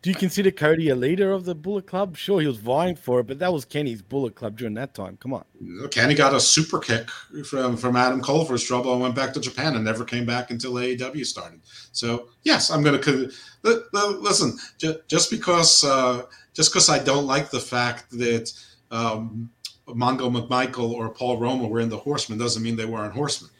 [0.02, 2.14] Do you consider Cody a leader of the Bullet Club?
[2.14, 5.16] Sure, he was vying for it, but that was Kenny's Bullet Club during that time.
[5.16, 5.46] Come on.
[5.90, 7.08] Kenny got a super kick
[7.46, 10.26] from from Adam Cole for his trouble and went back to Japan and never came
[10.26, 11.60] back until AEW started.
[11.92, 14.58] So yes, I'm going to listen.
[14.76, 18.52] ju- Just because uh, just because I don't like the fact that
[18.90, 19.48] um,
[19.88, 23.50] Mongo McMichael or Paul Roma were in the Horsemen doesn't mean they weren't Horsemen.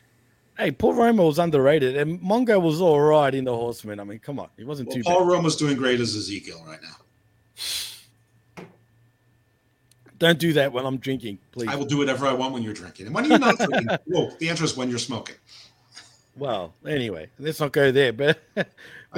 [0.57, 3.99] Hey, Paul Roma was underrated, and Mongo was all right in the Horseman.
[3.99, 5.29] I mean, come on, he wasn't Well, too Paul bad.
[5.33, 8.65] Roma's doing great as Ezekiel right now.
[10.19, 11.69] Don't do that when I'm drinking, please.
[11.69, 13.07] I will do whatever I want when you're drinking.
[13.07, 15.35] And when you're not drinking, well, the answer is when you're smoking.
[16.37, 18.13] Well, anyway, let's not go there.
[18.13, 18.69] But but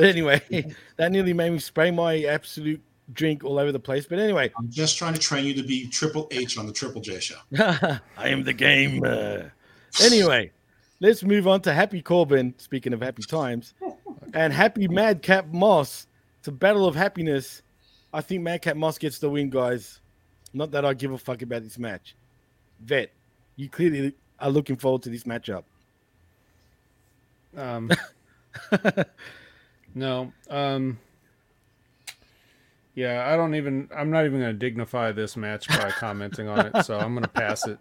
[0.05, 0.41] anyway,
[0.97, 2.81] that nearly made me spray my absolute
[3.13, 4.07] drink all over the place.
[4.07, 7.03] But anyway, I'm just trying to train you to be Triple H on the Triple
[7.03, 7.37] J show.
[7.59, 9.05] I am the game.
[9.05, 9.43] uh.
[10.03, 10.51] Anyway,
[11.01, 12.55] let's move on to Happy Corbin.
[12.59, 13.75] Speaking of happy times,
[14.35, 16.07] and Happy Madcap Moss.
[16.39, 17.63] It's a battle of happiness.
[18.13, 20.01] I think Madcap Moss gets the win, guys.
[20.53, 22.15] Not that I give a fuck about this match.
[22.81, 23.11] Vet,
[23.57, 25.65] you clearly are looking forward to this matchup.
[27.57, 27.91] Um,
[29.95, 30.33] no.
[30.49, 30.99] Um,
[32.95, 33.89] yeah, I don't even.
[33.95, 37.25] I'm not even going to dignify this match by commenting on it, so I'm going
[37.25, 37.79] to pass it.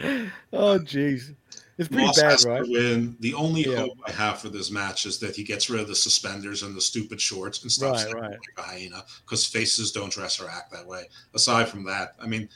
[0.52, 1.34] Oh, jeez.
[1.80, 2.64] It's pretty Moss bad, has right?
[2.64, 3.16] to win.
[3.20, 3.76] The only Yeah.
[3.78, 6.76] hope I have for this match is that he gets rid of the suspenders and
[6.76, 8.30] the stupid shorts and stops Right, acting right.
[8.32, 11.04] like a hyena because faces don't dress or act that way.
[11.34, 12.48] Aside from that, I mean,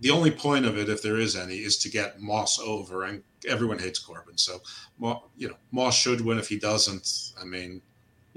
[0.00, 3.22] the only point of it, if there is any, is to get Moss over, and
[3.48, 4.36] everyone hates Corbin.
[4.36, 4.60] So,
[5.38, 6.38] you know, Moss should win.
[6.38, 7.80] If he doesn't, I mean,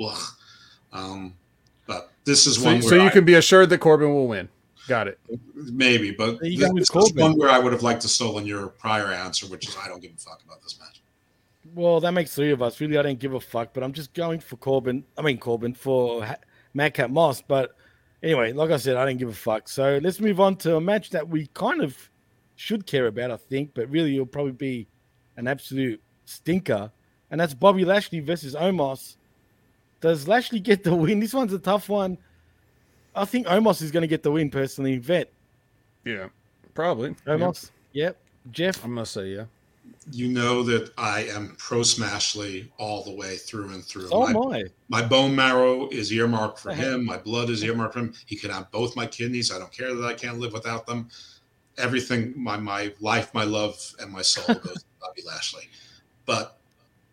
[0.02, 0.24] ugh.
[0.94, 1.34] Um,
[1.86, 4.28] but this is So, one so where you I- can be assured that Corbin will
[4.30, 4.48] win.
[4.90, 5.20] Got it.
[5.54, 8.70] maybe, but you this, this is one where I would have liked to stolen your
[8.70, 11.04] prior answer, which is I don't give a fuck about this match.
[11.76, 12.82] Well, that makes three of us.
[12.82, 15.04] Really, I don't give a fuck, but I'm just going for Corbin.
[15.16, 16.38] I mean, Corbin for ha-
[16.74, 17.40] Madcap Moss.
[17.40, 17.76] But
[18.24, 19.70] anyway, like I said, I don't give a fuck.
[19.70, 21.96] So let's move on to a match that we kind of
[22.56, 24.88] should care about, I think, but really it'll probably be
[25.38, 26.92] an absolute stinker.
[27.30, 29.18] And that's Bobby Lashley versus Omos.
[30.02, 31.20] Does Lashley get the win?
[31.20, 32.18] This one's a tough one.
[33.16, 34.98] I think Omos is going to get the win personally.
[34.98, 35.32] Vet,
[36.06, 36.30] Yeah,
[36.74, 37.16] probably.
[37.26, 37.72] Omos.
[37.94, 38.18] Yep.
[38.52, 38.84] Jeff.
[38.84, 39.46] I'm going to say yeah.
[40.12, 44.10] You know that I am pro Smashley all the way through and through.
[44.12, 44.64] Oh my, my.
[44.88, 47.06] my bone marrow is earmarked for him.
[47.06, 48.14] My blood is earmarked for him.
[48.26, 49.52] He can have both my kidneys.
[49.52, 51.10] I don't care that I can't live without them.
[51.78, 55.70] Everything, my my life, my love, and my soul goes to Bobby Lashley.
[56.26, 56.60] But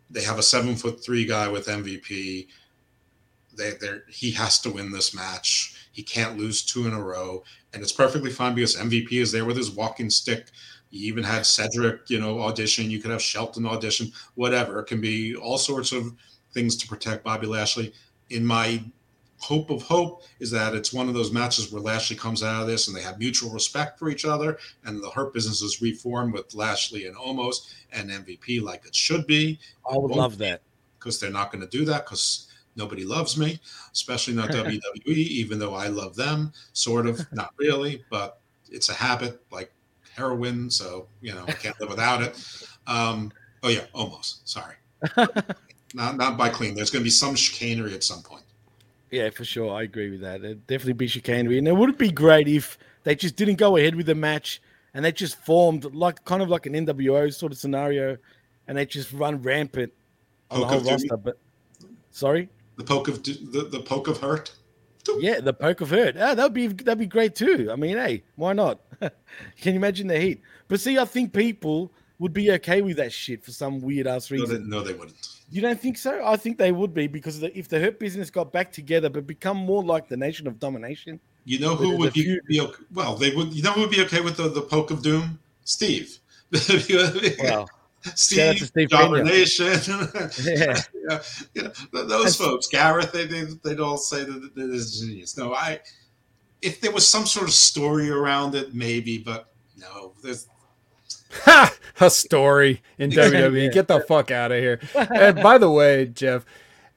[0.09, 2.47] they have a seven foot three guy with MVP.
[3.55, 5.76] They, they're, he has to win this match.
[5.97, 7.43] He can't lose two in a row,
[7.73, 10.51] and it's perfectly fine because MVP is there with his walking stick
[10.91, 12.91] You even had Cedric, you know, audition.
[12.91, 14.79] You could have Shelton audition, whatever.
[14.79, 16.13] It can be all sorts of
[16.53, 17.93] things to protect Bobby Lashley.
[18.29, 18.83] In my
[19.39, 22.67] hope of hope is that it's one of those matches where Lashley comes out of
[22.67, 26.31] this and they have mutual respect for each other, and the Hurt business is reformed
[26.31, 29.59] with Lashley and Omos and MVP like it should be.
[29.91, 30.61] I would love that.
[30.99, 32.46] because they're not going to do that because
[32.77, 33.59] nobody loves me,
[33.91, 38.39] especially not WWE, even though I love them, sort of, not really, but
[38.71, 39.71] it's a habit like
[40.15, 40.69] heroin.
[40.69, 42.67] So, you know, I can't live without it.
[42.87, 43.31] Um,
[43.63, 44.47] oh, yeah, almost.
[44.47, 44.75] Sorry.
[45.93, 46.75] not, not by clean.
[46.75, 48.43] There's going to be some chicanery at some point.
[49.11, 49.73] Yeah, for sure.
[49.73, 50.43] I agree with that.
[50.43, 51.57] It'd definitely be chicanery.
[51.57, 54.61] And it would be great if they just didn't go ahead with the match
[54.93, 58.17] and they just formed like kind of like an NWO sort of scenario
[58.67, 59.93] and they just run rampant
[60.51, 61.17] on Poke the whole roster.
[61.17, 61.37] But
[62.11, 62.49] sorry?
[62.77, 64.51] The poke of the, the poke of hurt.
[65.19, 66.15] Yeah, the poke of hurt.
[66.19, 67.69] Ah, that'd be that'd be great too.
[67.71, 68.81] I mean, hey, why not?
[68.99, 69.11] Can
[69.73, 70.41] you imagine the heat?
[70.67, 74.29] But see, I think people would be okay with that shit for some weird ass
[74.29, 74.69] No, they, reason.
[74.69, 75.27] no, they wouldn't.
[75.49, 76.25] You don't think so?
[76.25, 79.25] I think they would be because the, if the hurt business got back together but
[79.25, 81.19] become more like the nation of domination.
[81.45, 82.83] You know who there's would a be, be okay?
[82.93, 83.53] Well, they would.
[83.53, 85.39] You know who would be okay with the, the poke of doom?
[85.63, 86.19] Steve.
[87.39, 87.69] Well,
[88.15, 89.67] Steve, out to Steve Jobber Nation.
[90.43, 90.81] yeah.
[90.93, 91.21] yeah,
[91.53, 95.37] you know, th- those folks, Gareth, they they they'd all say that it is genius.
[95.37, 95.81] No, I
[96.61, 100.47] if there was some sort of story around it, maybe, but no, there's
[101.31, 101.73] Ha!
[101.99, 103.65] A story in WWE.
[103.65, 103.71] Yeah.
[103.71, 104.79] Get the fuck out of here.
[104.93, 106.45] And by the way, Jeff,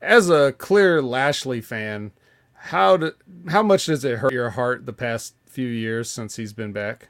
[0.03, 2.13] as a clear Lashley fan,
[2.53, 3.13] how do,
[3.49, 7.09] how much does it hurt your heart the past few years since he's been back?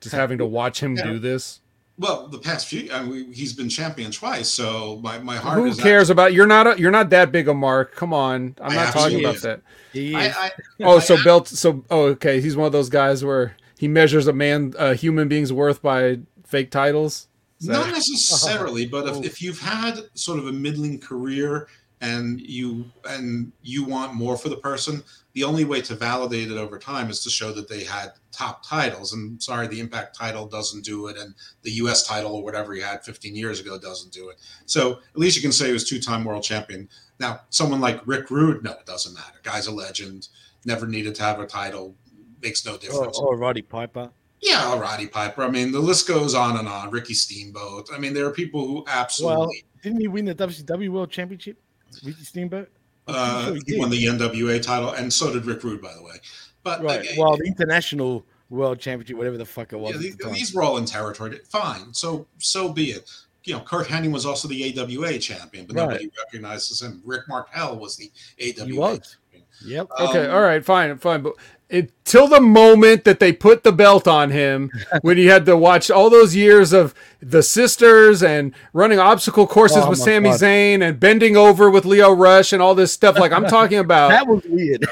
[0.00, 1.61] Just having to watch him do this.
[2.02, 2.90] Well, the past few.
[2.92, 6.46] I mean, he's been champion twice, so my, my heart Who is cares about you're
[6.46, 7.94] not a, you're not that big a mark.
[7.94, 9.42] Come on, I'm I not talking about is.
[9.42, 9.62] that.
[9.92, 10.36] He I, is.
[10.36, 10.50] I,
[10.84, 11.48] Oh, so I- belt.
[11.48, 15.28] So oh, okay, he's one of those guys where he measures a man, a human
[15.28, 17.28] being's worth by fake titles.
[17.60, 19.20] Is that- Not necessarily, but Oh.
[19.20, 21.68] if, if you've had sort of a middling career
[22.02, 25.02] and you and you want more for the person,
[25.34, 28.66] the only way to validate it over time is to show that they had top
[28.66, 29.12] titles.
[29.12, 32.04] And sorry, the Impact title doesn't do it, and the U.S.
[32.04, 34.38] title or whatever he had 15 years ago doesn't do it.
[34.66, 36.88] So at least you can say he was two-time world champion.
[37.20, 39.38] Now, someone like Rick Rude, no, it doesn't matter.
[39.44, 40.28] Guy's a legend.
[40.64, 41.94] Never needed to have a title.
[42.42, 43.18] Makes no or, difference.
[43.20, 44.10] or Roddy Piper.
[44.40, 45.44] Yeah, Roddy Piper.
[45.44, 46.90] I mean, the list goes on and on.
[46.90, 47.90] Ricky Steamboat.
[47.94, 49.52] I mean, there are people who absolutely Well,
[49.84, 51.61] didn't he win the WCW World Championship?
[52.04, 52.68] Ricky Steamboat?
[53.08, 56.02] Uh, sure he he won the NWA title, and so did Rick Rude, by the
[56.02, 56.14] way.
[56.62, 57.06] But Right.
[57.18, 59.94] Well, the international world championship, whatever the fuck it was.
[59.94, 61.40] yeah, these, the these were all in territory.
[61.48, 63.10] Fine, so so be it.
[63.44, 65.82] You know, Curt Hennig was also the AWA champion, but Right.
[65.88, 67.02] nobody recognizes him.
[67.04, 68.08] Rick Martel was the
[68.38, 68.66] AWA.
[68.66, 69.16] He was.
[69.60, 69.86] Champion.
[69.90, 70.08] Yep.
[70.08, 71.22] Okay, Um, all right, fine, fine.
[71.22, 71.34] But
[71.70, 74.70] until the moment that they put the belt on him,
[75.02, 79.78] when he had to watch all those years of the sisters and running obstacle courses
[79.84, 80.40] Oh with my Sami God.
[80.40, 84.08] Zayn and bending over with Lio Rush and all this stuff, like I'm talking about,
[84.10, 84.84] that was weird.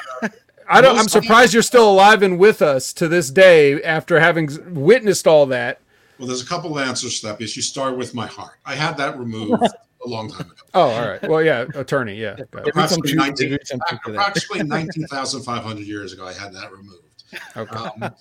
[0.72, 0.96] I don't.
[0.98, 5.44] I'm surprised you're still alive and with us to this day after having witnessed all
[5.46, 5.80] that.
[6.16, 8.52] Well, there's a couple of answers to that because you start with my heart.
[8.64, 9.60] I had that removed
[10.04, 10.62] a long time ago.
[10.74, 11.22] Oh, all right.
[11.28, 12.36] Well, yeah, attorney, yeah.
[12.36, 12.50] got it.
[12.52, 14.18] There is some Approximately, truth- 19, there is some truth to that.
[14.20, 17.24] approximately 19,500 years ago, I had that removed.
[17.56, 17.76] Okay.
[17.76, 18.14] Um,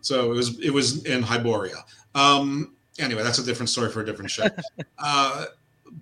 [0.00, 1.76] so it was it was in Hyboria.
[2.14, 4.46] Um, anyway, that's a different story for a different show.
[4.98, 5.46] Uh,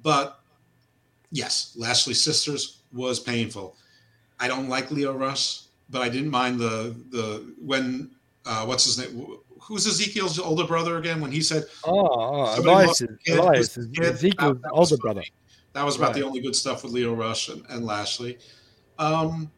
[0.02, 0.40] but
[1.32, 3.76] yes, Lashley Sisters was painful.
[4.38, 8.10] I don't like Lio Rush, but I didn't mind the the when
[8.46, 9.38] uh, what's his name?
[9.62, 11.20] Who's Ezekiel's older brother again?
[11.20, 13.88] When he said Oh, oh Elias, lost is, a kid, Elias is.
[13.98, 15.22] Ezekiel's That- that older brother.
[15.74, 18.38] that was about the only good stuff with Lio Rush and, and Lashley.
[18.98, 19.50] Um,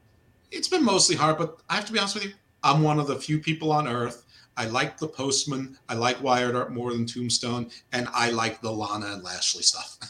[0.50, 2.32] it's been mostly hard, but I have to be honest with you.
[2.62, 4.24] I'm one of the few people on earth.
[4.56, 5.78] I like the Postman.
[5.88, 9.96] I like Wired Art more than Tombstone, and I like the Lana and Lashley stuff.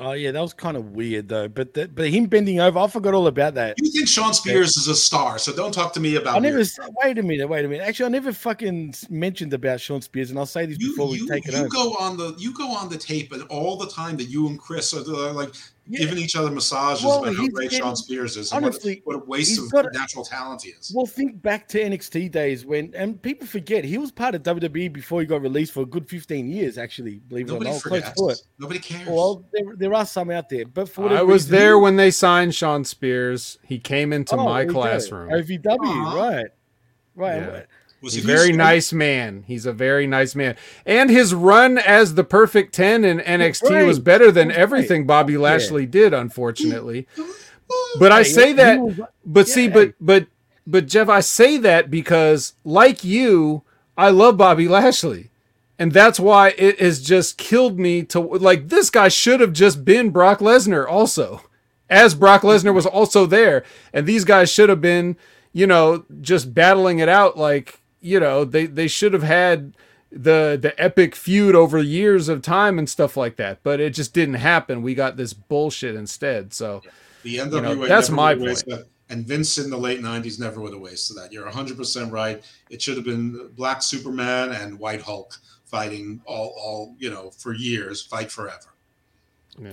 [0.00, 1.46] Oh yeah, that was kind of weird though.
[1.46, 3.74] But the, but him bending over, I forgot all about that.
[3.78, 6.62] You think Shawn Spears is a star, so don't talk to me about I never.
[7.04, 7.46] Wait a minute.
[7.46, 7.86] Wait a minute.
[7.86, 11.28] Actually, I never fucking mentioned about Shawn Spears, and I'll say this You, before we
[11.28, 14.16] take it you go on the you go on the tape and all the time
[14.16, 15.02] that you and Chris are
[15.32, 15.54] like
[15.92, 16.00] Yeah.
[16.00, 18.52] giving each other massages Well, about how great getting- Shawn Spears is.
[18.52, 20.92] and honestly, what, what a waste of got natural talent he is.
[20.94, 24.92] Well, think back to NXT days when, and people forget he was part of WWE
[24.92, 26.78] before he got released for a good 15 years.
[26.78, 28.42] Actually, believe it or Nobody not, close to it.
[28.58, 29.08] Nobody cares.
[29.08, 32.10] Well, there, there are some out there, but for I was reason- there when they
[32.10, 33.58] signed Shawn Spears.
[33.64, 34.80] He came into Oh, my there we go.
[34.80, 35.30] classroom.
[35.30, 36.14] OVW, Aw.
[36.14, 36.46] right,
[37.16, 37.36] right.
[37.36, 37.62] Yeah.
[38.02, 39.44] Was He's he a very nice man.
[39.46, 40.56] He's a very nice man.
[40.86, 44.62] And his run as the perfect 10 in NXT was better than It was great.
[44.62, 47.06] everything Bobby Lashley did, unfortunately.
[47.98, 50.26] But I say that but see but but
[50.66, 53.62] but Jeff, I say that because like you,
[53.96, 55.30] I love Bobby Lashley.
[55.78, 59.84] And that's why it has just killed me to like this guy should have just
[59.84, 61.42] been Brock Lesnar also.
[61.88, 63.64] As Brock Lesnar was also there.
[63.92, 65.16] And these guys should have been,
[65.52, 69.74] you know, just battling it out like, you know, they they should have had
[70.10, 73.62] the the epic feud over years of time and stuff like that.
[73.62, 74.82] But it just didn't happen.
[74.82, 76.52] We got this bullshit instead.
[76.52, 76.82] So
[77.22, 78.78] The NWA You know, that's never my would have point.
[78.80, 78.86] that.
[79.08, 81.32] And Vince in the late 90s never would have wasted that.
[81.32, 82.44] You're 100% right.
[82.70, 87.52] It should have been Black Superman and White Hulk fighting all, all you know, for
[87.52, 88.68] years, fight forever.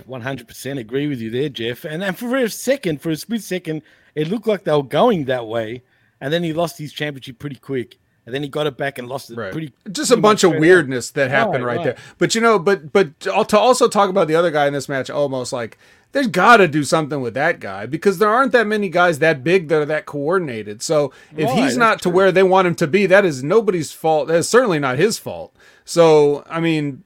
[0.06, 1.84] One hundred percent agree with you there, Jeff.
[1.84, 3.82] And and for a second, for a split second,
[4.14, 5.82] it looked like they were going that way,
[6.20, 7.96] and then he lost his championship pretty quick,
[8.28, 9.50] and then he got it back and lost it Right.
[9.52, 9.72] pretty.
[9.90, 10.60] just a bunch of straight up.
[10.60, 11.96] weirdness that happened Right, right, right.
[11.96, 12.04] there.
[12.18, 15.08] But you know, but but to also talk about the other guy in this match,
[15.08, 15.78] Omos like
[16.12, 19.42] there's got to do something with that guy because there aren't that many guys that
[19.44, 20.82] big that are that coordinated.
[20.82, 22.12] So if Right, he's not to true.
[22.12, 24.28] where they want him to be, that is nobody's fault.
[24.28, 25.54] That is certainly not his fault.
[25.84, 27.04] So I mean,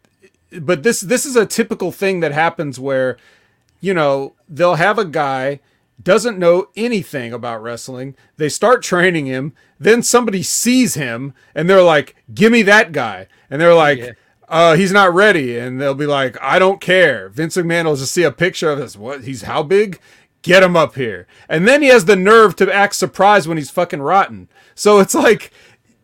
[0.60, 3.16] but this this is a typical thing that happens where
[3.80, 5.60] you know they'll have a guy
[6.00, 8.16] doesn't know anything about wrestling.
[8.36, 9.52] They start training him.
[9.78, 14.12] Then somebody sees him and they're like, "Give me that guy." And they're like, Yeah.
[14.48, 18.12] uh, "He's not ready." And they'll be like, "I don't care." Vince McMahon will just
[18.12, 18.96] see a picture of this.
[18.96, 19.24] What?
[19.24, 19.98] He's how big?
[20.42, 21.26] Get him up here.
[21.48, 24.48] And then he has the nerve to act surprised when he's fucking rotten.
[24.74, 25.52] So it's like,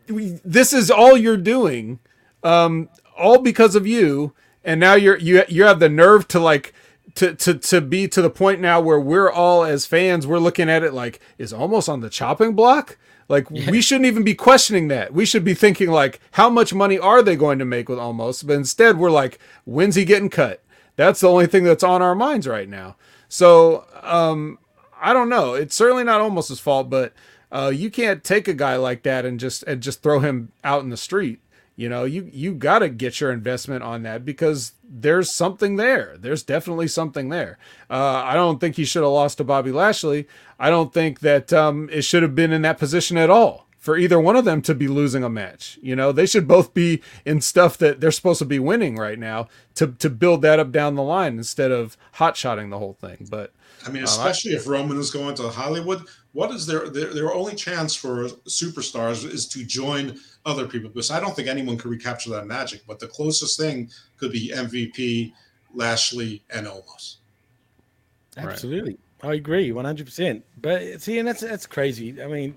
[0.07, 1.99] this is all you're doing
[2.43, 2.89] um,
[3.19, 4.33] all because of you
[4.65, 6.73] and now you're you you have the nerve to like
[7.19, 10.71] to to to be to the point now where we're all as fans we're looking
[10.71, 12.97] at it like is Omos on the chopping block?
[13.29, 15.13] Like we shouldn't even be questioning that.
[15.13, 18.47] We should be thinking like how much money are they going to make with Omos?
[18.47, 20.63] But instead we're like when's he getting cut?
[20.97, 22.97] That's the only thing that's on our minds right now.
[23.29, 24.59] So um
[25.01, 25.55] i don't know.
[25.55, 27.13] It's certainly not Omos his fault but
[27.51, 30.83] uh you can't take a guy like that and just and just throw him out
[30.85, 31.41] in the street
[31.79, 36.17] you know you you got to get your investment on that because there's something there.
[36.19, 37.57] There's definitely something there.
[37.89, 40.27] Uh, i don't think he should have lost to bobby lashley.
[40.59, 43.97] I don't think that um, it should have been in that position at all for
[43.97, 45.79] either one of them to be losing a match.
[45.81, 49.19] You know they should both be in stuff that they're supposed to be winning right
[49.19, 49.47] now
[49.77, 53.29] to to build that up down the line instead of hot shotting the whole thing.
[53.31, 53.53] But
[53.87, 56.03] I mean, I- especially if Roman is going to Hollywood,
[56.33, 60.19] what is their, their their only chance for superstars is to join
[60.49, 60.89] other people?
[60.89, 62.83] Because I don't think anyone could recapture that magic.
[62.87, 65.33] But the closest thing could be MVP,
[65.75, 67.17] Lashley, and Omos.
[68.37, 70.45] Absolutely, I agree, one hundred percent.
[70.61, 72.23] But see, and that's that's crazy.
[72.23, 72.55] I mean,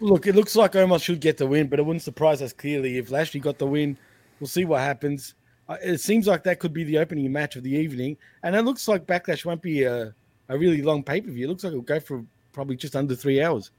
[0.00, 2.98] look, it looks like Omos should get the win, but it wouldn't surprise us clearly
[2.98, 3.96] if Lashley got the win.
[4.40, 5.34] We'll see what happens.
[5.68, 8.62] Uh, it seems like that could be the opening match of the evening, and it
[8.62, 10.14] looks like Backlash won't be a,
[10.48, 11.46] a really long pay per view.
[11.46, 13.70] It looks like it'll go for probably just under three hours.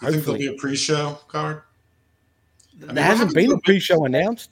[0.00, 1.62] Do you think there'll be a pre-show card?
[2.80, 4.50] I mean, there hasn't been a pre-show announced.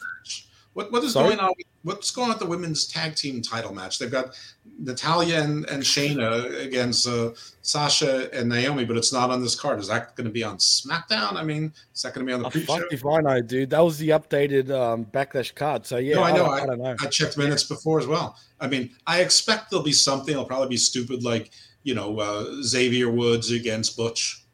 [0.72, 1.28] What what is Sorry?
[1.30, 1.52] going on?
[1.82, 3.98] What's going on with the women's tag team title match?
[3.98, 4.38] They've got
[4.78, 7.30] Natalya and, and Shayna against uh,
[7.62, 9.80] Sasha and Naomi, but it's not on this card.
[9.80, 11.34] Is that going to be on SmackDown?
[11.34, 12.84] I mean, is that going to be on the Oh, pre-show?
[12.92, 13.70] if I know, dude.
[13.70, 15.86] That was the updated um, Backlash card.
[15.86, 16.36] So yeah, no, I know.
[16.44, 16.97] don't- I, I don't know.
[17.01, 18.36] I checked minutes before as well.
[18.60, 20.32] I mean, I expect there'll be something.
[20.32, 21.51] It'll probably be stupid, like
[21.82, 24.44] you know uh, Xavier Woods against Butch.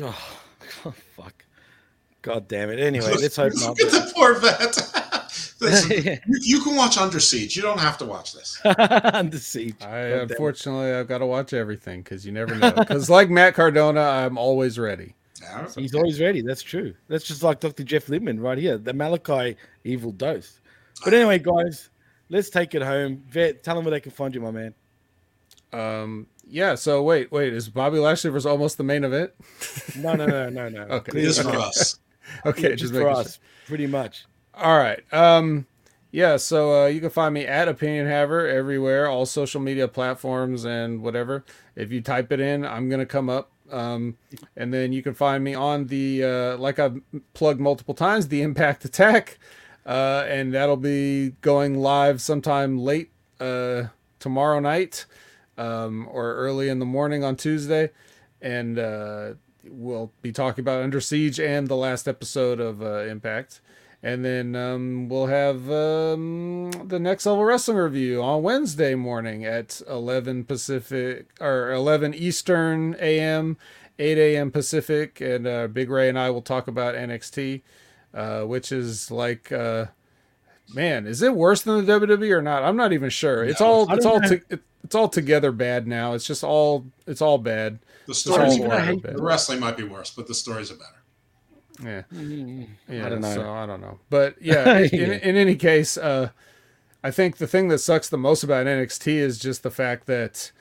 [0.00, 0.12] Oh,
[1.16, 1.41] fuck.
[2.22, 2.78] God damn it.
[2.78, 3.78] Anyway, let's hope not.
[3.78, 4.78] Look at the poor vet.
[5.60, 7.54] Listen, you, you can watch Under Siege.
[7.56, 8.60] You don't have to watch this.
[8.64, 9.76] Under siege.
[9.80, 12.72] I God damn unfortunately I've got to watch everything because you never know.
[12.72, 15.14] Because like Matt Cardona, I'm always ready.
[15.40, 16.42] Yeah, He's always ready.
[16.42, 16.94] That's true.
[17.08, 17.82] That's just like Dr.
[17.84, 20.60] Jeff Lippman right here, the Malachi evil dose.
[21.04, 21.90] But anyway, guys,
[22.28, 23.22] let's take it home.
[23.28, 24.74] Vet, tell them where they can find you, my man.
[25.72, 26.74] Um, yeah.
[26.74, 29.32] So wait, wait, is Bobby Lashley versus Omos the main event?
[29.96, 30.82] No, no, no, no, no.
[30.82, 31.18] Okay.
[31.18, 31.68] it is Clearly for not.
[31.68, 31.98] us.
[32.46, 34.26] Okay, Yeah, just for making us, pretty much.
[34.54, 35.00] All right.
[35.12, 35.66] Um,
[36.10, 36.36] yeah.
[36.36, 41.02] So uh, you can find me at Opinion Haver everywhere, all social media platforms and
[41.02, 41.44] whatever.
[41.74, 43.50] If you type it in, I'm gonna come up.
[43.70, 44.18] Um,
[44.56, 47.00] and then you can find me on the uh, like I've
[47.32, 49.38] plugged multiple times, the Impact Attack,
[49.86, 53.10] uh, and that'll be going live sometime late
[53.40, 53.84] uh,
[54.18, 55.06] tomorrow night
[55.56, 57.90] um, or early in the morning on Tuesday,
[58.42, 59.34] and uh,
[59.68, 63.60] we'll be talking about Under Siege and the last episode of uh, Impact.
[64.02, 69.80] And then um, we'll have um, the next level wrestling review on Wednesday morning at
[69.88, 73.56] 11 Pacific or 11 Eastern AM,
[74.00, 74.50] 8 a.m.
[74.50, 75.20] Pacific.
[75.20, 77.62] And uh, Big Ray and I will talk about NXT,
[78.12, 79.86] uh, which is like, uh,
[80.74, 82.64] man, is it worse than the WWE or not?
[82.64, 83.44] I'm not even sure.
[83.44, 86.12] It's No, all I it's all to, it, it's all together bad now.
[86.14, 87.78] It's just all it's all bad.
[88.06, 89.16] The all stories, even are I better.
[89.16, 90.96] the wrestling might be worse, but the stories are better.
[91.82, 92.02] Yeah,
[92.88, 93.06] yeah.
[93.06, 93.34] I don't know.
[93.34, 94.78] So I don't know, but yeah.
[94.80, 95.18] in, Yeah.
[95.22, 96.30] in any case, uh,
[97.02, 100.52] I think the thing that sucks the most about NXT is just the fact that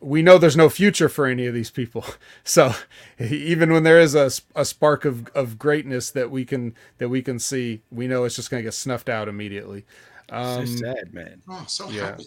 [0.00, 2.04] we know there's no future for any of these people.
[2.44, 2.74] So
[3.18, 7.22] even when there is a, a spark of, of greatness that we can that we
[7.22, 9.84] can see, we know it's just going to get snuffed out immediately.
[10.30, 11.42] Um, so sad, man.
[11.48, 12.06] Oh, so Yeah.
[12.06, 12.24] happy.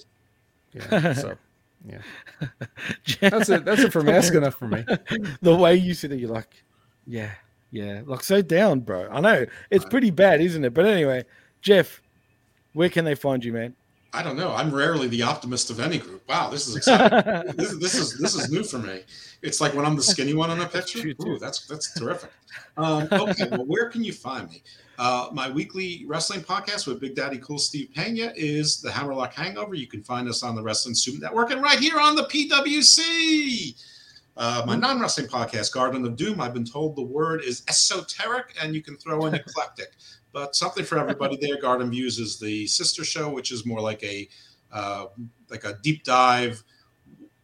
[0.91, 1.37] Yeah, so
[1.85, 2.01] yeah,
[3.19, 3.65] that's it.
[3.65, 4.11] That's it for me.
[4.11, 4.83] That's good enough for me.
[5.41, 6.63] the way you said it, you're like,
[7.05, 7.31] yeah,
[7.71, 9.07] yeah, like so down, bro.
[9.09, 10.73] I know it's pretty bad, isn't it?
[10.73, 11.25] But anyway,
[11.61, 12.01] Jeff,
[12.73, 13.75] where can they find you, man?
[14.13, 14.53] I don't know.
[14.53, 16.27] I'm rarely the optimist of any group.
[16.27, 17.55] Wow, this is exciting.
[17.55, 19.01] this, this is this is new for me.
[19.41, 21.07] It's like when I'm the skinny one in a picture.
[21.25, 22.31] Ooh, that's that's terrific.
[22.77, 24.63] Um, okay, well, where can you find me?
[24.97, 29.75] Uh, my weekly wrestling podcast with Big Daddy Cool Steve Pena is the Hammerlock Hangover.
[29.75, 33.79] You can find us on the Wrestling Student Network and right here on the PWC.
[34.35, 36.41] Uh, my non-wrestling podcast, Garden of Doom.
[36.41, 39.93] I've been told the word is esoteric, and you can throw in eclectic,
[40.33, 41.61] but something for everybody there.
[41.61, 44.27] Garden Views is the sister show, which is more like a
[44.71, 45.05] uh,
[45.49, 46.63] like a deep dive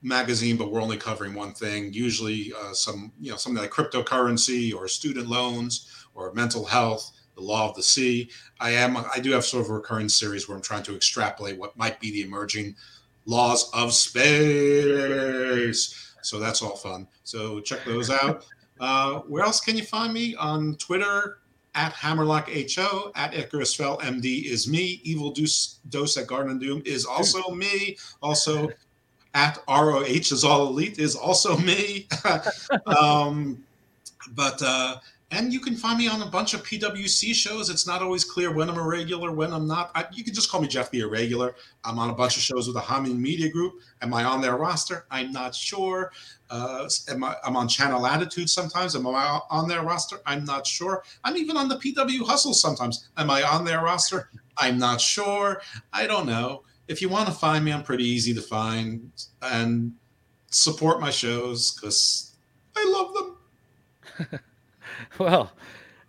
[0.04, 1.94] magazine, but we're only covering one thing.
[1.94, 7.42] Usually, uh, some you know something like cryptocurrency or student loans or mental health, the
[7.42, 8.30] law of the sea.
[8.60, 11.58] I am I do have sort of a recurring series where I'm trying to extrapolate
[11.58, 12.76] what might be the emerging
[13.26, 14.54] laws of space.
[16.22, 17.08] So that's all fun.
[17.24, 18.46] So check those out.
[18.80, 21.40] Uh, where else can you find me on Twitter?
[21.76, 25.02] At Hammerlock HO, at Icarus Fell MD is me.
[25.04, 27.98] Evil Dose, Dose at Garden of Doom is also me.
[28.22, 28.70] Also,
[29.34, 32.08] at ROH is all elite is also me.
[32.86, 33.64] um,
[34.36, 34.98] but uh,
[35.34, 37.70] and you can find me on a bunch of PWC shows.
[37.72, 39.90] It's not always clear when I'm a regular, when I'm not.
[39.96, 41.56] I, you can just call me Jeff the Irregular.
[41.84, 43.80] I'm on a bunch of shows with the Hamin Media Group.
[44.04, 45.06] Am I on their roster?
[45.10, 46.12] I'm not sure.
[46.52, 48.96] Uh, am I, I'm on Channel Attitude sometimes.
[48.96, 50.18] Am I on their roster?
[50.28, 51.04] I'm not sure.
[51.24, 53.10] I'm even on the PW Hustle sometimes.
[53.18, 54.30] Am I on their roster?
[54.58, 55.64] I'm not sure.
[55.92, 56.62] I don't know.
[56.88, 59.12] If you want to find me, I'm pretty easy to find
[59.42, 59.94] and
[60.52, 62.36] support my shows because
[62.76, 63.14] I love
[64.30, 64.40] them.
[65.20, 65.52] Well,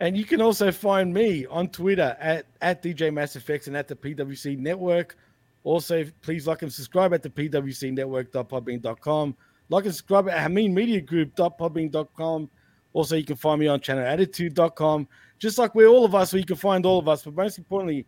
[0.01, 3.89] and you can also find me on Twitter at, at DJ Mass Effects and at
[3.89, 5.17] the PWC Network.
[5.63, 9.37] Also, please like and subscribe at the PWC Network.podbean.com.
[9.71, 12.51] Like and subscribe at Hamin Media Group.podbean.com.
[12.93, 15.09] Also, you can find me on channelattitude.com.
[15.39, 17.23] Just like we're all of us, where you can find all of us.
[17.23, 18.07] But most importantly,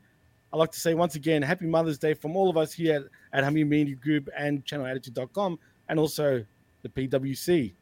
[0.53, 2.97] I'd like to say once again, Happy Mother's Day from all of us here
[3.33, 5.59] at, at Hamin Media Group and channelattitude.com
[5.89, 6.45] and also
[6.83, 7.73] the PWC.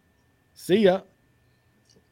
[0.54, 1.00] See ya.